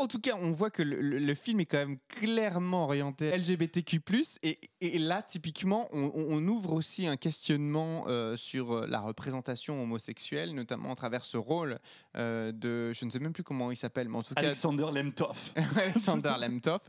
En 0.00 0.06
tout 0.06 0.18
cas, 0.20 0.32
on 0.40 0.50
voit 0.50 0.70
que 0.70 0.82
le, 0.82 1.00
le- 1.00 1.18
le 1.18 1.34
film 1.34 1.60
est 1.60 1.66
quand 1.66 1.78
même 1.78 1.98
clairement 2.08 2.84
orienté 2.84 3.30
LGBTQ+. 3.36 4.00
Et, 4.42 4.58
et 4.80 4.98
là, 4.98 5.22
typiquement, 5.22 5.88
on, 5.92 6.46
ouvre 6.48 6.72
aussi 6.72 7.06
un 7.06 7.16
questionnement 7.16 8.04
euh, 8.08 8.36
sur 8.36 8.72
euh, 8.72 8.86
la 8.88 9.00
représentation 9.00 9.82
homosexuelle, 9.82 10.54
notamment 10.54 10.92
à 10.92 10.94
travers 10.94 11.24
ce 11.24 11.36
rôle 11.36 11.78
euh, 12.16 12.50
de... 12.52 12.92
Je 12.94 13.04
ne 13.04 13.10
sais 13.10 13.18
même 13.18 13.32
plus 13.32 13.42
comment 13.44 13.70
il 13.70 13.76
s'appelle, 13.76 14.08
mais 14.08 14.16
en 14.16 14.22
tout 14.22 14.34
cas... 14.34 14.40
Alexander 14.42 14.86
Lemtov. 14.92 15.52
Alexander 15.76 16.34
Lemtov, 16.40 16.80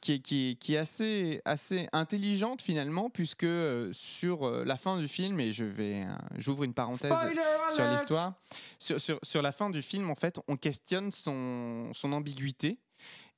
qui 0.00 0.14
est, 0.14 0.18
qui 0.20 0.50
est- 0.50 0.54
qui 0.56 0.74
est 0.74 0.78
assez, 0.78 1.40
assez 1.44 1.88
intelligente 1.92 2.60
finalement, 2.62 3.10
puisque 3.10 3.44
euh, 3.44 3.90
sur 3.92 4.46
euh, 4.46 4.64
la 4.64 4.76
fin 4.76 4.98
du 4.98 5.06
film, 5.08 5.38
et 5.40 5.52
je 5.52 5.64
vais, 5.64 6.02
euh, 6.02 6.12
j'ouvre 6.36 6.64
une 6.64 6.74
parenthèse 6.74 7.12
Spoiler 7.12 7.40
sur 7.74 7.84
l'histoire, 7.90 8.34
sur, 8.78 9.00
sur, 9.00 9.18
sur 9.22 9.42
la 9.42 9.52
fin 9.52 9.70
du 9.70 9.82
film, 9.82 10.10
en 10.10 10.14
fait, 10.14 10.40
on 10.48 10.56
questionne 10.56 11.10
son, 11.12 11.90
son 11.94 12.12
ambiguïté. 12.12 12.55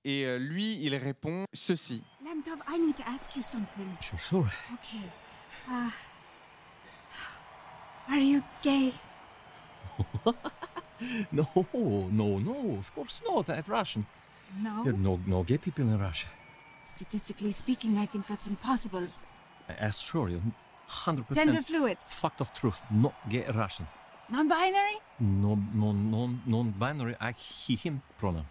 Et 0.04 0.24
euh, 0.24 0.38
lui, 0.38 0.78
il 0.82 0.94
répond 0.94 1.44
ceci. 1.52 2.02
Lemtov, 2.24 2.58
I 2.68 2.78
need 2.78 2.96
to 2.96 3.02
ask 3.06 3.34
you 3.36 3.42
something. 3.42 3.88
Sure, 4.00 4.18
sure. 4.18 4.46
Okay. 4.74 5.04
Uh, 5.68 5.90
are 8.10 8.20
you 8.20 8.42
gay? 8.62 8.92
No, 11.30 11.46
no, 12.10 12.38
no, 12.40 12.76
of 12.78 12.92
course 12.92 13.22
not. 13.24 13.48
I'm 13.48 13.62
Russian. 13.68 14.04
No. 14.60 14.82
There 14.82 14.94
are 14.94 14.96
no, 14.96 15.20
no 15.26 15.44
gay 15.44 15.58
people 15.58 15.84
in 15.84 15.96
Russia. 15.98 16.26
Statistically 16.84 17.52
speaking, 17.52 17.98
I 17.98 18.06
think 18.06 18.26
that's 18.26 18.48
impossible. 18.48 19.06
I 19.68 19.74
assure 19.86 20.28
you, 20.28 20.42
100% 20.88 21.34
Gender 21.34 21.60
fluid, 21.60 21.98
fact 22.08 22.40
of 22.40 22.52
truth. 22.52 22.82
Not 22.90 23.14
gay 23.28 23.44
Russian. 23.54 23.86
non-binary. 24.30 24.98
No, 25.20 25.56
no, 25.74 25.92
no, 25.92 26.30
non-binary. 26.46 27.14
I, 27.20 27.32
he, 27.32 27.76
him 27.76 28.02
pronoun. 28.18 28.46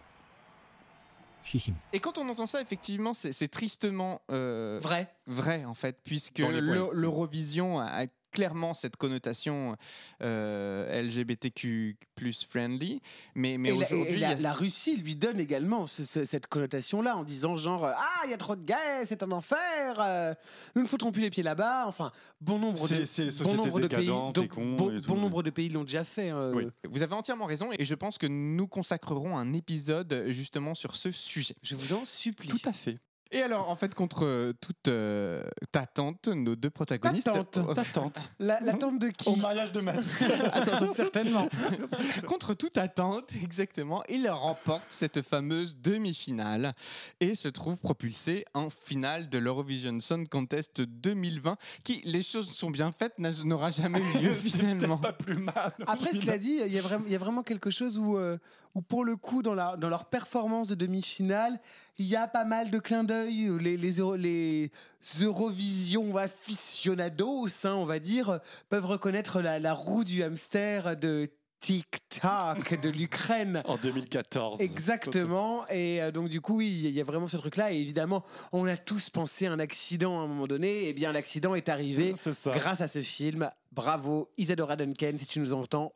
Et 1.93 1.99
quand 1.99 2.17
on 2.17 2.27
entend 2.29 2.47
ça, 2.47 2.61
effectivement, 2.61 3.13
c'est 3.13 3.47
tristement 3.47 4.21
euh, 4.31 4.79
Vrai. 4.81 5.07
vrai, 5.27 5.65
en 5.65 5.73
fait, 5.73 5.99
puisque 6.03 6.39
l'Eurovision 6.39 7.79
a, 7.79 7.85
a 7.85 8.05
clairement 8.37 8.75
cette 8.75 8.97
connotation 8.97 9.75
euh, 10.21 11.01
LGBTQ 11.01 11.97
plus 12.15 12.43
friendly. 12.43 13.01
Mais, 13.35 13.57
mais 13.57 13.71
aujourd'hui, 13.71 14.17
la- 14.19 14.49
a- 14.49 14.53
Russie 14.53 14.95
lui 14.97 15.15
donne 15.15 15.39
également 15.39 15.85
ce- 15.87 16.03
ce- 16.03 16.25
cette 16.25 16.45
connotation-là 16.47 17.17
en 17.17 17.23
disant 17.23 17.55
genre 17.55 17.85
euh, 17.85 17.91
ah 17.95 18.21
il 18.25 18.31
y 18.31 18.33
a 18.33 18.37
trop 18.37 18.55
de 18.55 18.63
gays 18.63 19.05
c'est 19.05 19.23
un 19.23 19.31
enfer 19.31 19.97
euh, 19.99 20.33
nous 20.75 20.83
ne 20.83 20.87
foutrons 20.87 21.11
plus 21.11 21.21
les 21.23 21.29
pieds 21.29 21.43
là-bas 21.43 21.85
enfin 21.87 22.11
bon 22.41 22.59
nombre 22.59 22.87
de 22.87 23.43
bon 23.43 23.53
nombre 23.55 23.79
de 23.79 23.87
pays 23.87 23.97
décadentes 24.01 24.37
et 24.37 24.41
donc, 24.41 24.49
cons 24.49 24.75
bon, 24.75 24.91
et 24.95 25.01
tout, 25.01 25.07
bon 25.09 25.15
ouais. 25.15 25.21
nombre 25.21 25.43
de 25.43 25.49
pays 25.49 25.69
l'ont 25.69 25.83
déjà 25.83 26.03
fait 26.03 26.31
euh, 26.31 26.53
Oui. 26.53 26.67
Vous 26.89 27.01
avez 27.03 27.13
entièrement 27.15 27.45
raison 27.45 27.69
et 27.77 27.85
je 27.85 27.95
pense 27.95 28.17
que 28.17 28.27
nous 28.27 28.67
consacrerons 28.67 29.37
un 29.37 29.53
épisode 29.53 30.25
justement 30.27 30.73
sur 30.75 30.95
ce 30.95 31.11
sujet. 31.11 31.55
je 31.63 31.75
vous 31.75 31.93
en 31.93 32.05
supplie 32.05 32.49
Tout 32.49 32.69
à 32.69 32.73
fait. 32.73 32.97
Et 33.31 33.41
alors, 33.41 33.69
en 33.69 33.75
fait, 33.75 33.93
contre 33.95 34.25
euh, 34.25 34.53
toute 34.61 34.87
euh, 34.87 35.43
attente, 35.73 36.27
nos 36.27 36.55
deux 36.55 36.69
protagonistes. 36.69 37.29
tante. 37.31 37.59
Ta 37.75 37.83
tante. 37.83 38.31
la, 38.39 38.59
la 38.61 38.73
tante 38.73 38.99
de 38.99 39.09
qui? 39.09 39.29
Au 39.29 39.35
mariage 39.35 39.71
de 39.71 39.81
ma 39.81 40.01
sœur. 40.01 40.31
Attention, 40.55 40.93
certainement 40.93 41.47
contre 42.27 42.53
toute 42.53 42.77
attente, 42.77 43.31
exactement, 43.43 44.03
il 44.09 44.27
remporte 44.29 44.85
cette 44.89 45.21
fameuse 45.21 45.77
demi-finale 45.77 46.73
et 47.19 47.35
se 47.35 47.47
trouve 47.47 47.77
propulsé 47.77 48.45
en 48.53 48.69
finale 48.69 49.29
de 49.29 49.37
l'Eurovision 49.37 49.99
Song 49.99 50.27
Contest 50.27 50.81
2020, 50.81 51.57
qui, 51.83 52.01
les 52.05 52.23
choses 52.23 52.49
sont 52.51 52.69
bien 52.71 52.91
faites, 52.91 53.17
n'a- 53.19 53.43
n'aura 53.43 53.69
jamais 53.71 53.99
eu 54.15 54.19
lieu 54.23 54.33
finalement. 54.33 54.97
Pas 54.97 55.13
plus 55.13 55.37
mal. 55.37 55.73
Après, 55.85 56.13
cela 56.13 56.37
dit, 56.37 56.59
il 56.65 56.73
y, 56.73 56.79
a 56.79 56.81
vraiment- 56.81 57.05
il 57.05 57.11
y 57.11 57.15
a 57.15 57.19
vraiment 57.19 57.43
quelque 57.43 57.69
chose 57.69 57.97
où, 57.97 58.17
euh, 58.17 58.37
où 58.77 58.81
pour 58.81 59.03
le 59.03 59.15
coup, 59.15 59.41
dans, 59.41 59.55
la, 59.55 59.75
dans 59.75 59.89
leur 59.89 60.05
performance 60.05 60.67
de 60.67 60.75
demi-finale, 60.75 61.59
il 61.97 62.05
y 62.05 62.15
a 62.15 62.27
pas 62.27 62.45
mal 62.45 62.69
de 62.69 62.77
clins 62.79 63.03
d'œil. 63.03 63.49
Les, 63.59 63.75
les, 63.75 63.91
Euro- 63.97 64.15
les 64.15 64.71
Eurovision 65.19 66.15
aficionados, 66.15 67.47
hein, 67.65 67.73
on 67.73 67.85
va 67.85 67.99
dire, 67.99 68.39
peuvent 68.69 68.85
reconnaître 68.85 69.41
la, 69.41 69.57
la 69.59 69.73
roue 69.73 70.03
du 70.03 70.21
hamster 70.23 70.95
de 70.95 71.29
TikTok 71.59 72.79
de 72.83 72.89
l'Ukraine. 72.89 73.63
En 73.65 73.77
2014. 73.77 74.61
Exactement. 74.61 75.67
Et 75.69 76.01
euh, 76.01 76.11
donc, 76.11 76.29
du 76.29 76.39
coup, 76.39 76.57
oui, 76.57 76.67
il 76.85 76.91
y 76.91 77.01
a 77.01 77.03
vraiment 77.03 77.27
ce 77.27 77.37
truc-là. 77.37 77.71
Et 77.73 77.77
évidemment, 77.79 78.23
on 78.51 78.67
a 78.67 78.77
tous 78.77 79.09
pensé 79.09 79.47
à 79.47 79.51
un 79.53 79.59
accident 79.59 80.19
à 80.19 80.23
un 80.23 80.27
moment 80.27 80.45
donné. 80.47 80.87
Et 80.87 80.93
bien, 80.93 81.11
l'accident 81.11 81.55
est 81.55 81.67
arrivé 81.69 82.13
grâce 82.51 82.81
à 82.81 82.87
ce 82.87 83.01
film. 83.01 83.49
Bravo, 83.71 84.29
Isadora 84.37 84.75
Duncan, 84.75 85.13
si 85.17 85.25
tu 85.25 85.39
nous 85.39 85.53
entends. 85.53 85.93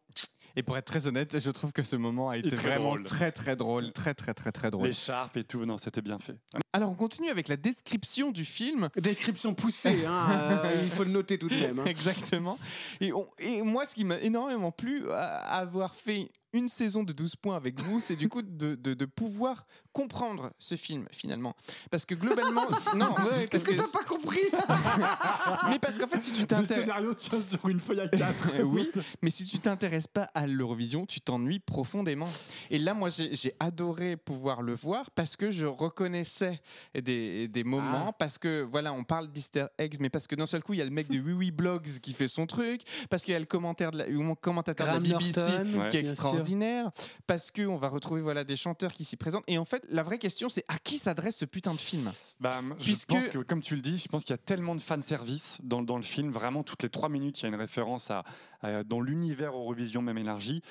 Et 0.55 0.63
pour 0.63 0.77
être 0.77 0.85
très 0.85 1.07
honnête, 1.07 1.39
je 1.39 1.51
trouve 1.51 1.71
que 1.71 1.83
ce 1.83 1.95
moment 1.95 2.29
a 2.29 2.37
été 2.37 2.49
très 2.51 2.69
vraiment 2.69 2.89
drôle. 2.89 3.03
très 3.03 3.31
très 3.31 3.55
drôle, 3.55 3.91
très 3.91 4.13
très 4.13 4.33
très 4.33 4.51
très 4.51 4.71
drôle. 4.71 4.87
L'écharpe 4.87 5.37
et 5.37 5.43
tout, 5.43 5.65
non, 5.65 5.77
c'était 5.77 6.01
bien 6.01 6.19
fait. 6.19 6.35
Alors 6.73 6.89
on 6.91 6.95
continue 6.95 7.29
avec 7.29 7.47
la 7.49 7.57
description 7.57 8.31
du 8.31 8.45
film. 8.45 8.89
Description 8.95 9.53
poussée, 9.53 10.05
hein, 10.05 10.27
euh, 10.63 10.81
il 10.83 10.89
faut 10.89 11.03
le 11.03 11.11
noter 11.11 11.37
tout 11.37 11.49
de 11.49 11.55
même. 11.55 11.79
hein. 11.79 11.85
Exactement. 11.85 12.57
Et, 13.01 13.11
on- 13.11 13.27
et 13.39 13.61
moi, 13.61 13.85
ce 13.85 13.93
qui 13.93 14.05
m'a 14.05 14.19
énormément 14.19 14.71
plu 14.71 15.11
à 15.11 15.39
à 15.41 15.55
avoir 15.57 15.93
fait 15.93 16.29
une 16.53 16.67
saison 16.67 17.03
de 17.03 17.13
12 17.13 17.37
points 17.37 17.55
avec 17.55 17.79
vous, 17.79 18.01
c'est 18.01 18.17
du 18.17 18.27
coup 18.27 18.41
de, 18.41 18.75
de- 18.75 18.93
de 18.93 19.05
pouvoir 19.05 19.65
comprendre 19.93 20.51
ce 20.59 20.75
film 20.75 21.07
finalement. 21.11 21.55
Parce 21.89 22.05
que 22.05 22.13
globalement. 22.15 22.65
non, 22.95 23.11
ouais, 23.15 23.47
Qu'est-ce 23.49 23.63
parce 23.65 23.77
que 23.77 23.81
t'as 23.81 23.87
pas 23.99 24.03
compris 24.05 24.39
Mais 25.69 25.79
parce 25.79 25.97
qu'en 25.97 26.07
fait, 26.07 26.21
si 26.21 26.31
tu 26.31 26.41
Le 26.41 26.47
t'intéresses. 26.47 26.81
scénario 26.83 27.13
tient 27.13 27.41
sur 27.41 27.67
une 27.69 27.79
feuille 27.79 28.01
à 28.01 28.07
4. 28.07 28.51
Euh, 28.59 28.63
oui, 28.63 28.89
mais 29.21 29.29
si 29.29 29.45
tu 29.45 29.59
t'intéresses 29.59 30.07
pas 30.07 30.23
à 30.33 30.47
l'Eurovision, 30.47 31.05
tu 31.05 31.21
t'ennuies 31.21 31.59
profondément. 31.59 32.27
Et 32.69 32.77
là, 32.79 32.93
moi, 32.93 33.09
j'ai 33.09 33.33
j'ai 33.35 33.53
adoré 33.59 34.17
pouvoir 34.17 34.61
le 34.61 34.73
voir 34.75 35.09
parce 35.11 35.35
que 35.37 35.51
je 35.51 35.65
reconnaissais 35.65 36.60
des, 36.93 37.47
des 37.47 37.63
moments, 37.63 38.07
Ah. 38.09 38.15
parce 38.17 38.37
que 38.37 38.61
voilà, 38.61 38.93
on 38.93 39.03
parle 39.03 39.31
d'Easter 39.31 39.65
eggs, 39.77 39.97
mais 39.99 40.09
parce 40.09 40.27
que 40.27 40.35
d'un 40.35 40.45
seul 40.45 40.63
coup, 40.63 40.73
il 40.73 40.79
y 40.79 40.81
a 40.81 40.85
le 40.85 40.91
mec 40.91 41.07
de 41.09 41.19
Oui 41.19 41.33
Oui 41.33 41.51
Blogs 41.51 41.99
qui 42.01 42.13
fait 42.13 42.27
son 42.27 42.45
truc, 42.47 42.81
parce 43.09 43.23
qu'il 43.23 43.33
y 43.33 43.35
a 43.35 43.39
le 43.39 43.45
commentaire 43.45 43.91
de 43.91 43.97
la, 43.99 44.07
ou 44.09 44.21
mon 44.21 44.35
commentateur 44.35 44.87
Graham 44.87 45.03
de 45.03 45.09
la 45.11 45.17
BBC 45.17 45.39
Norton, 45.39 45.89
qui 45.89 45.97
est 45.97 46.01
sûr. 46.01 46.09
extraordinaire, 46.11 46.91
parce 47.27 47.51
qu'on 47.51 47.77
va 47.77 47.87
retrouver 47.89 48.21
voilà 48.21 48.43
des 48.43 48.55
chanteurs 48.55 48.93
qui 48.93 49.03
s'y 49.05 49.17
présentent. 49.17 49.43
Et 49.47 49.57
en 49.57 49.65
fait, 49.65 49.85
la 49.89 50.03
vraie 50.03 50.17
question, 50.19 50.49
c'est 50.49 50.65
à 50.67 50.77
qui 50.79 50.97
s'adresse 50.97 51.37
ce 51.37 51.45
putain 51.45 51.73
de 51.73 51.79
film? 51.79 52.11
Bah, 52.39 52.61
je 52.79 52.93
pense 53.05 53.27
que, 53.27 53.39
comme 53.39 53.61
tu 53.61 53.75
le 53.75 53.81
dis, 53.81 53.97
je 53.97 54.07
pense 54.07 54.23
qu'il 54.23 54.31
y 54.33 54.33
a 54.33 54.37
tellement 54.37 54.75
de 54.75 54.81
fanservice 54.81 55.57
dans, 55.63 55.81
dans 55.81 55.97
le 55.97 56.03
film. 56.03 56.31
Vraiment, 56.31 56.63
toutes 56.63 56.83
les 56.83 56.89
trois 56.89 57.09
minutes, 57.09 57.39
il 57.39 57.43
y 57.43 57.45
a 57.45 57.49
une 57.49 57.55
référence 57.55 58.11
à, 58.11 58.23
à- 58.61 58.83
dans 58.83 59.01
l'univers 59.01 59.53
Eurovision 59.53 60.01
même 60.01 60.17
élargi 60.17 60.61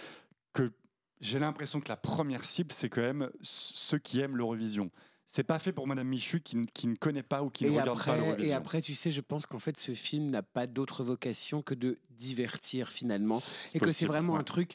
que 0.53 0.73
j'ai 1.21 1.39
l'impression 1.39 1.81
que 1.81 1.89
la 1.89 1.97
première 1.97 2.45
cible, 2.45 2.73
c'est 2.73 2.89
quand 2.89 3.03
même 3.03 3.31
ceux 3.43 3.99
qui 3.99 4.21
aiment 4.21 4.37
l'Eurovision. 4.37 4.91
C'est 5.33 5.45
pas 5.45 5.61
fait 5.61 5.73
pour 5.73 5.87
Madame 5.87 6.09
Michu 6.09 6.41
qui, 6.41 6.57
ne- 6.57 6.65
qui 6.65 6.89
ne 6.89 6.97
connaît 6.97 7.23
pas 7.23 7.45
ou 7.45 7.51
qui 7.51 7.63
ne 7.63 7.69
Et 7.69 7.71
regarde 7.71 7.87
pas 7.91 7.93
après, 7.93 8.17
l'Eurovision. 8.17 8.51
et 8.51 8.53
après, 8.53 8.81
tu 8.81 8.97
sais, 8.97 9.13
je 9.13 9.21
pense 9.21 9.47
qu'en 9.47 9.61
fait, 9.61 9.79
ce 9.79 9.93
film 9.95 10.29
n'a 10.29 10.43
pas 10.43 10.67
d'autre 10.67 11.05
vocation 11.05 11.63
que 11.63 11.73
de 11.75 12.01
divertir 12.11 12.89
finalement. 12.89 13.41
Et 13.73 13.79
que 13.79 13.93
c'est 13.93 14.07
vraiment 14.07 14.33
ouais. 14.33 14.41
un 14.41 14.43
truc 14.43 14.75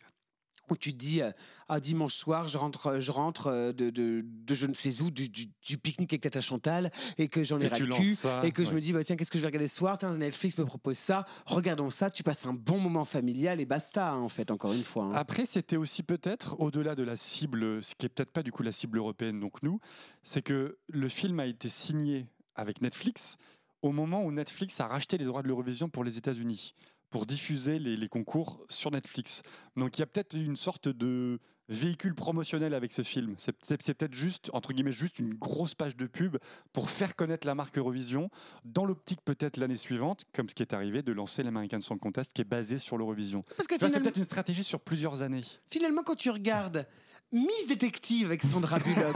où 0.72 0.78
tu 0.78 0.92
te 0.94 0.98
dis, 0.98 1.22
euh, 1.22 1.32
ah, 1.68 1.80
dimanche 1.80 2.14
soir, 2.14 2.48
je 2.48 2.58
rentre, 2.58 3.00
je 3.00 3.12
rentre 3.12 3.48
euh, 3.48 3.72
de, 3.74 3.90
de, 3.90 4.22
de 4.24 4.54
je 4.56 4.66
ne 4.66 4.74
sais 4.74 5.02
où, 5.02 5.12
du, 5.12 5.30
du- 5.30 5.50
du 5.66 5.78
pique-nique 5.78 6.14
avec 6.14 6.22
Tata 6.22 6.42
Chantal, 6.42 6.92
et 7.18 7.28
que 7.28 7.44
j'en 7.44 7.60
ai 7.60 7.68
ras 7.68 7.78
le 7.80 7.86
cul, 8.04 8.16
ça, 8.16 8.42
et 8.44 8.52
que 8.52 8.64
je 8.64 8.70
me 8.76 8.82
dis, 8.82 8.94
bah, 8.94 9.04
tiens, 9.04 9.16
qu'est-ce 9.16 9.32
que 9.32 9.38
je 9.38 9.42
vais 9.44 9.48
regarder 9.48 9.68
ce 9.68 9.76
soir? 9.78 9.98
Tiens, 9.98 10.16
Netflix 10.18 10.58
me 10.58 10.66
propose 10.66 10.98
ça, 10.98 11.26
regardons 11.46 11.90
ça, 11.90 12.10
tu 12.10 12.24
passes 12.24 12.46
un 12.46 12.54
bon 12.54 12.80
moment 12.80 13.06
familial, 13.06 13.60
et 13.60 13.66
basta, 13.66 14.12
hein, 14.12 14.20
en 14.20 14.30
fait, 14.30 14.52
encore 14.52 14.74
une 14.74 14.84
fois. 14.84 15.06
hein. 15.06 15.12
Après, 15.14 15.46
c'était 15.46 15.78
aussi 15.78 16.04
peut-être, 16.04 16.56
au-delà 16.60 16.96
de 16.96 17.04
la 17.04 17.16
cible, 17.16 17.84
ce 17.84 17.96
qui 17.96 18.06
est 18.06 18.10
peut-être 18.10 18.32
pas 18.32 18.44
du 18.44 18.52
coup 18.52 18.64
la 18.64 18.72
cible 18.72 18.98
européenne, 18.98 19.40
donc 19.40 19.62
nous, 19.64 19.80
c'est 20.24 20.42
que 20.42 20.78
le 20.90 21.08
film 21.10 21.40
a 21.40 21.46
été 21.46 21.70
signé 21.70 22.28
avec 22.56 22.82
Netflix 22.82 23.38
au 23.82 23.92
moment 23.92 24.24
où 24.24 24.32
Netflix 24.32 24.80
a 24.80 24.88
racheté 24.88 25.18
les 25.18 25.26
droits 25.26 25.44
de 25.44 25.48
l'Eurovision 25.48 25.90
pour 25.90 26.04
les 26.04 26.18
États-Unis, 26.18 26.74
pour 27.16 27.26
diffuser 27.26 27.80
les, 27.80 27.96
les 27.96 28.10
concours 28.10 28.66
sur 28.68 28.92
Netflix. 28.92 29.42
Donc 29.78 29.98
il 29.98 30.02
y 30.02 30.04
a 30.04 30.06
peut-être 30.06 30.34
une 30.36 30.58
sorte 30.58 30.90
de 30.90 31.40
véhicule 31.70 32.14
promotionnel 32.14 32.74
avec 32.74 32.92
ce 32.92 33.04
film. 33.04 33.36
C'est 33.38 33.54
peut-être 33.58 34.14
juste, 34.14 34.50
entre 34.52 34.74
guillemets, 34.74 34.92
juste 34.92 35.18
une 35.20 35.34
grosse 35.34 35.76
page 35.76 35.96
de 35.96 36.08
pub 36.08 36.36
pour 36.74 36.90
faire 36.90 37.16
connaître 37.16 37.48
la 37.48 37.56
marque 37.56 37.78
Eurovision, 37.78 38.30
dans 38.66 38.84
l'optique 38.84 39.22
peut-être 39.24 39.56
l'année 39.56 39.78
suivante, 39.78 40.26
comme 40.34 40.50
ce 40.50 40.56
qui 40.56 40.62
est 40.62 40.74
arrivé, 40.74 41.04
de 41.04 41.14
lancer 41.14 41.42
l'American 41.42 41.80
Song 41.80 41.98
Contest 41.98 42.34
qui 42.34 42.42
est 42.42 42.44
basé 42.44 42.80
sur 42.80 42.98
l'Eurovision. 42.98 43.44
Parce 43.56 43.66
que 43.66 43.76
vois, 43.76 43.80
C'est 43.80 43.86
finalement- 43.86 44.04
peut-être 44.04 44.18
une 44.18 44.26
stratégie 44.26 44.66
sur 44.66 44.82
plusieurs 44.82 45.22
années. 45.22 45.46
Finalement, 45.72 46.04
quand 46.04 46.16
tu 46.16 46.30
regardes 46.30 46.86
Miss 47.32 47.68
Détective 47.68 48.28
avec 48.28 48.44
Sandra 48.44 48.80
Bullock, 48.80 49.16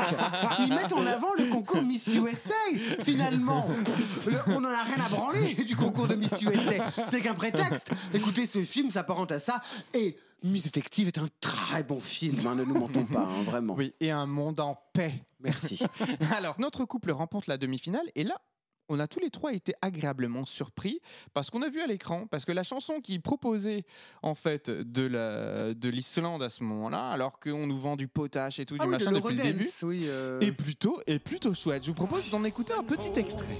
ils 0.60 0.70
mettent 0.74 0.92
en 0.94 1.06
avant 1.06 1.34
le 1.38 1.46
concours 1.46 1.82
Miss 1.82 2.08
USA, 2.08 2.54
finalement. 3.02 3.66
Le- 4.28 4.54
on 4.54 4.60
n'en 4.62 4.70
a 4.70 4.82
rien 4.84 5.06
à 5.06 5.10
branler 5.10 5.54
du 5.54 5.76
concours 5.76 6.08
de 6.08 6.16
Miss 6.16 6.42
USA. 6.42 6.92
C'est 7.06 7.22
qu'un 7.22 7.34
prétexte. 7.34 7.92
Écoutez, 8.14 8.46
ce 8.46 8.64
film 8.64 8.92
s'apparente 8.92 9.32
à 9.32 9.40
ça. 9.40 9.62
Et 9.94 10.18
Miss 10.44 10.64
Détective 10.64 11.08
est 11.08 11.18
un 11.18 11.28
très 11.40 11.84
bon 11.84 12.00
film, 12.02 12.38
hein, 12.46 12.56
ne 12.56 12.64
nous 12.66 12.74
mentons 12.78 13.06
pas, 13.06 13.22
hein, 13.30 13.44
vraiment. 13.44 13.76
Oui, 13.76 13.94
et 14.02 14.12
un 14.12 14.26
monde 14.26 14.60
en 14.60 14.76
paix. 14.94 15.14
Merci. 15.40 15.80
Alors, 16.36 16.56
notre 16.60 16.84
couple 16.86 17.12
remporte 17.12 17.48
la 17.48 17.58
demi-finale 17.58 18.10
et 18.16 18.24
là, 18.26 18.36
on 18.90 19.00
a 19.00 19.08
tous 19.08 19.20
les 19.20 19.30
trois 19.30 19.54
été 19.54 19.74
agréablement 19.82 20.46
surpris 20.46 21.00
parce 21.34 21.50
qu'on 21.50 21.62
a 21.62 21.70
vu 21.70 21.82
à 21.82 21.88
l'écran, 21.88 22.28
parce 22.30 22.46
que 22.46 22.52
la 22.52 22.64
chanson 22.64 23.00
qui 23.00 23.20
proposait 23.20 23.86
en 24.24 24.36
fait 24.36 24.70
de 24.70 25.06
la 25.06 25.74
de 25.74 25.90
l'Islande 25.90 26.44
à 26.44 26.50
ce 26.50 26.64
moment-là, 26.64 27.10
alors 27.10 27.40
qu'on 27.40 27.68
nous 27.68 27.80
vend 27.80 27.96
du 27.96 28.08
potache 28.08 28.60
et 28.60 28.66
tout, 28.66 28.76
Ah 28.80 28.84
du 28.84 28.90
oui, 28.90 28.98
de 28.98 29.06
machin 29.06 29.12
depuis 29.12 29.36
le 29.36 29.44
début, 29.44 29.70
oui, 29.84 30.06
euh. 30.08 30.40
est 30.42 30.52
plutôt 30.52 31.00
est 31.08 31.20
plutôt 31.20 31.54
chouette. 31.54 31.84
Je 31.84 31.90
vous 31.90 31.96
propose 31.96 32.30
d'en 32.30 32.44
écouter 32.44 32.74
un 32.74 32.84
petit 32.84 33.18
extrait. 33.18 33.60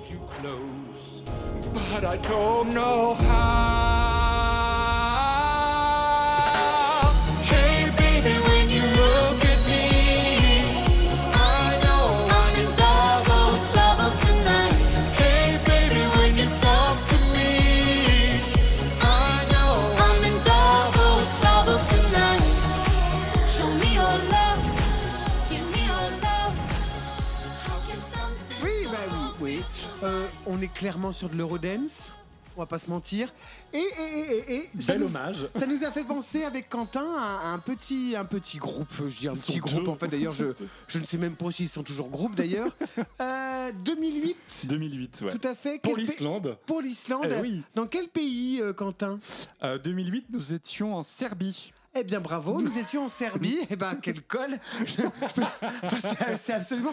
But 1.74 2.04
I 2.04 2.18
don't 2.28 2.74
know 2.74 3.14
how. 3.16 4.09
Clairement 30.80 31.12
sur 31.12 31.28
de 31.30 31.36
l'Eurodance. 31.36 32.14
On 32.56 32.62
va 32.62 32.66
pas 32.66 32.78
se 32.78 32.90
mentir. 32.90 33.32
Et, 33.74 33.78
et, 33.78 33.82
et, 33.82 34.54
et- 34.56 34.70
et 34.78 34.82
ça, 34.82 34.94
Bel 34.94 35.02
nous, 35.02 35.08
hommage. 35.08 35.48
ça 35.56 35.66
nous 35.66 35.84
a 35.84 35.92
fait 35.92 36.04
penser 36.06 36.44
avec 36.44 36.68
Quentin 36.70 37.06
à, 37.18 37.40
à 37.44 37.48
un 37.50 37.60
petit, 37.60 38.16
un 38.18 38.24
petit 38.26 38.58
groupe. 38.58 38.90
Je 39.08 39.16
dis 39.18 39.28
un 39.28 39.34
petit 39.34 39.60
groupe. 39.60 39.88
En 39.90 39.96
fait, 39.96 40.08
d'ailleurs, 40.08 40.34
je, 40.34 40.46
je 40.88 41.00
ne 41.00 41.06
sais 41.06 41.18
même 41.18 41.36
pas 41.36 41.52
s'ils 41.52 41.70
sont 41.70 41.84
toujours 41.84 42.10
groupe 42.10 42.36
d'ailleurs. 42.36 42.70
Euh, 43.22 43.72
2008. 43.86 44.36
2008, 44.66 45.22
ouais. 45.24 45.30
Tout 45.30 45.48
à 45.48 45.54
fait. 45.54 45.80
Pour 45.82 45.96
l'Islande. 45.98 46.58
Pour 46.66 46.82
l'Islande. 46.82 47.28
Eh 47.38 47.42
oui. 47.42 47.62
Dans 47.76 47.86
quel 47.86 48.08
pays, 48.08 48.60
euh, 48.62 48.72
Quentin? 48.74 49.20
Euh, 49.64 49.78
2008, 49.78 50.26
nous 50.32 50.54
étions 50.54 50.96
en 50.96 51.04
Serbie. 51.04 51.72
Eh 51.96 52.04
bien, 52.04 52.20
bravo, 52.20 52.62
nous 52.62 52.78
étions 52.78 53.06
en 53.06 53.08
Serbie. 53.08 53.58
Eh 53.72 53.76
ben, 53.76 53.98
quel 54.02 54.22
col 54.22 54.58
enfin, 54.82 55.48
c'est- 56.38 56.54
absolument. 56.54 56.92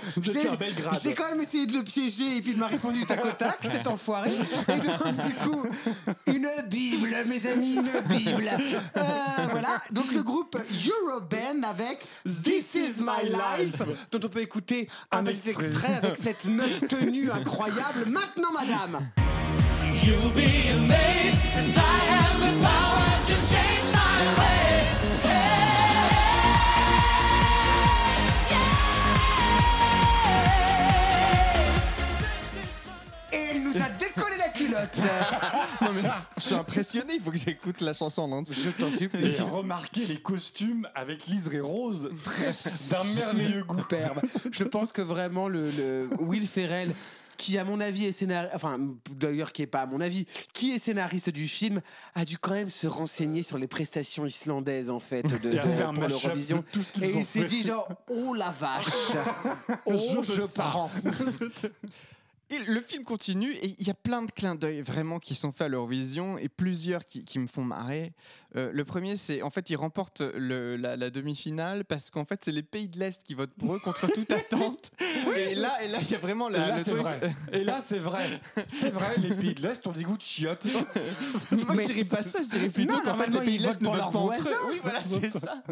J'ai 1.02 1.14
quand 1.14 1.28
même 1.30 1.40
essayé 1.40 1.66
de 1.66 1.74
le 1.74 1.84
piéger 1.84 2.36
et 2.38 2.40
puis 2.42 2.52
il 2.52 2.56
m'a 2.56 2.66
répondu 2.66 3.04
tac 3.06 3.24
au 3.24 3.30
tac, 3.30 3.58
cet 3.62 3.86
enfoiré. 3.86 4.30
Et 4.32 4.78
donc, 4.78 5.26
du 5.26 5.34
coup, 5.34 5.62
une 6.26 6.48
Bible, 6.68 7.14
mes 7.26 7.46
amis, 7.46 7.74
une 7.74 7.90
Bible. 8.08 8.48
Euh, 8.96 9.00
voilà, 9.50 9.76
donc 9.90 10.10
le 10.12 10.22
groupe 10.22 10.56
Euroband 10.56 11.62
avec 11.68 12.04
This 12.24 12.74
Is 12.74 13.00
My 13.00 13.28
Life, 13.28 13.82
dont 14.10 14.20
on 14.24 14.28
peut 14.28 14.40
écouter 14.40 14.88
un, 15.12 15.18
Un 15.18 15.24
petit 15.24 15.50
extrait. 15.50 15.66
extrait 15.66 15.94
avec 16.02 16.16
cette 16.16 16.44
note 16.46 16.88
tenue 16.88 17.30
incroyable. 17.30 18.06
Maintenant, 18.06 18.52
madame. 18.52 19.06
You'll 20.04 20.32
be 20.32 20.70
amazed 20.76 21.46
as 21.56 21.76
I 21.76 21.98
have 22.10 22.40
the 22.40 22.52
power 22.62 23.26
to 23.26 23.34
change 23.46 23.75
Non, 35.82 35.92
mais 35.92 36.02
je 36.36 36.42
suis 36.42 36.54
impressionné. 36.54 37.14
Il 37.14 37.20
faut 37.20 37.30
que 37.30 37.36
j'écoute 37.36 37.80
la 37.80 37.92
chanson 37.92 38.22
en 38.22 38.32
entier. 38.32 38.54
Je 38.54 38.70
t'en 38.70 38.90
supplie. 38.90 39.34
Et 39.36 39.40
remarquez 39.40 40.06
les 40.06 40.16
costumes 40.16 40.88
avec 40.94 41.26
liseré 41.26 41.60
rose 41.60 42.10
d'un 42.90 43.04
merveilleux 43.04 43.64
goût. 43.64 43.80
Superbe. 43.80 44.20
Je 44.50 44.64
pense 44.64 44.92
que 44.92 45.02
vraiment 45.02 45.48
le, 45.48 45.70
le 45.70 46.08
Will 46.18 46.46
Ferrell 46.46 46.92
qui 47.36 47.58
à 47.58 47.64
mon 47.64 47.80
avis 47.80 48.06
est 48.06 48.12
scénariste, 48.12 48.54
enfin 48.54 48.78
d'ailleurs 49.10 49.52
qui 49.52 49.62
est 49.62 49.66
pas 49.66 49.80
à 49.80 49.86
mon 49.86 50.00
avis, 50.00 50.26
qui 50.52 50.72
est 50.72 50.78
scénariste 50.78 51.30
du 51.30 51.46
film, 51.46 51.80
a 52.14 52.24
dû 52.24 52.38
quand 52.38 52.52
même 52.52 52.70
se 52.70 52.86
renseigner 52.86 53.42
sur 53.42 53.58
les 53.58 53.66
prestations 53.66 54.26
islandaises 54.26 54.90
en 54.90 54.98
fait 54.98 55.22
de, 55.42 55.58
un 55.58 55.94
pour 55.94 56.08
l'Eurovision. 56.08 56.64
Et 57.02 57.10
il 57.10 57.26
s'est 57.26 57.44
dit 57.44 57.62
genre 57.62 57.88
oh 58.10 58.34
la 58.34 58.50
vache, 58.50 58.86
oh 59.86 60.22
Je 60.22 60.32
je, 60.32 60.42
prends. 60.42 60.90
Et 62.48 62.58
le 62.60 62.80
film 62.80 63.02
continue 63.02 63.52
et 63.54 63.74
il 63.78 63.86
y 63.86 63.90
a 63.90 63.94
plein 63.94 64.22
de 64.22 64.30
clins 64.30 64.54
d'œil 64.54 64.80
vraiment 64.80 65.18
qui 65.18 65.34
sont 65.34 65.50
faits 65.50 65.62
à 65.62 65.68
l'Eurovision 65.68 66.38
et 66.38 66.48
plusieurs 66.48 67.04
qui, 67.04 67.24
qui 67.24 67.40
me 67.40 67.48
font 67.48 67.64
marrer. 67.64 68.12
Euh, 68.54 68.70
le 68.72 68.84
premier, 68.84 69.16
c'est 69.16 69.42
en 69.42 69.50
fait, 69.50 69.68
ils 69.70 69.74
remportent 69.76 70.20
le- 70.20 70.76
la, 70.76 70.96
la 70.96 71.10
demi-finale 71.10 71.84
parce 71.84 72.08
qu'en 72.10 72.24
fait, 72.24 72.44
c'est 72.44 72.52
les 72.52 72.62
pays 72.62 72.86
de 72.86 73.00
l'Est 73.00 73.24
qui 73.24 73.34
votent 73.34 73.52
pour 73.58 73.74
eux 73.74 73.80
contre 73.80 74.06
toute 74.12 74.30
attente. 74.32 74.92
Et 75.36 75.56
là, 75.56 75.82
et 75.82 75.88
là, 75.88 75.98
il 76.00 76.08
y 76.08 76.14
a 76.14 76.18
vraiment 76.18 76.48
Et 76.48 76.52
la, 76.52 76.68
là, 76.68 76.76
le 76.76 76.84
c'est 76.84 76.90
truc. 76.90 77.02
vrai. 77.02 77.20
Et 77.52 77.64
là, 77.64 77.80
c'est 77.84 77.98
vrai. 77.98 78.24
C'est 78.68 78.90
vrai, 78.90 79.16
les 79.18 79.34
pays 79.34 79.54
de 79.54 79.62
l'Est 79.62 79.84
ont 79.88 79.92
des 79.92 80.04
goûts 80.04 80.16
de 80.16 80.22
chiottes. 80.22 80.66
Moi, 81.50 81.74
je 81.82 81.86
dirais 81.86 82.04
pas 82.04 82.22
ça, 82.22 82.42
je 82.44 82.48
dirais 82.48 82.68
plutôt 82.68 83.00
qu'en 83.00 83.16
fait, 83.16 83.26
les 83.28 83.40
pays 83.40 83.58
de 83.58 83.64
l'Est 83.64 83.80
ne 83.80 83.86
votent 83.88 83.98
pas 84.12 84.18
entre 84.18 84.48
eux. 84.48 84.68
Oui, 84.70 84.78
voilà, 84.84 85.02
c'est 85.02 85.32
ça. 85.32 85.64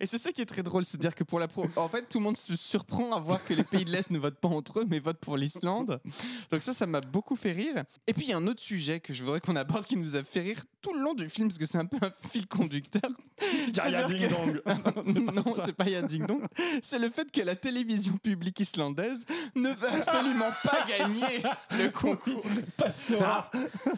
Et 0.00 0.06
c'est 0.06 0.18
ça 0.18 0.32
qui 0.32 0.42
est 0.42 0.46
très 0.46 0.62
drôle, 0.62 0.84
c'est-à-dire 0.84 1.14
que 1.14 1.24
pour 1.24 1.38
la 1.38 1.48
pro... 1.48 1.66
en 1.76 1.88
fait 1.88 2.08
tout 2.08 2.18
le 2.18 2.24
monde 2.24 2.36
se 2.36 2.56
surprend 2.56 3.12
à 3.14 3.20
voir 3.20 3.44
que 3.44 3.54
les 3.54 3.64
pays 3.64 3.84
de 3.84 3.90
l'Est 3.90 4.10
ne 4.10 4.18
votent 4.18 4.40
pas 4.40 4.48
entre 4.48 4.80
eux 4.80 4.86
mais 4.88 4.98
votent 4.98 5.20
pour 5.20 5.36
l'Islande. 5.36 6.00
Donc 6.50 6.62
ça 6.62 6.72
ça 6.72 6.86
m'a 6.86 7.00
beaucoup 7.00 7.36
fait 7.36 7.52
rire. 7.52 7.84
Et 8.06 8.14
puis 8.14 8.24
il 8.24 8.30
y 8.30 8.32
a 8.32 8.36
un 8.36 8.46
autre 8.46 8.60
sujet 8.60 9.00
que 9.00 9.14
je 9.14 9.22
voudrais 9.22 9.40
qu'on 9.40 9.56
aborde 9.56 9.84
qui 9.84 9.96
nous 9.96 10.16
a 10.16 10.22
fait 10.22 10.40
rire 10.40 10.64
tout 10.80 10.92
le 10.92 11.00
long 11.00 11.14
du 11.14 11.28
film 11.28 11.48
parce 11.48 11.58
que 11.58 11.66
c'est 11.66 11.78
un 11.78 11.86
peu 11.86 11.98
un 12.02 12.12
fil 12.28 12.46
conducteur. 12.46 13.10
Yaya 13.74 14.06
Ding 14.06 14.28
Dong. 14.28 14.62
non, 15.34 15.54
c'est 15.64 15.72
pas 15.72 15.88
Yann 15.88 16.06
Ding 16.06 16.26
Dong. 16.26 16.42
C'est 16.82 16.98
le 16.98 17.10
fait 17.10 17.30
que 17.30 17.40
la 17.40 17.56
télévision 17.56 18.16
publique 18.16 18.60
islandaise 18.60 19.24
ne 19.54 19.68
veut 19.70 19.88
absolument 19.88 20.50
pas 20.64 20.84
gagner 20.88 21.42
le 21.78 21.88
concours. 21.90 22.44
Ça, 22.90 23.50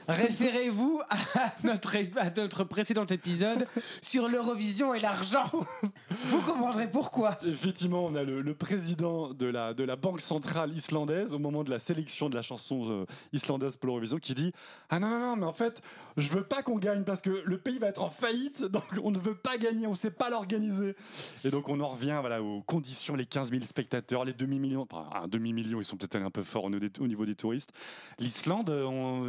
référez-vous 0.08 1.00
à 1.08 1.16
notre, 1.64 1.96
à 2.18 2.30
notre 2.36 2.64
précédent 2.64 3.06
épisode 3.06 3.66
sur 4.02 4.28
l'Eurovision 4.28 4.94
et 4.94 5.00
l'argent. 5.00 5.50
Vous 6.10 6.40
comprendrez 6.42 6.90
pourquoi. 6.90 7.38
Effectivement, 7.46 8.04
on 8.04 8.14
a 8.14 8.22
le, 8.22 8.54
président 8.54 9.32
de 9.32 9.46
la, 9.46 9.74
de 9.74 9.84
la 9.84 9.96
Banque 9.96 10.20
centrale 10.20 10.72
islandaise 10.72 11.32
au 11.32 11.38
moment 11.38 11.64
de 11.64 11.70
la 11.70 11.78
sélection 11.78 12.28
de 12.28 12.34
la 12.34 12.42
chanson 12.42 12.90
euh, 12.90 13.06
islandaise 13.32 13.76
pour 13.76 13.88
l'Eurovision 13.88 14.18
qui 14.18 14.34
dit 14.34 14.52
Ah 14.90 14.98
non, 14.98 15.08
non, 15.08 15.18
non, 15.18 15.36
mais 15.36 15.46
en 15.46 15.52
fait, 15.52 15.82
je 16.16 16.28
veux 16.28 16.44
pas 16.44 16.62
qu'on 16.62 16.78
gagne 16.78 17.04
parce 17.04 17.20
que 17.20 17.42
le 17.44 17.58
pays 17.58 17.78
va 17.78 17.88
être 17.88 18.02
en 18.02 18.10
faillite, 18.10 18.62
donc 18.70 18.84
on 19.02 19.10
ne 19.10 19.18
veut 19.18 19.34
pas 19.34 19.56
gagner, 19.58 19.86
on 19.86 19.94
sait 19.94 20.10
pas 20.10 20.30
l'organiser. 20.30 20.96
Et 21.44 21.50
donc 21.50 21.68
on 21.68 21.80
en 21.80 21.88
revient 21.88 22.18
voilà, 22.20 22.42
aux 22.42 22.62
conditions, 22.62 23.14
les 23.14 23.26
15 23.26 23.50
000 23.50 23.64
spectateurs, 23.64 24.24
les 24.24 24.32
demi-millions, 24.32 24.86
enfin, 24.90 25.08
un 25.14 25.28
demi-million, 25.28 25.80
ils 25.80 25.84
sont 25.84 25.96
peut-être 25.96 26.14
allés 26.16 26.24
un 26.24 26.30
peu 26.30 26.42
forts 26.42 26.64
au, 26.64 26.70
niveau 26.70 27.24
des- 27.26 27.34
touristes. 27.34 27.70
L'Islande, 28.18 28.70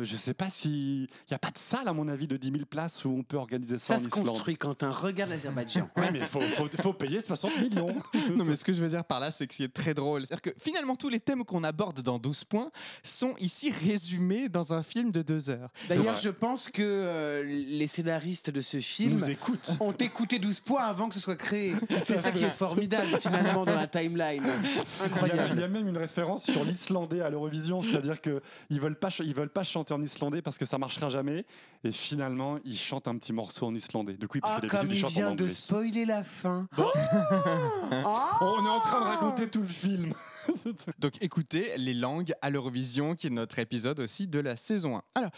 je 0.04 0.16
sais 0.16 0.34
pas 0.34 0.50
si. 0.50 1.04
Il 1.04 1.32
n'y 1.32 1.36
a 1.36 1.40
pas 1.40 1.52
de 1.52 1.58
salle, 1.58 1.88
à 1.88 1.94
mon 1.94 2.08
avis, 2.08 2.28
de 2.28 2.38
10 2.38 2.52
000 2.52 2.66
places 2.66 3.04
où 3.06 3.10
on 3.10 3.24
peut 3.24 3.38
organiser 3.38 3.80
ça, 3.80 3.86
Ça 3.86 3.96
en 3.96 4.00
se 4.04 4.08
Islande. 4.08 4.28
construit 4.28 4.58
quand 4.58 4.84
un 4.84 4.92
regarde 4.92 5.32
l'Azerbaïdjan. 5.32 5.90
Ouais, 5.98 6.12
mais 6.12 6.20
il 6.20 6.26
faut, 6.26 6.42
faut, 6.42 6.68
faut 6.68 6.94
payer 6.94 7.20
60 7.20 7.60
millions. 7.62 7.96
Non, 8.36 8.44
mais 8.46 8.56
ce 8.56 8.64
que 8.66 8.74
je 8.74 8.82
veux 8.82 8.90
dire 8.90 9.04
par 9.06 9.20
là, 9.20 9.32
c'est 9.32 9.48
que 9.48 9.54
c'est 9.54 9.72
très 9.74 9.94
drôle. 9.94 10.26
C'est-à-dire 10.26 10.54
que 10.54 10.60
finalement, 10.60 10.96
tous 10.96 11.10
les 11.10 11.20
thèmes 11.20 11.44
qu'on 11.46 11.64
aborde 11.64 12.02
dans 12.02 12.20
12 12.20 12.44
points 12.46 12.70
sont 13.04 13.36
ici 13.40 13.72
résumés 13.72 14.50
dans 14.50 14.74
un 14.74 14.84
film 14.84 15.12
de 15.12 15.22
deux 15.22 15.50
heures. 15.50 15.70
D'ailleurs, 15.90 16.18
je 16.18 16.30
pense 16.30 16.70
que 16.70 16.75
euh, 16.84 17.44
les 17.44 17.88
scénaristes 17.88 18.50
de 18.50 18.62
ce 18.62 18.80
film 18.80 19.20
Nous 19.20 19.30
écoutent. 19.30 19.78
ont 19.80 19.92
écouté 19.94 20.40
12 20.40 20.60
points 20.62 20.84
avant 20.84 21.08
que 21.10 21.14
ce 21.16 21.20
soit 21.20 21.36
créé. 21.36 21.74
C'est 22.06 22.18
ça 22.18 22.32
qui 22.32 22.44
est 22.44 22.50
formidable 22.50 23.08
finalement 23.20 23.66
dans 23.66 23.76
la 23.76 23.88
timeline. 23.88 24.44
Il 24.44 24.48
y, 24.48 24.50
a, 24.50 24.56
il 25.00 25.06
Incroyable. 25.06 25.60
y 25.60 25.64
a 25.64 25.68
même 25.68 25.88
une 25.88 25.98
référence 25.98 26.44
sur 26.46 26.64
l'islandais 26.66 27.22
à 27.22 27.30
l'Eurovision, 27.30 27.82
c'est-à-dire 27.82 28.22
que 28.22 28.42
ils 28.70 28.80
veulent 28.82 28.96
pas 29.00 29.10
ils 29.20 29.34
veulent 29.36 29.50
pas 29.50 29.64
chanter 29.64 29.94
en 29.94 30.02
islandais 30.02 30.42
parce 30.42 30.58
que 30.58 30.66
ça 30.66 30.78
marchera 30.78 31.10
jamais, 31.10 31.46
et 31.84 31.92
finalement 31.92 32.58
ils 32.66 32.78
chantent 32.78 33.08
un 33.08 33.18
petit 33.18 33.34
morceau 33.34 33.68
en 33.68 33.76
islandais. 33.76 34.14
Du 34.14 34.28
coup, 34.28 34.40
Ah, 34.44 34.60
que 34.62 34.68
comme 34.68 34.92
il 34.92 35.06
vient 35.06 35.34
de 35.36 35.48
spoiler 35.48 36.06
la 36.06 36.24
fin. 36.24 36.68
On 36.78 38.66
est 38.66 38.70
en 38.70 38.80
train 38.80 39.00
de 39.02 39.06
raconter 39.06 39.48
tout 39.48 39.62
le 39.62 39.68
film. 39.68 40.14
Donc 41.00 41.14
écoutez 41.22 41.78
les 41.78 41.94
langues 41.94 42.34
à 42.42 42.50
l'Eurovision, 42.50 43.16
qui 43.16 43.28
est 43.28 43.32
notre 43.32 43.60
épisode 43.60 44.00
aussi 44.00 44.28
de 44.28 44.40
la 44.40 44.56
saison 44.56 44.98
1. 44.98 45.04
Alors, 45.16 45.32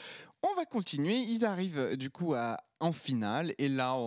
on 0.43 0.53
va 0.55 0.65
continuer. 0.65 1.17
Ils 1.17 1.45
arrivent 1.45 1.79
euh, 1.79 1.95
du 1.95 2.09
coup 2.09 2.33
à, 2.33 2.57
en 2.79 2.91
finale. 2.91 3.53
Et 3.57 3.69
là, 3.69 3.97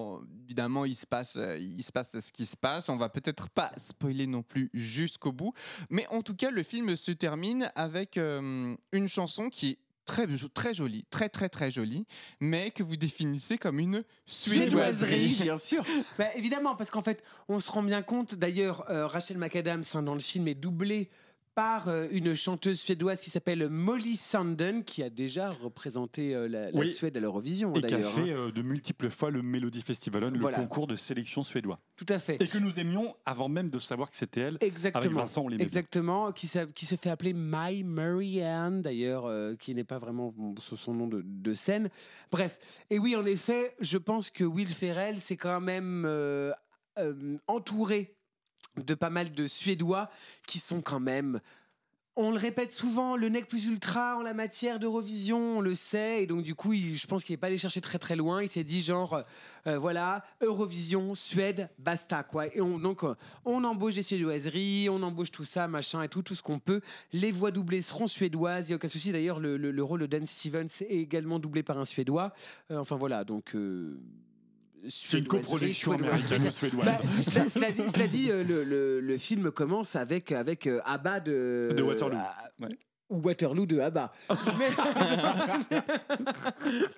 évidemment, 0.45 0.85
il 0.85 0.95
se, 0.95 1.07
passe, 1.07 1.37
euh, 1.37 1.59
il 1.59 1.83
se 1.83 1.93
passe 1.93 2.19
ce 2.19 2.33
qui 2.33 2.47
se 2.47 2.57
passe. 2.57 2.89
On 2.89 2.97
va 2.97 3.09
peut-être 3.09 3.49
pas 3.49 3.73
spoiler 3.79 4.27
non 4.27 4.43
plus 4.43 4.71
jusqu'au 4.73 5.33
bout. 5.33 5.53
Mais 5.91 6.07
en 6.09 6.23
tout 6.23 6.35
cas, 6.35 6.51
le 6.51 6.63
film 6.63 6.97
se 6.97 7.13
termine 7.13 7.71
avec 7.75 8.17
euh, 8.17 8.75
une 8.93 9.09
chanson 9.09 9.49
qui 9.49 9.71
est 9.71 9.79
très, 10.11 10.37
jo- 10.37 10.49
très 10.49 10.75
jolie, 10.75 11.05
très 11.11 11.29
très 11.29 11.49
très 11.49 11.71
jolie, 11.71 12.05
mais 12.41 12.71
que 12.73 12.83
vous 12.83 12.97
définissez 12.97 13.59
comme 13.59 13.79
une 13.79 14.03
Suédoiserie, 14.27 15.29
suédoiserie. 15.29 15.43
bien 15.43 15.57
sûr. 15.59 15.85
Bah, 16.19 16.27
évidemment, 16.35 16.75
parce 16.77 16.91
qu'en 16.91 17.03
fait, 17.03 17.23
on 17.49 17.61
se 17.61 17.71
rend 17.71 17.83
bien 17.83 18.03
compte. 18.03 18.35
D'ailleurs, 18.35 18.91
euh, 18.91 19.07
Rachel 19.07 19.39
McAdams 19.39 19.85
hein, 19.95 20.03
dans 20.03 20.15
le 20.15 20.21
film 20.21 20.49
est 20.49 20.55
doublée 20.55 21.09
par 21.55 21.89
euh, 21.89 22.07
une 22.11 22.35
chanteuse 22.35 22.81
suédoise 22.81 23.21
qui 23.21 23.31
s'appelle 23.31 23.69
Molly 23.69 24.17
Sanden, 24.17 24.85
qui 24.85 25.03
a 25.03 25.11
déjà 25.11 25.51
représenté 25.51 26.35
euh, 26.35 26.49
la, 26.49 26.71
la 26.71 26.79
Oui. 26.79 26.89
Suède 26.89 27.17
à 27.17 27.21
l'Eurovision. 27.21 27.75
Et 27.75 27.83
qui 27.83 27.95
a 27.95 28.01
fait 28.01 28.33
hein. 28.33 28.37
euh, 28.37 28.53
de 28.53 28.63
multiples 28.63 29.11
fois 29.11 29.31
le 29.31 29.43
Melody 29.43 29.83
Festival, 29.83 30.29
le 30.29 30.39
concours 30.53 30.87
de 30.87 30.97
sélection 30.97 31.43
suédois. 31.43 31.81
Tout 31.97 32.07
à 32.09 32.19
fait. 32.19 32.41
Et 32.41 32.47
que 32.47 32.59
nous 32.59 32.79
aimions 32.79 33.15
avant 33.27 33.49
même 33.49 33.71
de 33.71 33.79
savoir 33.79 34.11
que 34.11 34.17
c'était 34.17 34.41
elle. 34.41 34.59
Exactement. 34.61 35.05
Avec 35.05 35.19
Vincent, 35.19 35.43
on 35.43 35.49
l'aimait. 35.49 35.63
Exactement, 35.63 36.33
qui, 36.33 36.47
se 36.47 36.67
fait 36.97 37.11
appeler 37.11 37.33
My 37.35 37.85
Marianne, 37.85 38.81
d'ailleurs, 38.81 39.27
euh, 39.27 39.55
qui 39.55 39.75
n'est 39.75 39.85
pas 39.85 39.99
vraiment 39.99 40.35
son 40.59 40.77
son 40.77 40.95
nom 40.95 41.07
de, 41.07 41.23
de 41.25 41.55
scène. 41.55 41.91
Bref, 42.31 42.59
et 42.89 42.99
oui, 42.99 43.17
en 43.17 43.27
effet, 43.27 43.75
je 43.81 43.99
pense 43.99 44.31
que 44.31 44.45
Will 44.45 44.69
Ferrell, 44.69 45.21
c'est 45.21 45.37
quand 45.37 45.61
même 45.61 46.05
euh, 46.07 46.53
euh, 46.99 47.37
entouré 47.47 48.17
de 48.77 48.95
pas 48.95 49.11
mal 49.11 49.33
de 49.33 49.47
Suédois 49.47 50.11
qui 50.47 50.59
sont 50.59 50.81
quand 50.83 51.01
même. 51.01 51.41
On 52.17 52.33
le 52.33 52.39
répète 52.39 52.73
souvent, 52.73 53.17
le 53.17 53.29
nec 53.29 53.47
plus 53.47 53.67
ultra 53.67 54.19
en 54.19 54.23
la 54.23 54.35
matière 54.35 54.79
d'Eurovision, 54.81 55.59
on 55.59 55.61
le 55.61 55.75
sait, 55.77 56.25
et 56.25 56.27
donc 56.27 56.43
du 56.43 56.55
coup, 56.57 56.75
je 56.75 57.07
pense 57.07 57.23
qu'il 57.25 57.33
n'est 57.33 57.39
pas 57.39 57.47
allé 57.47 57.57
chercher 57.57 57.81
très 57.81 57.99
très 57.99 58.17
loin. 58.17 58.43
Il 58.43 58.49
s'est 58.51 58.65
dit 58.65 58.81
genre, 58.81 59.23
euh, 59.67 59.79
voilà, 59.79 60.21
Eurovision, 60.43 61.15
Suède, 61.15 61.71
basta 61.79 62.23
quoi. 62.25 62.49
Et 62.55 62.61
on, 62.61 62.79
donc, 62.79 63.05
euh, 63.05 63.15
on 63.45 63.63
embauche 63.65 63.95
des 63.95 64.03
suédoiseries, 64.03 64.89
on 64.91 65.03
embauche 65.03 65.31
tout 65.31 65.45
ça, 65.45 65.67
machin 65.69 66.03
et 66.03 66.09
tout, 66.09 66.23
tout 66.23 66.35
ce 66.35 66.43
qu'on 66.43 66.59
peut. 66.59 66.81
Les 67.13 67.31
voix 67.33 67.53
doublées 67.53 67.81
seront 67.81 68.09
suédoises, 68.09 68.67
il 68.67 68.71
n'y 68.71 68.75
a 68.75 68.77
aucun 68.77 68.89
souci. 68.89 69.13
D'ailleurs, 69.13 69.39
le, 69.41 69.57
le- 69.57 69.71
le 69.71 69.83
rôle 69.83 70.01
de 70.01 70.07
Dan 70.07 70.27
Stevens 70.27 70.67
est 70.81 70.97
également 70.97 71.39
doublé 71.39 71.63
par 71.63 71.79
un 71.79 71.85
Suédois. 71.85 72.35
Euh, 72.71 72.79
enfin 72.79 72.97
voilà, 72.97 73.25
donc. 73.25 73.55
C'est 74.89 75.19
une 75.19 75.27
coproduction 75.27 75.93
suédoiserie. 75.93 76.25
américano-suédoise. 76.25 76.85
Bah, 76.87 77.07
cela, 77.07 77.49
cela 77.49 77.71
dit, 77.71 77.83
cela 77.93 78.07
dit, 78.07 78.31
euh, 78.31 78.43
le, 78.45 78.65
le- 78.65 79.01
le 79.01 79.19
film 79.19 79.51
commence 79.51 79.97
avec, 79.97 80.33
avec 80.33 80.67
euh, 80.67 80.81
ABBA 80.85 81.21
de, 81.21 81.75
De 81.77 81.83
Waterloo. 81.83 82.17
euh, 82.17 82.65
Ouais. 82.67 82.79
Ou 83.11 83.21
Waterloo 83.23 83.67
de 83.67 83.81
ABBA. 83.81 84.13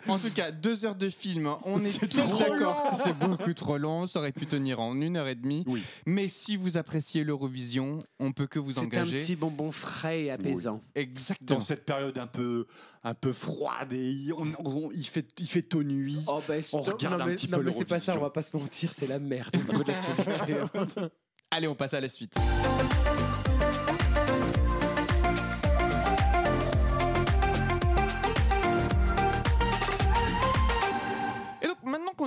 En 0.09 0.19
tout 0.19 0.31
cas, 0.35 0.51
deux 0.51 0.85
heures 0.85 0.95
de 0.95 1.09
film, 1.09 1.49
on 1.65 1.79
est 1.85 1.99
tous 1.99 2.07
trop 2.09 2.39
d'accord 2.39 2.91
que 2.91 2.97
c'est 2.97 3.13
beaucoup 3.19 3.55
trop 3.55 3.79
long. 3.79 4.07
Ça 4.07 4.19
aurait 4.19 4.33
pu 4.33 4.47
tenir 4.47 4.81
en 4.81 4.95
une 5.01 5.17
heure 5.17 5.29
et 5.29 5.35
demie. 5.35 5.65
Oui. 5.67 5.83
Mais 6.07 6.29
si 6.29 6.57
vous 6.57 6.77
appréciez 6.77 7.25
l'Eurovision, 7.25 7.99
on 8.21 8.33
peut 8.33 8.47
que 8.47 8.59
vous 8.59 8.73
C'est 8.75 8.81
un 8.81 8.85
engager. 8.85 9.19
petit 9.19 9.37
bonbon 9.37 9.71
frais 9.73 10.25
et 10.25 10.31
apaisant. 10.31 10.81
Exactement. 10.95 11.59
Dans 11.59 11.61
cette 11.65 11.85
période 11.87 12.19
un 12.19 12.27
peu, 12.27 12.67
un 13.05 13.15
peu 13.15 13.33
froide 13.33 13.93
et 13.93 14.11
il, 14.11 14.33
on- 14.35 14.53
on- 14.65 14.91
il 14.93 15.07
fait, 15.07 15.27
il 15.39 15.47
fait 15.47 15.63
tôt 15.63 15.83
nuit. 15.83 16.19
Oh, 16.27 16.41
bah, 16.47 16.55
On 16.75 16.81
regarde 16.81 17.19
non, 17.19 17.25
un 17.25 17.27
mais, 17.29 17.35
petit 17.37 17.49
non, 17.49 17.59
peu 17.59 17.65
mais 17.65 17.73
c'est 17.73 17.85
pas 17.85 17.99
ça, 18.01 18.15
on 18.17 18.21
va 18.21 18.31
pas 18.31 18.43
se 18.43 18.55
mentir, 18.57 18.93
c'est 18.93 19.07
la 19.07 19.19
merde 19.19 19.55
hein. 19.57 21.09
Allez, 21.51 21.69
on 21.69 21.75
passe 21.75 21.95
à 21.95 22.01
la 22.01 22.09
suite. 22.09 22.35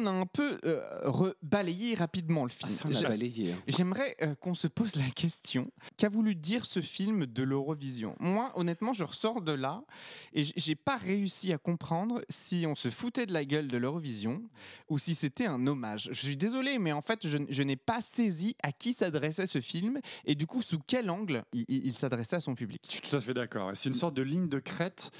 Qu'on 0.05 0.11
a 0.11 0.21
un 0.21 0.25
peu 0.25 0.59
euh, 0.65 1.33
balayé 1.41 1.95
rapidement 1.95 2.43
le 2.43 2.49
film, 2.49 2.71
Ah, 2.71 2.87
on 2.87 3.05
hein. 3.05 3.57
j'aimerais 3.67 4.15
euh, 4.21 4.35
qu'on 4.35 4.53
se 4.53 4.67
pose 4.67 4.95
la 4.95 5.09
question 5.09 5.71
qu'a 5.97 6.09
voulu 6.09 6.35
dire 6.35 6.65
ce 6.65 6.81
film 6.81 7.25
de 7.25 7.43
l'Eurovision? 7.43 8.15
Moi, 8.19 8.51
honnêtement, 8.55 8.93
je 8.93 9.03
ressors 9.03 9.41
de 9.41 9.51
là 9.51 9.83
et 10.33 10.43
j'ai 10.43 10.75
pas 10.75 10.97
réussi 10.97 11.53
à 11.53 11.57
comprendre 11.57 12.21
si 12.29 12.65
on 12.67 12.75
se 12.75 12.89
foutait 12.89 13.25
de 13.25 13.33
la 13.33 13.45
gueule 13.45 13.67
de 13.67 13.77
l'Eurovision 13.77 14.41
ou 14.89 14.97
si 14.99 15.15
c'était 15.15 15.47
un 15.47 15.65
hommage. 15.67 16.09
Je 16.11 16.25
suis 16.25 16.37
désolé, 16.37 16.77
mais 16.79 16.91
en 16.91 17.01
fait, 17.01 17.27
je, 17.27 17.63
n'ai 17.63 17.75
pas 17.75 18.01
saisi 18.01 18.55
à 18.61 18.71
qui 18.71 18.93
s'adressait 18.93 19.47
ce 19.47 19.61
film 19.61 19.99
et 20.25 20.35
du 20.35 20.45
coup, 20.45 20.61
sous 20.61 20.79
quel 20.85 21.09
angle 21.09 21.43
il, 21.53 21.65
il- 21.67 21.85
il 21.87 21.93
s'adressait 21.93 22.35
à 22.35 22.39
son 22.39 22.55
public. 22.55 22.81
Je 22.87 22.93
suis 22.93 23.01
tout 23.01 23.15
à 23.15 23.21
fait 23.21 23.33
d'accord. 23.33 23.71
C'est 23.75 23.89
une 23.89 23.95
sorte 23.95 24.13
de 24.15 24.21
ligne 24.21 24.47
de 24.49 24.59
crête. 24.59 25.11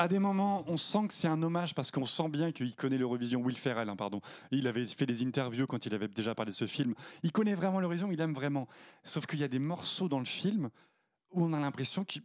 À 0.00 0.08
des 0.08 0.18
moments, 0.18 0.64
on 0.66 0.78
sent 0.78 1.08
que 1.08 1.12
c'est 1.12 1.28
un 1.28 1.42
hommage 1.42 1.74
parce 1.74 1.90
qu'on 1.90 2.06
sent 2.06 2.30
bien 2.30 2.52
qu'il 2.52 2.74
connaît 2.74 2.96
l'Eurovision. 2.96 3.42
Will 3.42 3.58
Ferrell, 3.58 3.86
hein, 3.86 3.96
pardon. 3.96 4.22
Il 4.50 4.66
avait 4.66 4.86
fait 4.86 5.04
des 5.04 5.22
interviews 5.22 5.66
quand 5.66 5.84
il 5.84 5.92
avait 5.92 6.08
déjà 6.08 6.34
parlé 6.34 6.52
de 6.52 6.56
ce 6.56 6.66
film. 6.66 6.94
Il 7.22 7.32
connaît 7.32 7.52
vraiment 7.52 7.80
l'Eurovision, 7.80 8.10
il 8.10 8.18
aime 8.18 8.32
vraiment. 8.32 8.66
Sauf 9.04 9.26
qu'il 9.26 9.40
y 9.40 9.44
a 9.44 9.48
des 9.48 9.58
morceaux 9.58 10.08
dans 10.08 10.18
le 10.18 10.24
film 10.24 10.70
où 11.32 11.44
on 11.44 11.52
a 11.52 11.60
l'impression 11.60 12.02
qu'il 12.04 12.22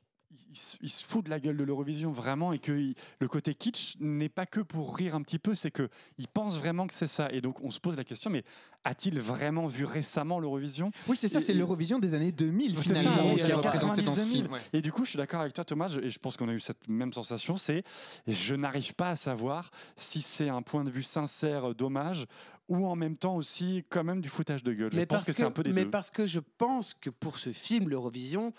il 0.52 0.58
se- 0.58 0.78
il 0.82 0.90
se 0.90 1.04
fout 1.04 1.26
de 1.26 1.30
la 1.30 1.40
gueule 1.40 1.58
de 1.58 1.64
l'Eurovision 1.64 2.12
vraiment 2.12 2.54
et 2.54 2.60
que 2.60 2.72
il- 2.72 2.96
le 3.20 3.28
côté 3.28 3.54
kitsch 3.54 3.96
n'est 4.00 4.30
pas 4.30 4.46
que 4.46 4.60
pour 4.62 4.96
rire 4.96 5.14
un 5.16 5.22
petit 5.22 5.40
peu, 5.40 5.54
c'est 5.56 5.72
que 5.72 5.90
il 6.18 6.28
pense 6.28 6.58
vraiment 6.58 6.88
que 6.88 6.94
c'est 6.94 7.08
ça. 7.08 7.30
Et 7.32 7.42
donc 7.42 7.62
on 7.62 7.72
se 7.72 7.80
pose 7.80 7.98
la 7.98 8.04
question, 8.04 8.30
mais 8.30 8.44
a-t-il 8.84 9.20
vraiment 9.20 9.68
vu 9.68 9.84
récemment 9.86 10.40
l'Eurovision? 10.40 10.92
Oui, 11.08 11.18
c'est 11.18 11.28
ça, 11.28 11.42
c'est 11.42 11.54
l'Eurovision 11.54 12.00
des 12.00 12.14
années 12.16 12.32
2000 12.32 12.78
C'est 12.78 12.90
ça, 12.90 12.96
finalement 13.02 13.34
oui, 13.34 13.36
qui 13.44 13.50
est 13.50 13.54
représenté 13.54 14.02
dans 14.02 14.16
ce 14.16 14.22
90-2000. 14.22 14.32
film. 14.34 14.52
Ouais. 14.52 14.60
Et 14.74 14.82
du 14.82 14.92
coup, 14.92 15.04
je 15.06 15.10
suis 15.12 15.18
d'accord 15.18 15.42
avec 15.42 15.54
toi, 15.54 15.66
Thomas, 15.66 15.88
je- 15.90 16.00
et 16.00 16.10
je 16.10 16.20
pense 16.20 16.38
qu'on 16.38 16.48
a 16.50 16.54
eu 16.54 16.60
cette 16.60 16.88
même 16.88 17.12
sensation, 17.14 17.58
c'est 17.58 17.84
je 18.28 18.56
n'arrive 18.56 18.94
pas 18.96 19.10
à 19.12 19.16
savoir 19.16 19.72
si 19.98 20.22
c'est 20.22 20.50
un 20.50 20.62
point 20.62 20.84
de 20.84 20.90
vue 20.90 21.04
sincère 21.04 21.76
d'hommage 21.76 22.26
ou 22.68 22.88
en 22.88 22.96
même 22.96 23.16
temps 23.18 23.36
aussi 23.36 23.84
quand 23.90 24.04
même 24.04 24.22
du 24.22 24.30
foutage 24.30 24.64
de 24.64 24.74
gueule. 24.74 24.92
Je 24.92 25.02
pense 25.02 25.24
que, 25.24 25.34
c'est 25.34 25.44
un 25.44 25.52
peu 25.52 25.64
des 25.64 25.72
mais 25.74 25.84
deux. 25.84 25.90
parce 25.92 26.10
que 26.12 26.26
je 26.26 26.40
pense 26.40 26.94
que 26.96 27.10
pour 27.10 27.38
ce 27.38 27.52
film, 27.52 27.90
l'Eurovision 27.90 28.54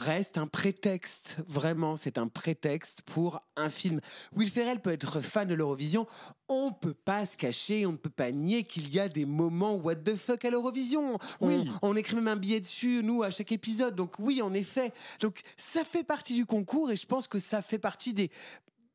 reste 0.00 0.38
un 0.38 0.46
prétexte. 0.46 1.36
Vraiment, 1.46 1.96
c'est 1.96 2.18
un 2.18 2.28
prétexte 2.28 3.02
pour 3.02 3.40
un 3.56 3.68
film. 3.68 4.00
Will 4.34 4.50
Ferrell 4.50 4.80
peut 4.80 4.92
être 4.92 5.20
fan 5.20 5.46
de 5.48 5.54
l'Eurovision. 5.54 6.06
On 6.48 6.72
peut 6.72 6.94
pas 6.94 7.26
se 7.26 7.36
cacher, 7.36 7.86
on 7.86 7.92
ne 7.92 7.96
peut 7.96 8.10
pas 8.10 8.32
nier 8.32 8.64
qu'il 8.64 8.88
y 8.92 8.98
a 8.98 9.08
des 9.08 9.24
moments 9.24 9.74
what 9.76 9.96
the 9.96 10.16
fuck 10.16 10.44
à 10.44 10.50
l'Eurovision. 10.50 11.18
On, 11.40 11.48
Oui. 11.48 11.70
on 11.82 11.94
écrit 11.96 12.16
même 12.16 12.28
un 12.28 12.36
billet 12.36 12.60
dessus, 12.60 13.02
nous, 13.04 13.22
à 13.22 13.30
chaque 13.30 13.52
épisode. 13.52 13.94
Donc 13.94 14.18
oui, 14.18 14.42
en 14.42 14.52
effet. 14.54 14.92
Donc 15.20 15.40
ça 15.56 15.84
fait 15.84 16.04
partie 16.04 16.34
du 16.34 16.46
concours 16.46 16.90
et 16.90 16.96
je 16.96 17.06
pense 17.06 17.28
que 17.28 17.38
ça 17.38 17.62
fait 17.62 17.78
partie 17.78 18.12
des 18.14 18.30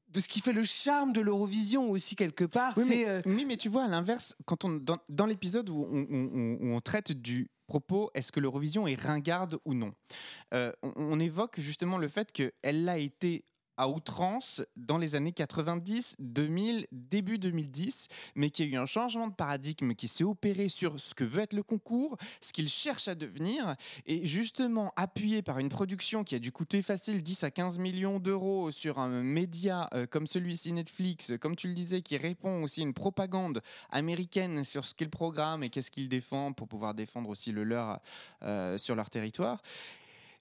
de 0.09 0.21
ce 0.21 0.29
qui 0.29 0.39
fait 0.39 0.53
le 0.53 0.63
charme 0.63 1.11
de 1.11 1.19
l'Eurovision 1.19 1.91
aussi 1.91 2.15
quelque 2.15 2.45
part. 2.45 2.73
Oui, 2.77 2.85
mais, 2.87 3.05
euh, 3.09 3.21
oui, 3.25 3.43
mais 3.43 3.57
tu 3.57 3.67
vois, 3.67 3.83
à 3.83 3.87
l'inverse, 3.89 4.33
quand 4.45 4.63
on 4.63 4.69
dans, 4.69 4.95
dans 5.09 5.25
l'épisode 5.25 5.69
où 5.69 5.85
on, 5.91 6.07
on- 6.09 6.29
on- 6.33 6.57
où 6.61 6.73
on 6.73 6.79
traite 6.79 7.11
du 7.11 7.49
propos, 7.67 8.11
est-ce 8.13 8.31
que 8.31 8.39
l'Eurovision 8.39 8.87
est 8.87 8.99
ringarde 8.99 9.57
ou 9.65 9.73
non? 9.73 9.93
Euh, 10.53 10.71
on, 10.81 11.19
évoque 11.19 11.59
justement 11.59 11.97
le 11.97 12.07
fait 12.07 12.31
qu'elle 12.31 12.85
l'a 12.85 12.97
été 12.97 13.45
à 13.77 13.89
outrance 13.89 14.61
dans 14.75 14.97
les 14.97 15.15
années 15.15 15.31
90, 15.31 16.15
2000, 16.19 16.87
début 16.91 17.37
2010, 17.37 18.07
mais 18.35 18.49
qu'il 18.49 18.67
y 18.67 18.75
a 18.75 18.79
eu 18.79 18.81
un 18.81 18.85
changement 18.85 19.27
de 19.27 19.33
paradigme 19.33 19.93
qui 19.93 20.07
s'est 20.07 20.23
opéré 20.23 20.69
sur 20.69 20.99
ce 20.99 21.13
que 21.13 21.23
veut 21.23 21.41
être 21.41 21.53
le 21.53 21.63
concours, 21.63 22.17
ce 22.41 22.53
qu'il 22.53 22.69
cherche 22.69 23.07
à 23.07 23.15
devenir, 23.15 23.75
et 24.05 24.25
justement 24.25 24.93
appuyé 24.95 25.41
par 25.41 25.59
une 25.59 25.69
production 25.69 26.23
qui 26.23 26.35
a 26.35 26.39
dû 26.39 26.51
coûter 26.51 26.81
facile 26.81 27.21
10 27.21 27.43
à 27.43 27.51
15 27.51 27.79
millions 27.79 28.19
d'euros 28.19 28.71
sur 28.71 28.99
un 28.99 29.21
média 29.21 29.89
euh, 29.93 30.05
comme 30.05 30.27
celui-ci 30.27 30.71
Netflix, 30.71 31.33
comme 31.39 31.55
tu 31.55 31.67
le 31.67 31.73
disais, 31.73 32.01
qui 32.01 32.17
répond 32.17 32.63
aussi 32.63 32.81
à 32.81 32.83
une 32.83 32.93
propagande 32.93 33.61
américaine 33.91 34.63
sur 34.63 34.85
ce 34.85 34.93
qu'est 34.93 35.05
le 35.05 35.11
programme 35.11 35.63
et 35.63 35.69
qu'est-ce 35.69 35.91
qu'il 35.91 36.09
défend 36.09 36.53
pour 36.53 36.67
pouvoir 36.67 36.93
défendre 36.93 37.29
aussi 37.29 37.51
le 37.51 37.63
leur 37.63 37.99
euh, 38.43 38.77
sur 38.77 38.95
leur 38.95 39.09
territoire. 39.09 39.61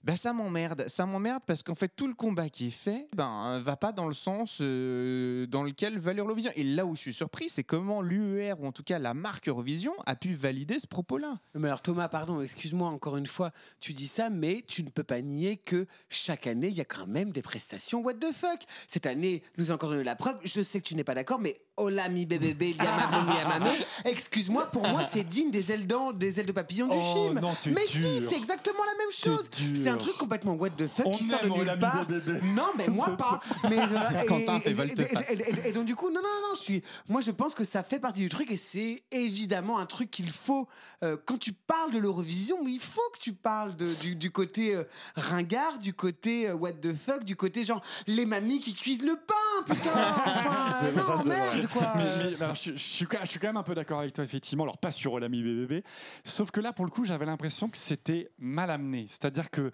Ben 0.05 0.15
ça 0.15 0.33
m'emmerde, 0.33 0.85
ça 0.87 1.07
m'emmerde 1.07 1.41
parce 1.47 1.63
qu'en 1.63 1.73
fait 1.73 1.87
tout 1.95 2.05
le 2.07 2.13
combat 2.13 2.47
qui 2.47 2.67
est 2.67 2.69
fait 2.69 3.07
ben 3.15 3.59
va 3.59 3.75
pas 3.75 3.91
dans 3.91 4.07
le 4.07 4.13
sens 4.13 4.59
euh, 4.61 5.47
dans 5.47 5.63
lequel 5.63 5.97
va 5.97 6.13
l'Eurovision. 6.13 6.51
Et 6.55 6.63
là 6.63 6.85
où 6.85 6.95
je 6.95 7.01
suis 7.01 7.13
surpris, 7.13 7.49
c'est 7.49 7.63
comment 7.63 8.03
l'UER 8.03 8.53
ou 8.59 8.67
en 8.67 8.71
tout 8.71 8.83
cas 8.83 8.99
la 8.99 9.15
marque 9.15 9.49
Eurovision 9.49 9.93
a 10.05 10.15
pu 10.15 10.35
valider 10.35 10.77
ce 10.77 10.85
propos-là. 10.85 11.39
Mais 11.55 11.69
alors 11.69 11.81
Thomas, 11.81 12.07
pardon, 12.07 12.39
excuse-moi 12.39 12.87
encore 12.87 13.17
une 13.17 13.25
fois, 13.25 13.49
tu 13.79 13.93
dis 13.93 14.05
ça, 14.05 14.29
mais 14.29 14.63
tu 14.67 14.83
ne 14.83 14.89
peux 14.89 15.03
pas 15.03 15.21
nier 15.21 15.57
que 15.57 15.87
chaque 16.07 16.45
année, 16.45 16.67
il 16.67 16.75
y 16.75 16.81
a 16.81 16.85
quand 16.85 17.07
même 17.07 17.31
des 17.31 17.41
prestations 17.41 18.01
what 18.03 18.13
the 18.13 18.31
fuck. 18.31 18.61
Cette 18.87 19.07
année, 19.07 19.41
nous 19.57 19.71
a 19.71 19.73
encore 19.73 19.89
donné 19.89 20.03
la 20.03 20.15
preuve. 20.15 20.37
Je 20.43 20.61
sais 20.61 20.81
que 20.81 20.87
tu 20.87 20.95
n'es 20.95 21.03
pas 21.03 21.15
d'accord, 21.15 21.39
mais 21.39 21.59
Hola 21.77 22.07
mi 22.07 22.25
bébé, 22.25 22.55
yamame 22.77 23.27
mi 23.27 23.35
yamame. 23.35 23.67
Excuse-moi, 24.05 24.67
pour 24.67 24.87
moi, 24.87 25.03
c'est 25.03 25.23
digne 25.23 25.51
des 25.51 25.71
ailes, 25.73 25.85
des 26.13 26.39
ailes 26.39 26.45
de 26.45 26.51
papillon 26.53 26.87
du 26.87 26.95
Oh, 26.95 27.13
film. 27.13 27.39
non, 27.41 27.53
mais 27.65 27.85
si, 27.85 28.19
c'est 28.21 28.37
exactement 28.37 28.83
la 28.85 28.97
même 28.97 29.11
chose. 29.11 29.49
C'est 29.73 29.89
un 29.95 29.97
truc 29.97 30.17
complètement 30.17 30.53
what 30.53 30.71
the 30.71 30.87
fuck 30.87 31.11
qui 31.13 31.23
sort 31.23 31.41
de 31.41 31.49
nulle 31.49 31.77
part. 31.79 32.05
Non, 32.55 32.67
mais 32.77 32.87
moi 32.87 33.07
pas. 33.17 33.39
Mais, 33.69 33.77
euh, 33.79 35.65
et- 35.65 35.71
donc 35.71 35.85
du 35.85 35.95
coup, 35.95 36.09
non, 36.09 36.21
non, 36.21 36.49
non, 36.49 36.55
je 36.55 36.61
suis. 36.61 36.83
Moi, 37.09 37.21
je 37.21 37.31
pense 37.31 37.53
que 37.55 37.63
ça 37.63 37.83
fait 37.83 37.99
partie 37.99 38.21
du 38.21 38.29
truc 38.29 38.51
et 38.51 38.57
c'est 38.57 39.03
évidemment 39.11 39.79
un 39.79 39.85
truc 39.85 40.11
qu'il 40.11 40.29
faut. 40.29 40.67
euh, 41.03 41.17
quand 41.25 41.37
tu 41.37 41.53
parles 41.53 41.91
de 41.91 41.99
l'Eurovision, 41.99 42.57
il 42.67 42.79
faut 42.79 43.01
que 43.13 43.19
tu 43.19 43.33
parles 43.33 43.75
de- 43.75 44.13
du, 44.15 44.31
côté 44.31 44.75
euh, 44.75 44.83
ringard, 45.15 45.77
du 45.79 45.93
côté 45.93 46.51
what 46.51 46.73
the 46.73 46.93
fuck, 46.93 47.23
du 47.23 47.35
côté 47.35 47.63
genre 47.63 47.81
les 48.07 48.25
mamies 48.25 48.59
qui 48.59 48.73
cuisent 48.73 49.03
le 49.05 49.15
pain, 49.15 49.73
putain. 49.73 49.91
Enfin, 50.97 51.15
non, 51.17 51.23
merde, 51.25 51.67
quoi. 51.71 51.93
Je 52.53 52.75
suis 52.77 53.05
quand 53.05 53.43
même 53.43 53.57
un 53.57 53.63
peu 53.63 53.75
d'accord 53.75 53.99
avec 53.99 54.13
toi, 54.13 54.23
effectivement. 54.23 54.63
Alors, 54.63 54.77
pas 54.77 54.91
sur 54.91 55.19
l'ami 55.19 55.41
BBB. 55.41 55.83
Sauf 56.23 56.51
que 56.51 56.59
là, 56.61 56.73
pour 56.73 56.85
le 56.85 56.91
coup, 56.91 57.05
j'avais 57.05 57.25
l'impression 57.25 57.69
que 57.69 57.77
c'était 57.77 58.29
mal 58.39 58.69
amené. 58.71 59.07
C'est-à-dire 59.09 59.49
que. 59.49 59.71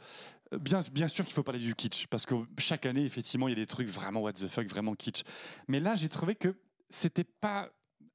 Bien, 0.60 0.82
bien 0.92 1.08
sûr 1.08 1.24
qu'il 1.24 1.34
faut 1.34 1.44
parler 1.44 1.62
du 1.62 1.74
kitsch, 1.76 2.08
parce 2.08 2.26
que 2.26 2.36
chaque 2.58 2.86
année, 2.86 3.06
effectivement, 3.06 3.48
il 3.48 3.52
y 3.52 3.54
a 3.54 3.56
des 3.62 3.66
trucs 3.66 3.88
vraiment 3.88 4.22
what 4.22 4.34
the 4.34 4.48
fuck, 4.48 4.68
vraiment 4.68 4.96
kitsch. 4.96 5.22
Mais 5.70 5.80
là, 5.80 5.96
j'ai 5.96 6.10
trouvé 6.10 6.36
que 6.36 6.54
c'était 6.90 7.24
pas 7.24 7.70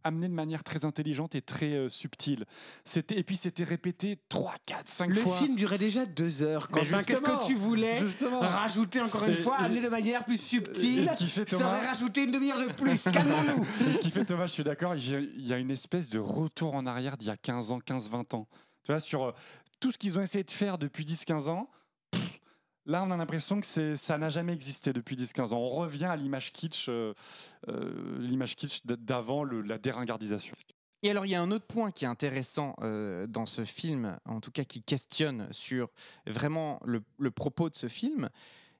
amené 0.04 0.28
de 0.28 0.34
manière 0.34 0.62
très 0.62 0.84
intelligente 0.84 1.34
et 1.34 1.40
très 1.42 1.72
euh, 1.72 1.88
subtile. 1.88 2.44
C'était 2.84 3.18
et 3.18 3.24
puis 3.24 3.36
c'était 3.36 3.64
répété 3.64 4.18
3, 4.28 4.54
4, 4.66 4.86
5 4.88 5.08
Le 5.08 5.14
fois. 5.16 5.36
film 5.36 5.56
durait 5.56 5.78
déjà 5.78 6.04
deux 6.06 6.42
heures. 6.44 6.68
Mais 6.74 6.82
Quentin, 6.82 7.02
qu'est-ce 7.02 7.22
que 7.22 7.46
tu 7.46 7.54
voulais 7.54 7.98
justement. 7.98 8.38
rajouter 8.40 9.00
encore 9.00 9.24
une 9.24 9.30
Et- 9.32 9.34
fois, 9.34 9.56
et- 9.60 9.64
amener 9.64 9.80
de 9.80 9.88
manière 9.88 10.24
plus 10.24 10.40
subtile 10.40 11.04
et 11.04 11.08
ce 11.08 11.16
qui 11.16 11.26
fait, 11.26 11.48
Ça 11.48 11.66
aurait 11.66 11.86
rajouté 11.88 12.22
une 12.22 12.30
demi-heure 12.30 12.60
de 12.68 12.72
plus. 12.72 13.02
Calmons-nous. 13.12 13.66
Ce 13.94 13.98
qui 13.98 14.10
fait, 14.10 14.24
Thomas, 14.26 14.46
je 14.46 14.52
suis 14.52 14.62
d'accord, 14.64 14.94
il 14.94 15.44
y 15.46 15.52
a- 15.54 15.58
une 15.58 15.70
espèce 15.72 16.08
de 16.10 16.18
retour 16.20 16.74
en 16.74 16.86
arrière 16.86 17.16
d'il 17.16 17.26
y 17.28 17.30
a 17.32 17.36
15 17.36 17.70
ans, 17.72 17.80
15-20 17.80 18.34
ans. 18.34 18.46
Tu 18.84 18.92
vois, 18.92 19.00
sur 19.00 19.24
euh, 19.24 19.32
tout 19.80 19.90
ce 19.90 19.98
qu'ils 19.98 20.18
ont 20.18 20.22
essayé 20.22 20.44
de 20.44 20.50
faire 20.52 20.78
depuis 20.78 21.04
10-15 21.04 21.48
ans, 21.48 21.64
pff, 21.64 21.80
là, 22.86 23.02
on 23.02 23.10
a 23.10 23.16
l'impression 23.16 23.60
que 23.60 23.96
ça 23.96 24.18
n'a 24.18 24.28
jamais 24.28 24.52
existé 24.52 24.92
depuis 24.92 25.16
10-15 25.16 25.52
ans. 25.52 25.58
On 25.58 25.68
revient 25.68 26.06
à 26.06 26.16
l'image 26.16 26.52
kitsch, 26.52 26.88
euh, 26.88 27.12
euh, 27.68 28.18
l'image 28.18 28.56
kitsch 28.56 28.80
d'avant 28.84 29.44
la 29.44 29.78
déringardisation. 29.78 30.54
Et 31.02 31.10
alors, 31.10 31.26
il 31.26 31.30
y 31.30 31.34
a 31.34 31.42
un 31.42 31.50
autre 31.50 31.66
point 31.66 31.90
qui 31.90 32.04
est 32.04 32.08
intéressant 32.08 32.74
euh, 32.80 33.26
dans 33.26 33.46
ce 33.46 33.64
film, 33.64 34.18
en 34.24 34.40
tout 34.40 34.50
cas 34.50 34.64
qui 34.64 34.82
questionne 34.82 35.48
sur 35.52 35.90
vraiment 36.26 36.80
le, 36.84 37.30
propos 37.30 37.68
de 37.68 37.76
ce 37.76 37.88
film, 37.88 38.30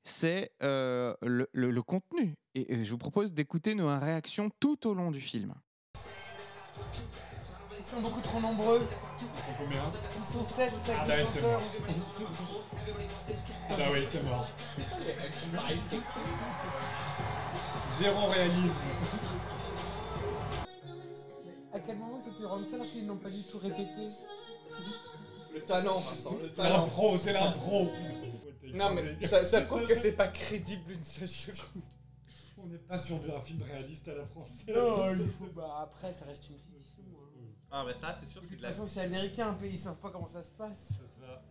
c'est 0.03 0.53
le, 0.61 1.81
contenu. 1.83 2.35
Et 2.55 2.85
je 2.85 2.91
vous 2.91 2.99
propose 2.99 3.35
d'écouter 3.35 3.75
nos 3.75 3.89
réactions 3.99 4.51
tout 4.61 4.87
au 4.87 4.95
long 4.95 5.11
du 5.11 5.21
film. 5.21 5.55
Ils 7.87 7.91
sont 7.95 8.01
beaucoup 8.01 8.21
trop 8.21 8.41
nombreux. 8.41 8.81
Ils 9.21 10.25
sont 10.25 10.45
7, 10.45 10.71
7 10.77 10.95
Ah 10.99 11.05
bah 11.07 11.15
oui, 11.19 11.25
c'est 11.31 11.41
chanteurs. 11.41 11.61
Ah 13.71 13.75
bah 13.77 13.85
oui, 13.93 14.07
c'est 14.11 14.25
mort. 14.25 14.49
Zéro 18.01 18.27
réalisme. 18.27 18.81
À 21.73 21.79
quel 21.79 21.97
moment 21.97 22.19
ils 22.21 22.29
ont 22.29 22.33
pu 22.35 22.45
rendre 22.45 22.67
ça 22.67 22.75
alors 22.75 22.91
qu'ils 22.91 23.07
n'ont 23.07 23.19
pas 23.19 23.31
du 23.31 23.45
tout 23.45 23.59
répété 23.59 24.07
Le 25.55 25.61
talent, 25.61 26.01
Vincent, 26.01 26.37
le 26.43 26.49
talent. 26.51 26.79
L'impro, 26.87 27.17
c'est 27.19 27.33
l'impro. 27.35 27.89
Non, 28.75 28.91
mais 28.95 29.27
ça, 29.29 29.45
ça 29.45 29.61
prouve 29.61 29.85
que 29.85 29.95
c'est 29.95 30.13
pas 30.13 30.27
crédible 30.29 30.91
une 30.93 31.05
seule 31.05 31.29
chose. 31.29 31.63
On 32.59 32.67
n'est 32.67 32.79
pas 32.79 32.99
sur 32.99 33.17
un 33.17 33.41
film 33.41 33.63
réaliste 33.63 34.09
à 34.09 34.15
la 34.15 34.27
française. 34.27 34.75
Non, 34.75 35.13
il 35.13 35.31
faut- 35.31 35.47
bah, 35.55 35.79
après, 35.83 36.13
ça 36.13 36.25
reste 36.25 36.49
une 36.51 36.57
fiction. 36.59 37.05
Ah, 37.79 37.85
mais 37.87 37.93
ça, 37.93 38.11
c'est 38.11 38.25
sûr, 38.25 38.41
De 38.41 38.47
c'est 38.47 38.53
toute 38.53 38.59
de 38.61 38.63
la. 38.63 38.71
façon, 38.71 38.87
c'est 38.87 39.01
américain, 39.01 39.49
un 39.49 39.53
pays, 39.53 39.73
ils 39.75 39.79
savent 39.79 39.97
pas 39.97 40.09
comment 40.09 40.27
ça 40.29 40.43
se 40.43 40.51
passe. 40.53 40.95
C'est 40.99 41.21
ça. 41.21 41.43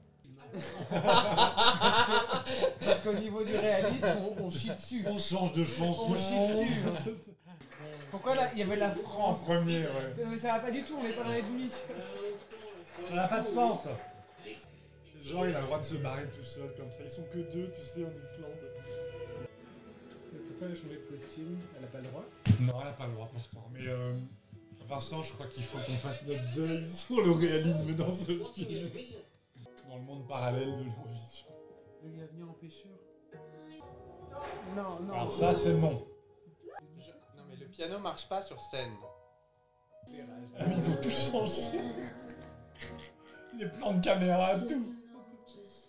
Parce 2.84 3.00
qu'au 3.02 3.14
niveau 3.14 3.44
du 3.44 3.56
réalisme, 3.56 4.08
on, 4.40 4.46
on 4.46 4.50
chie 4.50 4.72
dessus. 4.72 5.04
On 5.08 5.20
change 5.20 5.54
de 5.54 5.64
chanson. 5.64 6.08
On 6.10 6.16
chie 6.18 6.82
dessus. 6.92 7.16
Pourquoi 8.10 8.34
là, 8.36 8.50
il 8.54 8.60
y 8.60 8.64
avait 8.64 8.76
la 8.78 8.90
En 8.90 8.96
France 8.96 9.44
premier, 9.44 9.82
ouais. 9.84 10.26
Mais 10.28 10.38
ça 10.38 10.54
va 10.54 10.60
pas 10.62 10.72
du 10.72 10.82
tout, 10.84 10.96
on 11.00 11.04
n'est 11.04 11.14
pas 11.14 11.24
dans 11.26 11.30
les 11.32 11.42
demi. 11.44 11.70
Ça 11.70 13.14
n'a 13.14 13.28
pas 13.28 13.42
de 13.42 13.48
sens. 13.48 13.88
Genre, 15.24 15.48
il 15.48 15.56
a 15.56 15.60
le 15.60 15.66
droit 15.66 15.80
de 15.80 15.84
se 15.86 15.96
barrer 15.96 16.26
tout 16.26 16.44
seul 16.46 16.74
comme 16.78 16.92
ça. 16.92 17.04
Ils 17.04 17.12
sont 17.12 17.24
que 17.32 17.38
deux, 17.40 17.72
tu 17.72 17.82
sais, 17.82 18.04
en 18.04 18.10
Islande. 18.10 18.52
Pourquoi 20.48 20.68
elle 20.68 20.72
a 20.72 20.76
changé 20.76 20.96
de 20.96 21.16
costume? 21.16 21.60
Elle 21.78 21.84
a 21.84 21.88
pas 21.88 21.98
le 22.00 22.08
droit? 22.08 22.24
Non, 22.62 22.80
elle 22.82 22.88
n'a 22.88 22.94
pas 22.94 23.06
le 23.08 23.14
droit 23.14 23.30
pourtant. 23.34 23.68
Mais 23.74 23.88
euh, 23.88 24.14
Vincent, 24.88 25.24
je 25.24 25.34
crois 25.34 25.48
qu'il 25.48 25.64
faut 25.64 25.80
qu'on 25.80 25.98
fasse 25.98 26.22
notre 26.24 26.52
deuil 26.54 26.88
sur 26.90 27.22
le 27.22 27.32
réalisme 27.32 27.94
dans 27.96 28.12
ce 28.12 28.32
film. 28.54 28.90
Dans 29.90 29.96
le 29.98 30.02
monde 30.02 30.28
parallèle 30.28 30.78
de 30.78 30.84
l'Eurovision. 30.84 31.46
Le 32.04 32.10
gars 32.12 32.26
venu 32.32 32.44
en 32.44 32.54
pêcheur 32.54 32.92
Non, 34.76 35.06
non. 35.06 35.14
Alors 35.14 35.32
ça, 35.32 35.56
c'est 35.56 35.74
non. 35.74 35.92
Non, 35.92 37.44
mais 37.50 37.56
le 37.56 37.66
piano 37.68 37.98
marche 38.00 38.28
pas 38.30 38.42
sur 38.42 38.60
scène. 38.60 38.94
Ah, 40.60 40.66
mais 40.68 40.76
ils 40.78 40.90
ont 40.90 41.02
tout 41.02 41.10
changé. 41.10 41.80
Les 43.58 43.68
plans 43.68 43.94
de 43.94 44.04
caméra, 44.04 44.60
tout. 44.60 44.86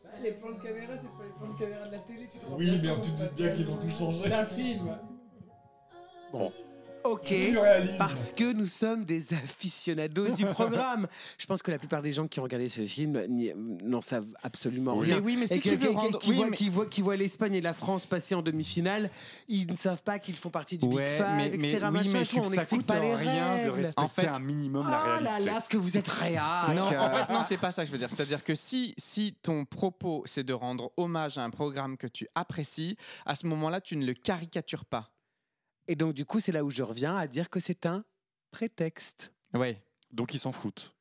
Bah, 0.04 0.10
Les 0.22 0.32
plans 0.32 0.52
de 0.52 0.62
caméra, 0.62 0.94
c'est 0.96 1.08
pas 1.08 1.24
les 1.24 1.32
plans 1.38 1.52
de 1.52 1.58
caméra 1.58 1.86
de 1.86 1.92
la 1.92 1.98
télé, 1.98 2.26
tu 2.30 2.38
te 2.38 2.46
rends 2.46 2.56
Oui, 2.56 2.78
bien 2.78 2.94
mais 2.94 2.94
compte 2.96 3.04
tu 3.04 3.10
te 3.12 3.22
doutes 3.22 3.34
bien 3.34 3.54
qu'ils 3.54 3.70
ont 3.70 3.76
tout 3.76 3.90
changé. 3.90 4.28
D'un 4.28 4.46
film. 4.46 4.96
Bon. 6.32 6.52
Ok, 7.08 7.32
parce 7.98 8.32
que 8.32 8.52
nous 8.52 8.66
sommes 8.66 9.04
des 9.04 9.32
aficionados 9.32 10.34
du 10.34 10.44
programme. 10.46 11.06
Je 11.38 11.46
pense 11.46 11.62
que 11.62 11.70
la 11.70 11.78
plupart 11.78 12.02
des 12.02 12.12
gens 12.12 12.26
qui 12.26 12.40
ont 12.40 12.42
regardé 12.42 12.68
ce 12.68 12.84
film 12.86 13.22
n'en 13.82 14.00
savent 14.00 14.26
absolument 14.42 14.92
Oui. 14.96 15.06
rien. 15.06 15.16
Mais 15.16 15.22
oui, 15.22 15.36
mais 15.38 15.46
si 15.46 15.54
et 15.54 15.60
tu 15.60 15.70
que- 15.70 15.74
veux 15.76 15.88
qui- 15.90 15.94
rendre- 15.94 16.18
qui 16.18 16.30
oui, 16.30 16.36
voient- 16.36 16.50
mais- 16.50 16.86
qui 16.90 17.00
voient 17.02 17.16
l'Espagne 17.16 17.54
et 17.54 17.60
la 17.60 17.74
France 17.74 18.06
passer 18.06 18.34
en 18.34 18.42
demi-finale, 18.42 19.10
ils 19.48 19.66
ne 19.70 19.76
savent 19.76 20.02
pas 20.02 20.18
qu'ils 20.18 20.34
font 20.36 20.50
partie 20.50 20.78
du 20.78 20.86
Ouais, 20.86 21.04
Big 21.04 21.06
Five, 21.06 21.36
mais- 21.36 21.46
etc. 21.48 21.60
mais- 21.60 21.86
oui, 21.86 21.92
machin, 21.92 22.18
mais 22.18 22.24
tout, 22.26 22.38
on 22.46 22.50
n'explique 22.50 22.86
pas 22.86 22.98
les 22.98 23.14
rien 23.14 23.56
de 23.56 23.70
règles. 23.70 23.70
respecter 23.86 24.02
En 24.02 24.08
fait- 24.08 24.26
un 24.26 24.38
minimum 24.40 24.88
la 24.90 24.98
Oh 25.00 25.04
réalité. 25.06 25.24
là 25.46 25.52
là, 25.54 25.60
ce 25.60 25.68
que 25.68 25.76
vous 25.76 25.96
êtes 25.96 26.08
réac. 26.08 26.74
Non, 26.74 26.82
en 26.82 26.90
fait, 26.90 27.32
non, 27.32 27.42
c'est 27.44 27.58
pas 27.58 27.72
ça 27.72 27.82
que 27.82 27.86
je 27.86 27.92
veux 27.92 27.98
dire. 27.98 28.10
C'est-à-dire 28.10 28.42
que 28.42 28.54
si, 28.54 28.94
si 28.98 29.34
ton 29.42 29.64
propos, 29.64 30.22
c'est 30.26 30.44
de 30.44 30.52
rendre 30.52 30.90
hommage 30.96 31.38
à 31.38 31.44
un 31.44 31.50
programme 31.50 31.96
que 31.96 32.06
tu 32.08 32.26
apprécies, 32.34 32.96
à 33.24 33.34
ce 33.34 33.46
moment-là, 33.46 33.80
tu 33.80 33.96
ne 33.96 34.04
le 34.04 34.14
caricatures 34.14 34.84
pas. 34.84 35.10
Et 35.88 35.96
donc, 35.96 36.14
du 36.14 36.24
coup, 36.24 36.40
c'est 36.40 36.52
là 36.52 36.64
où 36.64 36.70
je 36.70 36.82
reviens 36.82 37.16
à 37.16 37.26
dire 37.26 37.50
que 37.50 37.60
c'est 37.60 37.86
un 37.86 38.04
prétexte. 38.50 39.32
Ouais. 39.54 39.82
Donc 40.12 40.34
ils 40.34 40.38
s'en 40.38 40.52
foutent. 40.52 40.94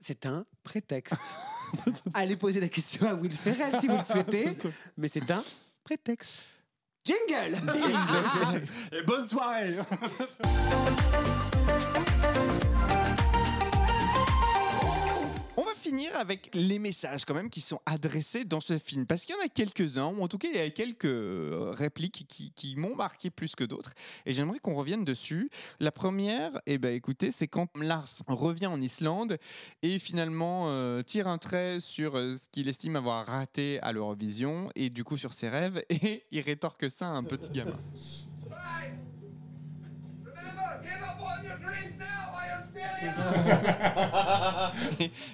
C'est 0.00 0.26
un 0.26 0.46
prétexte. 0.62 1.20
allez 2.14 2.36
poser 2.36 2.60
la 2.60 2.68
question 2.68 3.06
à 3.08 3.14
Will 3.14 3.32
Ferrell 3.32 3.80
si 3.80 3.88
vous 3.88 3.96
le 3.96 4.02
souhaitez. 4.02 4.56
Mais 4.96 5.08
c'est 5.08 5.30
un 5.30 5.42
prétexte. 5.82 6.36
Jingle 7.04 7.56
Et 8.92 9.02
bonne 9.02 9.26
soirée 9.26 9.78
finir 15.86 16.16
avec 16.16 16.50
les 16.54 16.80
messages 16.80 17.24
quand 17.24 17.34
même 17.34 17.48
qui 17.48 17.60
sont 17.60 17.80
adressés 17.86 18.44
dans 18.44 18.60
ce 18.60 18.76
film. 18.76 19.06
Parce 19.06 19.24
qu'il 19.24 19.36
y 19.36 19.38
en 19.38 19.44
a 19.44 19.48
quelques-uns, 19.48 20.06
ou 20.06 20.22
en 20.22 20.28
tout 20.28 20.38
cas 20.38 20.48
il 20.52 20.56
y 20.56 20.60
a 20.60 20.68
quelques 20.70 21.04
euh, 21.04 21.72
répliques 21.76 22.26
qui, 22.28 22.74
m'ont 22.76 22.96
marqué 22.96 23.30
plus 23.30 23.54
que 23.54 23.62
d'autres. 23.62 23.92
Et 24.24 24.32
j'aimerais 24.32 24.58
qu'on 24.58 24.74
revienne 24.74 25.04
dessus. 25.04 25.48
La 25.78 25.92
première, 25.92 26.60
eh 26.66 26.78
ben, 26.78 26.92
écoutez, 26.92 27.30
c'est 27.30 27.46
quand 27.46 27.68
Lars 27.76 28.08
revient 28.26 28.66
en 28.66 28.80
Islande 28.80 29.38
et 29.82 29.98
finalement 29.98 30.64
euh, 30.68 31.02
tire 31.02 31.28
un 31.28 31.38
trait 31.38 31.78
sur 31.78 32.16
euh, 32.16 32.34
ce 32.36 32.48
qu'il 32.50 32.68
estime 32.68 32.96
avoir 32.96 33.24
raté 33.24 33.78
à 33.80 33.92
l'Eurovision 33.92 34.70
et 34.74 34.90
du 34.90 35.04
coup 35.04 35.16
sur 35.16 35.32
ses 35.32 35.48
rêves. 35.48 35.82
Et 36.06 36.24
il 36.30 36.40
rétorque 36.40 36.90
ça 36.90 37.06
à 37.06 37.10
un 37.10 37.24
petit 37.24 37.50
gamin. 37.50 37.78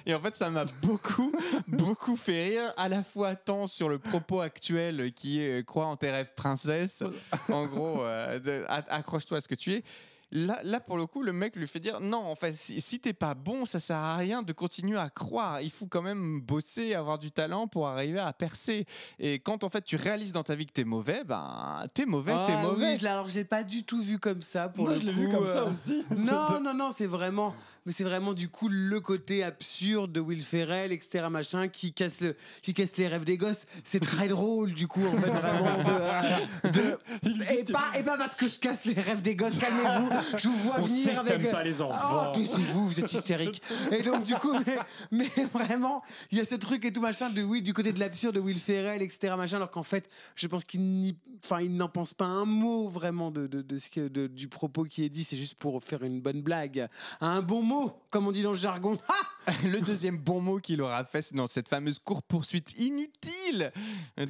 Et, 0.05 0.13
en 0.13 0.19
fait, 0.19 0.35
ça 0.35 0.49
m'a 0.49 0.65
beaucoup, 0.81 1.31
beaucoup 1.67 2.15
fait 2.15 2.43
rire, 2.43 2.73
à 2.77 2.89
la 2.89 3.03
fois 3.03 3.35
tant 3.35 3.67
sur 3.67 3.89
le 3.89 3.99
propos 3.99 4.41
actuel 4.41 5.11
qui 5.13 5.41
est 5.41 5.59
euh, 5.59 5.63
crois 5.63 5.85
en 5.85 5.95
tes 5.95 6.11
rêves 6.11 6.33
princesse, 6.35 7.03
en 7.49 7.65
gros, 7.65 8.03
euh, 8.03 8.65
accroche-toi 8.67 9.37
à 9.37 9.41
ce 9.41 9.47
que 9.47 9.55
tu 9.55 9.73
es. 9.73 9.83
Là, 10.35 10.59
là, 10.63 10.79
pour 10.79 10.97
le 10.97 11.05
coup, 11.05 11.21
le 11.21 11.31
mec 11.31 11.55
lui 11.55 11.67
fait 11.67 11.79
dire 11.79 11.99
non, 11.99 12.17
en 12.17 12.33
fait, 12.35 12.53
si, 12.53 12.81
si 12.81 12.99
t'es 12.99 13.13
pas 13.13 13.35
bon, 13.35 13.67
ça 13.67 13.79
sert 13.79 13.97
à 13.97 14.15
rien 14.15 14.41
de 14.41 14.51
continuer 14.51 14.97
à 14.97 15.11
croire. 15.11 15.61
Il 15.61 15.69
faut 15.69 15.85
quand 15.85 16.01
même 16.01 16.41
bosser, 16.41 16.95
avoir 16.95 17.19
du 17.19 17.31
talent 17.31 17.67
pour 17.67 17.87
arriver 17.87 18.17
à 18.19 18.33
percer. 18.33 18.87
Et 19.19 19.37
quand 19.37 19.63
en 19.63 19.69
fait 19.69 19.83
tu 19.83 19.95
réalises 19.95 20.31
dans 20.31 20.41
ta 20.41 20.55
vie 20.55 20.65
que 20.65 20.71
t'es 20.73 20.85
mauvais, 20.85 21.23
ben 21.23 21.85
t'es 21.93 22.05
mauvais, 22.07 22.31
t'es 22.47 22.53
Ah 22.57 22.63
mauvais. 22.63 22.89
oui, 22.91 22.95
je 22.95 23.01
l'ai- 23.03 23.07
alors 23.09 23.29
je 23.29 23.35
l'ai 23.35 23.45
pas 23.45 23.63
du 23.63 23.83
tout 23.83 24.01
vu 24.01 24.17
comme 24.17 24.41
ça 24.41 24.69
pour 24.69 24.85
Moi, 24.85 24.95
le 24.95 25.01
je 25.01 25.05
l'ai 25.05 25.11
vu 25.13 25.31
comme 25.31 25.45
ça 25.45 25.59
euh, 25.63 25.69
aussi. 25.69 26.03
Non, 26.17 26.59
non, 26.61 26.73
non, 26.73 26.89
c'est 26.91 27.05
vraiment, 27.05 27.53
mais 27.85 27.91
c'est 27.91 28.03
vraiment 28.03 28.33
du 28.33 28.49
coup 28.49 28.69
le 28.69 28.99
côté 29.01 29.43
absurde 29.43 30.11
de 30.11 30.19
Will 30.19 30.41
Ferrell, 30.41 30.91
etc. 30.91 31.27
machin, 31.29 31.67
qui 31.67 31.93
casse 31.93 32.21
le, 32.21 32.35
qui 32.63 32.73
casse 32.73 32.97
les 32.97 33.07
rêves 33.07 33.23
des 33.25 33.37
gosses. 33.37 33.65
C'est 33.83 33.99
très 34.01 34.27
drôle 34.29 34.73
du 34.73 34.87
coup 34.87 35.05
en 35.05 35.15
fait 35.21 35.29
vraiment 35.29 35.77
de, 36.63 36.69
de- 36.71 36.97
et 37.51 37.63
pas 37.65 37.91
et 37.99 38.03
pas 38.03 38.17
parce 38.17 38.33
que 38.35 38.47
je 38.47 38.57
casse 38.57 38.85
les 38.85 38.99
rêves 38.99 39.21
des 39.21 39.35
gosses. 39.35 39.57
Calmez-vous, 39.57 40.09
je 40.37 40.47
vous 40.47 40.57
vois 40.57 40.75
On 40.79 40.83
venir 40.83 41.03
sait 41.05 41.11
que 41.13 41.17
avec. 41.19 41.41
t'aimes 41.41 41.51
pas 41.51 41.63
les 41.63 41.81
enfants. 41.81 42.25
Oh, 42.29 42.31
taisez-vous, 42.33 42.87
vous 42.89 42.99
êtes 42.99 43.11
hystérique. 43.11 43.61
et 43.91 44.01
donc 44.01 44.23
du 44.23 44.33
coup, 44.35 44.53
mais, 44.65 44.77
mais 45.11 45.43
vraiment, 45.53 46.01
il 46.31 46.37
y 46.37 46.41
a 46.41 46.45
ce 46.45 46.55
truc 46.55 46.85
et 46.85 46.93
tout 46.93 47.01
machin 47.01 47.29
de 47.29 47.41
oui 47.43 47.61
du 47.61 47.73
côté 47.73 47.93
de 47.93 47.99
l'absurde 47.99 48.35
de 48.35 48.39
Will 48.39 48.59
Ferrell, 48.59 49.01
etc. 49.01 49.33
machin, 49.37 49.57
alors 49.57 49.71
qu'en 49.71 49.83
fait, 49.83 50.09
je 50.35 50.47
pense 50.47 50.63
qu'il 50.63 50.81
n'y, 50.81 51.15
enfin, 51.43 51.61
il 51.61 51.75
n'en 51.75 51.89
pense 51.89 52.13
pas 52.13 52.25
un 52.25 52.45
mot 52.45 52.87
vraiment 52.87 53.31
de, 53.31 53.47
de, 53.47 53.61
de 53.61 53.77
ce 53.77 53.89
que, 53.89 54.07
de- 54.07 54.27
du 54.27 54.47
propos 54.47 54.83
qui 54.83 55.03
est 55.03 55.09
dit. 55.09 55.23
C'est 55.23 55.37
juste 55.37 55.55
pour 55.55 55.83
faire 55.83 56.03
une 56.03 56.21
bonne 56.21 56.41
blague, 56.41 56.87
un 57.21 57.41
bon 57.41 57.61
mot, 57.61 57.91
comme 58.09 58.27
on 58.27 58.31
dit 58.31 58.41
dans 58.43 58.51
le 58.51 58.57
jargon. 58.57 58.97
Ah 59.07 59.13
Le 59.65 59.81
deuxième 59.81 60.17
bon 60.17 60.39
mot 60.39 60.59
qu'il 60.59 60.81
aura 60.81 61.03
fait, 61.03 61.21
c'est 61.21 61.35
dans 61.35 61.47
cette 61.47 61.67
fameuse 61.67 61.99
course-poursuite 61.99 62.79
inutile 62.79 63.73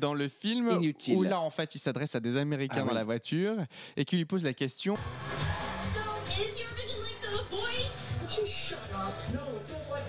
dans 0.02 0.16
le 0.16 0.28
film. 0.28 0.72
Inutile. 0.72 1.16
Où 1.18 1.22
là, 1.22 1.40
en 1.40 1.52
fait, 1.52 1.76
il 1.76 1.80
s'adresse 1.80 2.16
à 2.16 2.20
des 2.20 2.36
Américains 2.36 2.78
Ah 2.78 2.82
dans 2.82 2.88
oui. 2.88 2.96
la 2.96 3.04
voiture 3.04 3.56
et 3.96 4.06
qui 4.06 4.18
lui 4.18 4.26
pose 4.26 4.44
la 4.44 4.54
question 4.54 4.98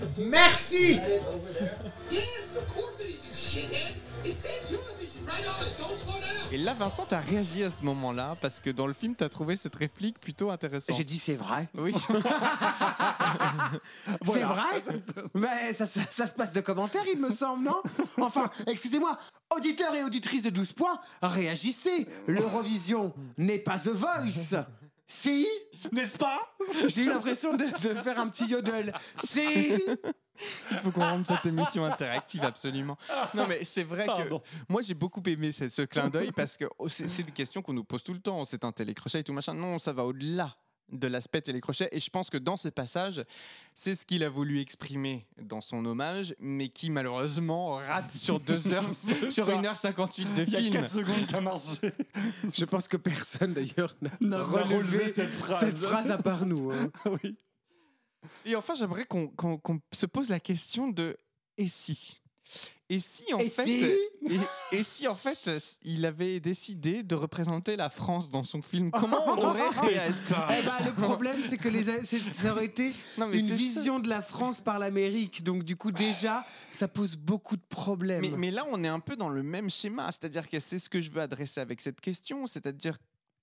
down. 0.05 1.01
Et 6.51 6.57
là, 6.57 6.73
Vincent, 6.73 7.05
t'as 7.07 7.19
réagi 7.19 7.63
à 7.63 7.69
ce 7.71 7.83
moment-là 7.83 8.35
parce 8.41 8.59
que 8.59 8.69
dans 8.69 8.87
le 8.87 8.93
film, 8.93 9.15
t'as 9.15 9.29
trouvé 9.29 9.55
cette 9.55 9.75
réplique 9.75 10.19
plutôt 10.19 10.51
intéressante. 10.51 10.95
J'ai 10.95 11.03
dit 11.03 11.17
c'est 11.19 11.35
vrai. 11.35 11.67
Oui. 11.77 11.93
C'est 14.25 14.41
vrai 14.43 14.83
Mais 15.33 15.73
ça, 15.73 15.85
ça- 15.85 16.01
ça 16.09 16.27
se 16.27 16.33
passe 16.33 16.53
de 16.53 16.61
commentaires, 16.61 17.03
il 17.11 17.19
me 17.19 17.29
semble, 17.31 17.65
non? 17.65 17.81
Enfin, 18.19 18.49
excusez-moi, 18.67 19.17
auditeurs 19.55 19.93
et 19.95 20.03
auditrices 20.03 20.43
de 20.43 20.49
12 20.49 20.73
points, 20.73 20.99
réagissez 21.21 22.07
L'Eurovision 22.27 23.13
n'est 23.37 23.59
pas 23.59 23.77
The 23.79 23.89
Voice 23.89 24.65
Si 25.07 25.47
N'est-ce 25.91 26.17
pas? 26.17 26.55
J'ai 26.87 27.03
eu 27.03 27.09
l'impression 27.09 27.55
de, 27.55 27.65
de 27.65 27.93
faire 28.01 28.19
un 28.19 28.27
petit 28.27 28.45
yodel. 28.47 28.93
Si 29.17 29.43
Il 30.71 30.77
faut 30.77 30.91
qu'on 30.91 31.01
rende 31.01 31.25
cette 31.27 31.45
émission 31.45 31.85
interactive, 31.85 32.43
absolument. 32.43 32.97
Non, 33.33 33.45
mais 33.47 33.63
c'est 33.63 33.83
vrai 33.83 34.05
Pardon. 34.05 34.39
que 34.39 34.45
moi, 34.67 34.81
j'ai 34.81 34.93
beaucoup 34.95 35.21
aimé 35.27 35.51
ce, 35.51 35.69
ce 35.69 35.83
clin 35.83 36.09
d'œil 36.09 36.31
parce 36.31 36.57
que 36.57 36.65
c'est 36.87 37.07
c'est 37.07 37.23
des 37.23 37.31
questions 37.31 37.61
qu'on 37.61 37.73
nous 37.73 37.83
pose 37.83 38.03
tout 38.03 38.13
le 38.13 38.19
temps. 38.19 38.43
C'est 38.45 38.63
un 38.65 38.71
télécrochet 38.71 39.19
et 39.19 39.23
tout 39.23 39.31
machin. 39.33 39.53
Non, 39.53 39.79
ça 39.79 39.93
va 39.93 40.03
au-delà 40.05 40.55
de 40.91 41.07
l'aspect 41.07 41.41
télécrochet. 41.41 41.89
Et 41.91 41.99
je 41.99 42.09
pense 42.09 42.29
que 42.29 42.37
dans 42.37 42.57
ce 42.57 42.69
passage, 42.69 43.23
c'est 43.73 43.95
ce 43.95 44.05
qu'il 44.05 44.23
a 44.23 44.29
voulu 44.29 44.59
exprimer 44.59 45.25
dans 45.41 45.61
son 45.61 45.83
hommage, 45.85 46.35
mais 46.39 46.69
qui 46.69 46.89
malheureusement 46.89 47.75
rate 47.75 48.11
sur 48.11 48.39
deux 48.39 48.61
heures, 48.73 48.89
C'est 48.99 49.31
sur 49.31 49.45
ça. 49.47 49.61
1h58 49.61 50.35
de 50.35 50.43
Il 50.43 50.49
y 50.49 50.55
a 50.55 50.59
film. 50.59 50.73
4 50.73 50.89
secondes 50.89 51.27
qui 51.27 51.35
a 51.35 51.41
marché. 51.41 51.91
Je 52.53 52.65
pense 52.65 52.87
que 52.87 52.97
personne 52.97 53.53
d'ailleurs 53.53 53.93
n'a 54.21 54.41
relevé 54.43 54.75
relevé 54.75 55.05
cette 55.05 55.13
cette 55.15 55.29
phrase, 55.31 55.75
phrase. 55.81 56.11
à 56.11 56.17
part 56.17 56.45
nous. 56.45 56.71
hein. 56.71 56.91
oui. 57.23 57.35
Et 58.45 58.55
enfin, 58.55 58.73
j'aimerais 58.75 59.05
qu'on 59.05 59.31
se 59.91 60.05
pose 60.05 60.29
la 60.29 60.39
question 60.39 60.87
de 60.89 61.17
et 61.57 61.67
si? 61.67 62.19
Et 62.89 62.99
si 62.99 63.33
en 63.33 63.39
Et 63.39 63.49
fait 63.49 63.63
si 63.63 63.83
et, 63.83 64.77
et 64.77 64.83
si 64.83 65.07
en 65.07 65.15
fait 65.15 65.49
il 65.83 66.05
avait 66.05 66.39
décidé 66.39 67.01
de 67.03 67.15
représenter 67.15 67.75
la 67.75 67.89
France 67.89 68.29
dans 68.29 68.43
son 68.43 68.61
film 68.61 68.91
comment 68.91 69.27
on 69.27 69.37
aurait 69.37 69.69
réagi 69.81 70.33
Eh 70.49 70.63
ben, 70.63 70.85
le 70.85 70.91
problème, 70.93 71.37
c'est 71.47 71.57
que 71.57 71.69
les, 71.69 71.83
ça 71.83 72.51
aurait 72.51 72.65
été 72.65 72.93
Non, 73.17 73.27
mais 73.27 73.39
une 73.39 73.53
vision 73.53 73.99
de 73.99 74.07
la 74.07 74.21
France 74.21 74.61
par 74.61 74.79
l'Amérique. 74.79 75.43
Donc, 75.43 75.63
du 75.63 75.75
coup, 75.75 75.91
déjà, 75.91 76.45
ça 76.71 76.87
pose 76.87 77.15
beaucoup 77.15 77.57
de 77.57 77.63
problèmes. 77.67 78.21
mais, 78.21 78.29
mais 78.37 78.51
là, 78.51 78.65
on 78.71 78.83
est 78.83 78.87
un 78.87 78.99
peu 78.99 79.15
dans 79.15 79.29
le 79.29 79.43
même 79.43 79.69
schéma, 79.69 80.11
c'est-à-dire 80.11 80.49
que 80.49 80.59
c'est 80.59 80.79
ce 80.79 80.89
que 80.89 81.01
je 81.01 81.11
veux 81.11 81.21
adresser 81.21 81.61
avec 81.61 81.81
cette 81.81 82.01
question, 82.01 82.47
c'est-à-dire 82.47 82.97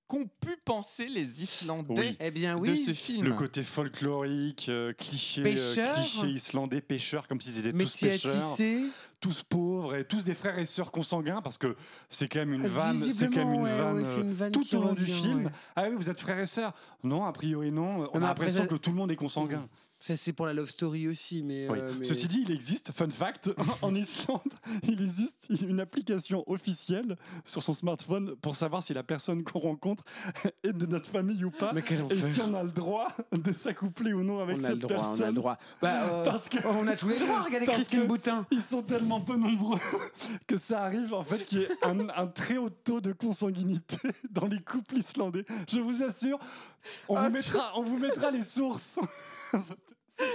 qu'ont 0.09 0.28
pu 0.40 0.57
penser 0.64 1.09
les 1.09 1.42
Islandais 1.42 1.94
Oui. 1.96 2.16
Eh 2.20 2.30
bien, 2.30 2.57
de 2.57 2.61
oui. 2.70 2.84
ce 2.84 2.92
film. 2.92 3.24
Le 3.24 3.32
côté 3.32 3.62
folklorique, 3.62 4.66
euh, 4.68 4.92
cliché, 4.92 5.42
euh, 5.42 5.94
cliché 5.94 6.28
islandais, 6.28 6.80
pêcheurs, 6.80 7.26
comme 7.28 7.40
s'ils 7.40 7.59
étaient 7.59 7.72
tous 7.72 8.00
pêcheurs, 8.00 8.57
tous 9.20 9.42
pauvres 9.42 9.94
et 9.96 10.05
tous 10.05 10.22
des 10.24 10.34
frères 10.34 10.59
et 10.59 10.66
sœurs 10.66 10.90
consanguins, 10.90 11.40
parce 11.40 11.57
que 11.59 11.76
c'est 12.09 12.28
quand 12.28 12.40
même 12.40 12.53
une 12.55 12.66
vanne, 12.66 12.96
c'est 12.96 13.28
quand 13.30 13.44
même 13.44 13.55
une 13.55 13.62
ouais, 13.62 13.76
vanne, 13.76 13.96
ouais, 13.96 14.05
c'est 14.05 14.20
une 14.20 14.32
vanne 14.32 14.53
tout 14.53 14.74
au 14.76 14.80
long 14.82 14.92
du 14.92 15.05
film. 15.05 15.46
ouais. 15.46 15.53
Ah 15.76 15.84
oui, 15.88 15.94
vous 15.96 16.11
êtes 16.11 16.20
frères 16.20 16.40
et 16.40 16.46
sœurs 16.46 16.74
Non, 17.05 17.24
a 17.24 17.32
priori 17.32 17.70
non. 17.70 18.09
On 18.12 18.18
a 18.18 18.26
l'impression 18.28 18.66
que 18.66 18.74
tout 18.74 18.90
le 18.90 18.96
monde 18.96 19.11
est 19.12 19.16
consanguin. 19.16 19.66
Ça, 20.05 20.16
c'est 20.16 20.32
pour 20.32 20.46
la 20.46 20.53
love 20.53 20.68
story 20.68 21.07
aussi. 21.07 21.44
Mais, 21.44 21.68
Oui. 21.68 21.78
euh, 21.80 21.92
mais- 21.96 22.05
Ceci 22.05 22.26
dit, 22.26 22.42
il 22.44 22.50
existe, 22.50 22.90
fun 22.90 23.09
fact, 23.09 23.50
en 23.82 23.94
Islande, 23.94 24.40
il 24.82 25.00
existe 25.00 25.46
une 25.62 25.78
application 25.78 26.42
officielle 26.50 27.16
sur 27.44 27.62
son 27.62 27.72
smartphone 27.72 28.34
pour 28.42 28.57
savoir 28.57 28.82
si 28.82 28.92
la 28.94 29.05
personne 29.05 29.44
qu'on 29.44 29.61
rencontre 29.61 30.03
est 30.64 30.72
de 30.72 30.86
notre 30.86 31.09
famille 31.09 31.44
ou 31.44 31.53
pas. 31.53 31.72
Mais 31.72 31.82
et 32.11 32.16
si 32.32 32.40
on 32.40 32.53
a 32.55 32.64
le 32.64 32.70
droit 32.72 33.07
de 33.30 33.53
s'accoupler 33.53 34.12
ou 34.12 34.24
non 34.24 34.40
avec 34.40 34.57
on 34.57 34.64
a 34.64 34.68
cette 34.70 34.70
le 34.72 34.78
droit, 34.80 34.96
personne. 34.96 35.20
on 35.20 35.22
a 35.22 35.28
le 35.28 35.32
droit. 35.34 35.59
Bah, 35.80 35.90
euh, 36.12 36.24
Parce 36.24 36.48
que- 36.48 36.66
on 36.66 36.88
a 36.88 36.96
tous 36.96 37.09
les 37.09 37.20
droits. 37.20 37.42
Regardez 37.42 37.66
Christine 37.66 38.07
Boutin. 38.09 38.44
Ils 38.50 38.61
sont 38.61 38.82
tellement 38.82 39.20
peu 39.20 39.36
nombreux 39.36 39.78
que 40.48 40.57
ça 40.57 40.82
arrive 40.82 41.14
en 41.14 41.22
fait 41.22 41.44
qu'il 41.46 41.61
y 41.61 41.62
ait 41.62 41.68
un, 41.84 42.09
un 42.09 42.26
très 42.26 42.57
haut 42.57 42.70
taux 42.70 43.00
de 43.00 43.12
consanguinité 43.12 43.98
dans 44.32 44.46
les 44.48 44.59
couples 44.61 44.96
islandais. 44.96 45.44
Je 45.72 45.78
vous 45.78 46.03
assure, 46.03 46.40
on, 47.09 47.14
Ah, 47.14 47.20
vous, 47.20 47.26
tu- 47.28 47.32
mettra, 47.34 47.72
on 47.78 47.82
vous 47.84 47.98
mettra 47.98 48.32
les 48.32 48.42
sources. 48.42 48.98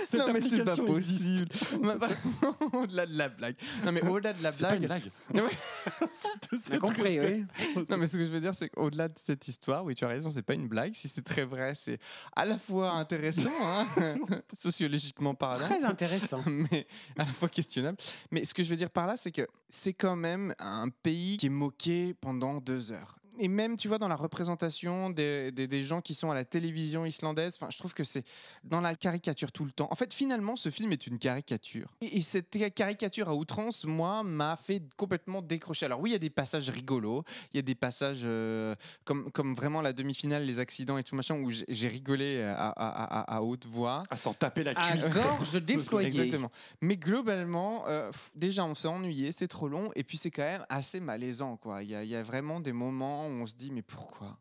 Cette 0.09 0.19
non 0.19 0.33
mais 0.33 0.41
c'est 0.41 0.63
pas 0.63 0.75
possible. 0.75 1.47
Au-delà 2.73 3.05
de 3.05 3.17
la 3.17 3.29
blague. 3.29 3.55
Non 3.85 3.91
mais 3.91 4.01
au-delà 4.01 4.33
de 4.33 4.43
la 4.43 4.51
C'est 4.51 4.63
pas 4.63 4.75
une 4.75 4.85
blague. 4.85 5.09
blague. 5.29 5.51
A 6.71 6.79
compris, 6.79 7.19
oui. 7.19 7.45
Non, 7.89 7.97
mais 7.97 8.07
ce 8.07 8.17
que 8.17 8.25
je 8.25 8.31
veux 8.31 8.39
dire, 8.39 8.53
c'est 8.53 8.69
qu'au-delà 8.69 9.07
de 9.07 9.13
cette 9.23 9.47
histoire, 9.47 9.83
oui, 9.83 9.95
tu 9.95 10.05
as 10.05 10.07
raison, 10.07 10.29
c'est 10.29 10.41
pas 10.41 10.53
une 10.53 10.67
blague. 10.67 10.93
Si 10.93 11.07
c'est 11.07 11.23
très 11.23 11.45
vrai, 11.45 11.73
c'est 11.75 11.99
à 12.35 12.45
la 12.45 12.57
fois 12.57 12.91
intéressant, 12.91 13.49
hein, 13.61 13.87
sociologiquement 14.57 15.35
parlant. 15.35 15.65
Très 15.65 15.83
intéressant. 15.83 16.43
Mais 16.45 16.87
à 17.17 17.25
la 17.25 17.31
fois 17.31 17.49
questionnable. 17.49 17.97
Mais 18.31 18.45
ce 18.45 18.53
que 18.53 18.63
je 18.63 18.69
veux 18.69 18.75
dire 18.75 18.89
par 18.89 19.07
là, 19.07 19.17
c'est 19.17 19.31
que 19.31 19.47
c'est 19.69 19.93
quand 19.93 20.15
même 20.15 20.53
un 20.59 20.89
pays 20.89 21.37
qui 21.37 21.47
est 21.47 21.49
moqué 21.49 22.13
pendant 22.19 22.59
deux 22.59 22.91
heures. 22.91 23.17
Et 23.39 23.47
même, 23.47 23.77
tu 23.77 23.87
vois, 23.87 23.97
dans 23.97 24.07
la 24.07 24.15
représentation 24.15 25.09
des, 25.09 25.51
des- 25.51 25.67
des 25.67 25.83
gens 25.83 26.01
qui 26.01 26.13
sont 26.13 26.31
à 26.31 26.35
la 26.35 26.45
télévision 26.45 27.05
islandaise, 27.05 27.57
je 27.69 27.77
trouve 27.77 27.93
que 27.93 28.03
c'est 28.03 28.23
dans 28.63 28.81
la 28.81 28.95
caricature 28.95 29.51
tout 29.51 29.65
le 29.65 29.71
temps. 29.71 29.87
En 29.91 29.95
fait, 29.95 30.13
finalement, 30.13 30.55
ce 30.55 30.69
film 30.69 30.91
est 30.91 31.07
une 31.07 31.19
caricature. 31.19 31.93
Et, 32.01 32.17
et 32.17 32.21
cette 32.21 32.49
caricature 32.73 33.29
à 33.29 33.35
outrance, 33.35 33.85
moi, 33.85 34.23
m'a 34.23 34.55
fait 34.55 34.81
complètement 34.95 35.41
décrocher. 35.41 35.85
Alors 35.85 35.99
oui, 35.99 36.09
il 36.11 36.13
y 36.13 36.15
a 36.15 36.19
des 36.19 36.29
passages 36.29 36.69
rigolos, 36.69 37.23
il 37.53 37.57
y 37.57 37.59
a 37.59 37.63
des 37.63 37.75
passages 37.75 38.21
euh, 38.23 38.75
comme, 39.03 39.31
comme 39.31 39.55
vraiment 39.55 39.81
la 39.81 39.93
demi-finale, 39.93 40.43
les 40.43 40.59
accidents 40.59 40.97
et 40.97 41.03
tout 41.03 41.15
machin, 41.15 41.35
où 41.39 41.49
j'ai- 41.51 41.87
rigolé 41.87 42.41
à, 42.43 42.67
à- 42.69 43.21
à- 43.21 43.37
à 43.37 43.41
haute 43.41 43.65
voix. 43.65 44.03
À 44.09 44.17
s'en 44.17 44.33
taper 44.33 44.63
la 44.63 44.71
À 44.71 44.91
cuisse. 44.91 45.13
gorge 45.13 45.53
déployée. 45.63 46.07
Exactement. 46.09 46.51
Mais 46.81 46.97
globalement, 46.97 47.85
euh, 47.87 48.11
déjà, 48.35 48.65
on 48.65 48.75
s'est 48.75 48.87
ennuyé, 48.87 49.31
c'est 49.31 49.47
trop 49.47 49.67
long, 49.67 49.89
et 49.95 50.03
puis 50.03 50.17
c'est 50.17 50.31
quand 50.31 50.43
même 50.43 50.65
assez 50.69 50.99
malaisant, 50.99 51.57
quoi. 51.57 51.83
Il 51.83 51.89
y, 51.89 51.95
a- 51.95 52.03
il 52.03 52.09
y 52.09 52.15
a 52.15 52.23
vraiment 52.23 52.59
des 52.59 52.73
moments 52.73 53.26
où 53.27 53.31
on 53.33 53.45
se 53.45 53.55
dit, 53.55 53.71
mais 53.71 53.81
pourquoi? 53.81 54.39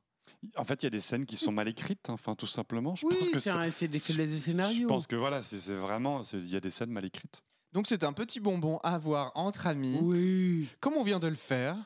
En 0.56 0.64
fait, 0.64 0.82
il 0.82 0.84
y 0.84 0.86
a 0.86 0.90
des 0.90 1.00
scènes 1.00 1.26
qui 1.26 1.36
sont 1.36 1.52
mal 1.52 1.68
écrites, 1.68 2.08
hein, 2.08 2.14
enfin 2.14 2.34
tout 2.34 2.46
simplement. 2.46 2.94
Je 2.94 3.06
Oui, 3.06 3.16
pense 3.18 3.28
que 3.30 3.70
c'est 3.70 3.88
des 3.88 3.98
faiblesses 3.98 4.32
de 4.32 4.36
scénario. 4.36 4.82
Je 4.82 4.86
pense 4.86 5.06
que 5.06 5.16
voilà, 5.16 5.42
c'est 5.42 5.58
c'est 5.58 5.74
vraiment, 5.74 6.20
il 6.32 6.48
y 6.48 6.56
a 6.56 6.60
des 6.60 6.70
scènes 6.70 6.90
mal 6.90 7.04
écrites. 7.04 7.42
Donc 7.72 7.86
c'est 7.86 8.04
un 8.04 8.12
petit 8.12 8.40
bonbon 8.40 8.78
à 8.82 8.96
voir 8.98 9.32
entre 9.34 9.66
amis. 9.66 9.98
Oui. 10.00 10.68
Comme 10.80 10.94
on 10.94 11.02
vient 11.04 11.18
de 11.18 11.28
le 11.28 11.34
faire. 11.34 11.76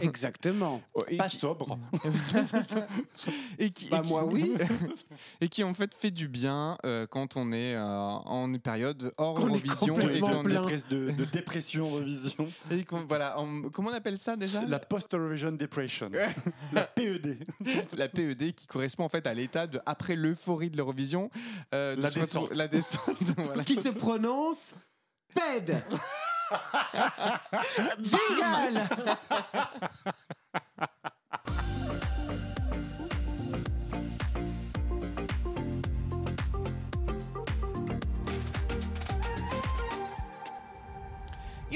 Exactement. 0.00 0.82
Et 1.08 1.16
Pas 1.16 1.28
qui- 1.28 1.36
sobre. 1.36 1.78
et 3.58 3.70
qui, 3.70 3.88
Bah, 3.88 3.98
et 3.98 4.02
qui- 4.02 4.08
moi, 4.08 4.24
oui. 4.24 4.54
et 5.40 5.48
qui 5.48 5.62
en 5.64 5.74
fait 5.74 5.94
fait 5.94 6.10
du 6.10 6.28
bien 6.28 6.76
euh, 6.84 7.06
quand 7.06 7.36
on 7.36 7.52
est 7.52 7.74
euh, 7.76 7.82
en 7.86 8.48
une 8.48 8.58
période 8.58 9.12
hors 9.16 9.34
Qu'on 9.34 9.42
est 9.54 9.64
Eurovision 9.66 9.98
et 10.00 10.20
qu'on 10.20 10.44
est- 10.48 10.88
de, 10.88 11.10
de 11.12 11.24
dépression 11.32 11.88
revision. 11.88 12.46
et 12.70 12.84
voilà, 13.06 13.38
on- 13.40 13.70
comment 13.70 13.90
on 13.90 13.94
appelle 13.94 14.18
ça 14.18 14.36
déjà? 14.36 14.62
La 14.66 14.78
post-Eurovision 14.80 15.52
depression. 15.52 16.10
la 16.72 16.82
PED. 16.84 17.38
la 17.96 18.08
PED 18.08 18.54
qui 18.54 18.66
correspond 18.66 19.04
en 19.04 19.08
fait 19.08 19.26
à 19.26 19.34
l'état 19.34 19.66
de 19.66 19.80
après 19.86 20.16
l'euphorie 20.16 20.70
de 20.70 20.76
l'Eurovision, 20.76 21.30
euh, 21.74 21.94
La 21.96 22.10
la 22.54 22.68
descente, 22.68 23.12
voilà. 23.36 23.64
Qui 23.64 23.76
se 23.76 23.88
prononce 23.90 24.74
PED. 25.34 25.76
Jingle 28.02 28.86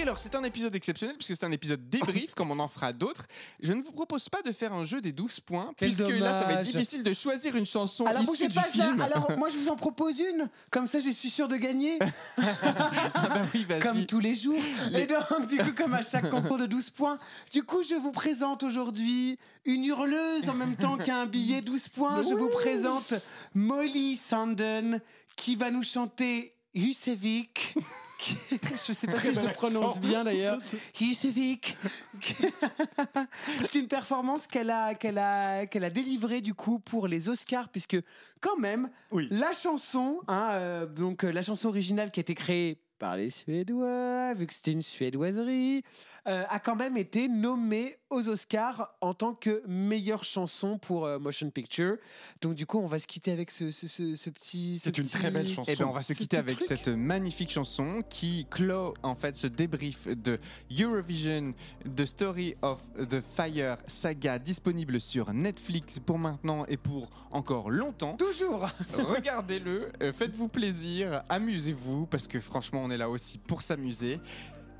Alors, 0.03 0.19
c'est 0.19 0.35
un 0.35 0.43
épisode 0.45 0.75
exceptionnel 0.75 1.17
puisque 1.17 1.37
c'est 1.37 1.45
un 1.45 1.53
épisode 1.53 1.89
débrief, 1.89 2.35
comme 2.35 2.51
on 2.51 2.59
en 2.59 2.69
fera 2.69 2.93
d'autres. 2.93 3.27
Je 3.61 3.73
ne 3.75 3.83
vous 3.83 3.93
propose 3.93 4.29
pas 4.29 4.41
de 4.43 4.51
faire 4.51 4.73
un 4.73 4.85
jeu 4.85 5.01
des 5.01 5.13
12 5.13 5.41
points, 5.41 5.73
Quel 5.77 5.89
puisque 5.93 6.09
là, 6.19 6.33
ça 6.33 6.45
va 6.47 6.55
être 6.55 6.63
difficile 6.63 7.03
de 7.03 7.13
choisir 7.13 7.55
une 7.55 7.67
chanson 7.67 8.07
Alors 8.07 8.23
issue 8.23 8.49
du 8.49 8.55
pas, 8.55 8.63
film. 8.63 9.01
alors 9.01 9.31
moi 9.39 9.49
je 9.51 9.59
vous 9.59 9.69
en 9.69 9.77
propose 9.77 10.19
une, 10.19 10.49
comme 10.71 10.87
ça 10.87 11.01
je 11.01 11.11
suis 11.11 11.29
sûr 11.31 11.49
de 11.49 11.57
gagner, 11.57 11.99
Ah 12.39 13.29
bah 13.29 13.43
oui, 13.55 13.65
vas-y. 13.69 13.81
comme 13.81 14.07
tous 14.07 14.21
les 14.21 14.35
jours. 14.35 14.59
Les- 14.91 15.01
Et 15.03 15.07
donc 15.07 15.47
du 15.47 15.59
coup 15.59 15.73
comme 15.77 15.95
à 15.95 16.03
chaque 16.03 16.31
concours 16.31 16.57
de 16.59 16.67
12 16.67 16.91
points, 16.91 17.19
du 17.53 17.63
coup 17.63 17.83
je 17.83 17.95
vous 17.95 18.13
présente 18.13 18.63
aujourd'hui 18.63 19.39
une 19.65 19.85
hurleuse 19.85 20.49
en 20.49 20.55
même 20.55 20.77
temps 20.77 20.97
qu'un 20.97 21.27
billet 21.27 21.61
12 21.61 21.89
points. 21.91 22.23
Je 22.23 22.35
vous 22.35 22.49
présente 22.49 23.15
Molly 23.55 24.17
Sanden 24.17 25.01
qui 25.37 25.57
va 25.57 25.71
nous 25.71 25.83
chanter 25.83 26.55
Husevik. 26.75 27.75
Je 28.87 28.93
sais 28.93 29.07
pas 29.07 29.19
si 29.19 29.33
je 29.35 29.41
le 29.41 29.53
prononce 29.53 30.01
bien 30.01 30.25
d'ailleurs. 30.25 30.59
Husevik. 31.01 31.77
C'est 33.63 33.79
une 33.79 33.89
performance 33.89 34.47
qu'elle 34.47 34.71
a, 34.71 34.95
qu'elle 34.95 35.19
a, 35.19 35.67
qu'elle 35.67 35.85
a 35.85 35.91
délivrée 35.91 36.41
du 36.41 36.55
coup 36.55 36.79
pour 36.79 37.09
les 37.09 37.29
Oscars, 37.29 37.69
puisque 37.69 37.97
quand 38.41 38.57
même, 38.59 38.91
Oui. 39.11 39.29
la 39.31 39.53
chanson, 39.53 40.21
hein, 40.29 40.49
euh, 40.53 40.87
donc 40.87 41.25
euh, 41.25 41.31
la 41.33 41.43
chanson 41.43 41.69
originale 41.69 42.11
qui 42.11 42.21
a 42.21 42.23
été 42.23 42.35
créée 42.35 42.79
par 42.99 43.17
les 43.17 43.31
Suédois, 43.31 44.35
vu 44.35 44.47
que 44.47 44.53
c'était 44.53 44.73
une 44.73 44.83
suédoiserie, 44.83 45.83
euh, 46.27 46.45
a 46.49 46.59
quand 46.59 46.77
même 46.77 46.97
été 46.97 47.29
nommée 47.29 47.97
aux 48.11 48.29
Oscars 48.29 48.95
en 49.01 49.15
tant 49.15 49.35
que 49.35 49.63
meilleure 49.67 50.25
chanson 50.25 50.79
pour 50.79 51.07
euh, 51.07 51.19
Motion 51.19 51.49
Picture. 51.51 51.97
Donc 52.41 52.55
du 52.55 52.67
coup, 52.67 52.79
on 52.79 52.87
va 52.87 52.99
se 52.99 53.07
quitter 53.07 53.31
avec 53.33 53.51
ce, 53.51 53.71
ce, 53.71 53.87
ce- 53.87 54.15
ce 54.15 54.31
petit. 54.31 54.79
ce 54.79 54.85
C'est 54.85 54.99
une 54.99 55.05
petit- 55.05 55.13
très 55.19 55.31
belle 55.31 55.49
chanson. 55.49 55.71
Eh 55.73 55.77
ben, 55.77 55.87
on 55.87 55.93
va 55.93 56.03
se 56.03 56.13
quitter 56.13 56.37
avec 56.37 56.57
truc. 56.57 56.69
cette 56.69 56.89
magnifique 56.89 57.51
chanson 57.51 58.03
qui 58.09 58.47
clôt 58.51 58.95
en 59.03 59.15
fait 59.15 59.37
ce 59.37 59.47
débrief 59.47 60.07
de 60.09 60.39
Eurovision, 60.81 61.55
The 61.97 62.05
Story 62.07 62.55
of 62.63 62.83
the 63.09 63.21
Fire 63.21 63.77
saga 63.87 64.39
disponible 64.39 65.01
sur 65.01 65.33
Netflix 65.33 65.99
pour 65.99 66.19
maintenant 66.19 66.65
et 66.67 66.77
pour 66.77 67.09
encore 67.31 67.71
longtemps. 67.71 68.17
Toujours. 68.17 68.69
Regardez-le, 68.95 69.91
euh, 70.03 70.13
faites-vous 70.13 70.49
plaisir, 70.49 71.23
amusez-vous 71.29 72.07
parce 72.07 72.27
que 72.27 72.41
franchement 72.41 72.83
on 72.85 72.91
est 72.91 72.97
là 72.99 73.09
aussi 73.09 73.39
pour 73.39 73.63
s'amuser. 73.63 74.19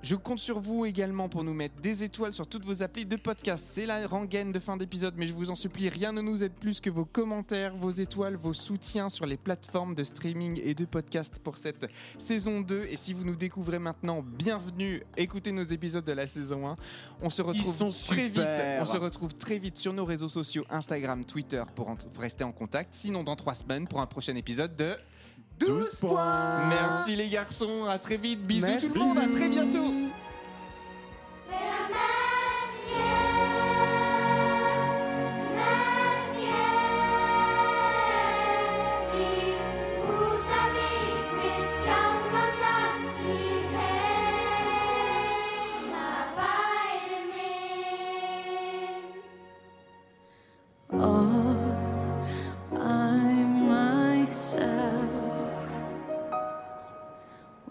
Je 0.03 0.17
compte 0.17 0.39
sur 0.39 0.61
vous 0.61 0.87
également 0.87 1.29
pour 1.29 1.45
nous 1.45 1.53
mettre 1.53 1.79
des 1.83 2.05
étoiles 2.05 2.33
sur 2.33 2.47
toutes 2.47 2.65
vos 2.65 2.83
applis 2.83 3.05
de 3.05 3.17
podcast. 3.17 3.63
C'est 3.71 3.85
la 3.85 4.07
rengaine 4.07 4.51
de 4.51 4.59
fin 4.59 4.79
d'épisode, 4.79 5.13
mais 5.19 5.27
je 5.27 5.35
vous 5.35 5.51
en 5.51 5.55
supplie, 5.57 5.91
rien 5.91 6.11
ne 6.13 6.23
nous 6.23 6.43
aide 6.43 6.55
plus 6.55 6.81
que 6.81 6.89
vos 6.89 7.05
commentaires, 7.05 7.77
vos 7.77 7.91
étoiles, 7.91 8.37
vos 8.37 8.55
soutiens 8.55 9.11
sur 9.11 9.27
les 9.27 9.37
plateformes 9.37 9.95
de 9.95 10.03
streaming 10.03 10.59
et 10.65 10.73
de 10.73 10.87
podcast 10.87 11.39
pour 11.45 11.59
cette 11.59 11.87
saison 12.17 12.63
2. 12.63 12.87
Et 12.89 12.97
si 12.97 13.13
vous 13.13 13.25
nous 13.25 13.37
découvrez 13.37 13.79
maintenant, 13.79 14.23
bienvenue, 14.25 15.03
écoutez 15.19 15.53
nos 15.53 15.65
épisodes 15.65 16.05
de 16.05 16.13
la 16.13 16.27
saison 16.27 16.67
1. 16.67 16.77
On 17.21 17.29
se 17.29 17.43
retrouve 17.43 17.75
sont 17.75 17.91
très 17.91 18.29
vite. 18.29 18.37
super. 18.39 18.81
On 18.81 18.87
se 18.87 18.97
retrouve 18.97 19.35
très 19.35 19.59
vite 19.59 19.77
sur 19.77 19.93
nos 19.93 20.07
réseaux 20.07 20.31
sociaux 20.31 20.65
Instagram, 20.71 21.27
Twitter 21.27 21.63
pour, 21.75 21.91
en- 21.91 21.97
pour 21.97 22.23
rester 22.23 22.43
en 22.43 22.53
contact. 22.53 22.95
Sinon, 22.95 23.23
dans 23.23 23.37
trois 23.37 23.55
semaines 23.55 23.87
pour 23.87 24.01
un 24.01 24.07
prochain 24.07 24.35
épisode 24.35 24.75
de 24.77 24.95
12 25.61 25.97
points. 25.97 26.69
Merci 26.69 27.17
les 27.17 27.29
garçons, 27.29 27.85
à 27.85 27.99
très 27.99 28.17
vite, 28.17 28.43
bisous 28.47 28.67
Merci. 28.67 28.89
tout 28.89 28.95
le 28.95 29.01
monde, 29.01 29.19
à 29.19 29.29
très 29.29 29.49
bientôt. 29.49 29.93
Oh, 50.93 51.40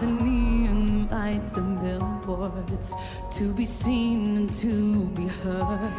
the 0.00 0.06
neon 0.06 1.08
lights 1.10 1.56
and 1.56 1.80
billboards 1.80 2.94
to 3.30 3.52
be 3.52 3.64
seen 3.64 4.36
and 4.36 4.52
to 4.52 5.04
be 5.18 5.26
heard. 5.26 5.92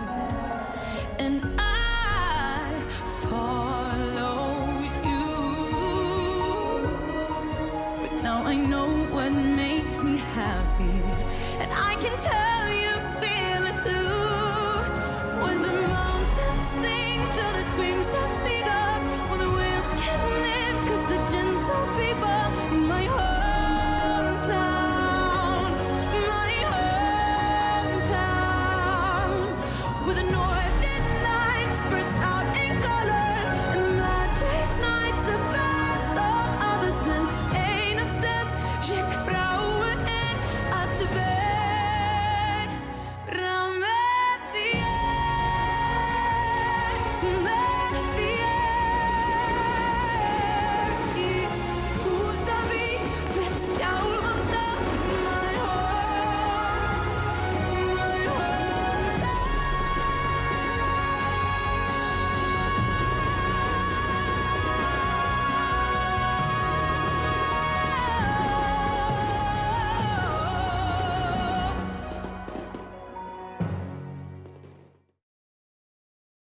And 1.20 1.42
I 1.58 2.82
followed 3.30 4.94
you. 5.12 5.30
But 8.02 8.24
now 8.24 8.44
I 8.44 8.56
know 8.56 8.90
what 9.16 9.32
makes 9.32 10.02
me 10.02 10.18
happy. 10.18 11.02
And 11.62 11.72
I 11.72 11.96
can 12.02 12.18
tell 12.22 12.45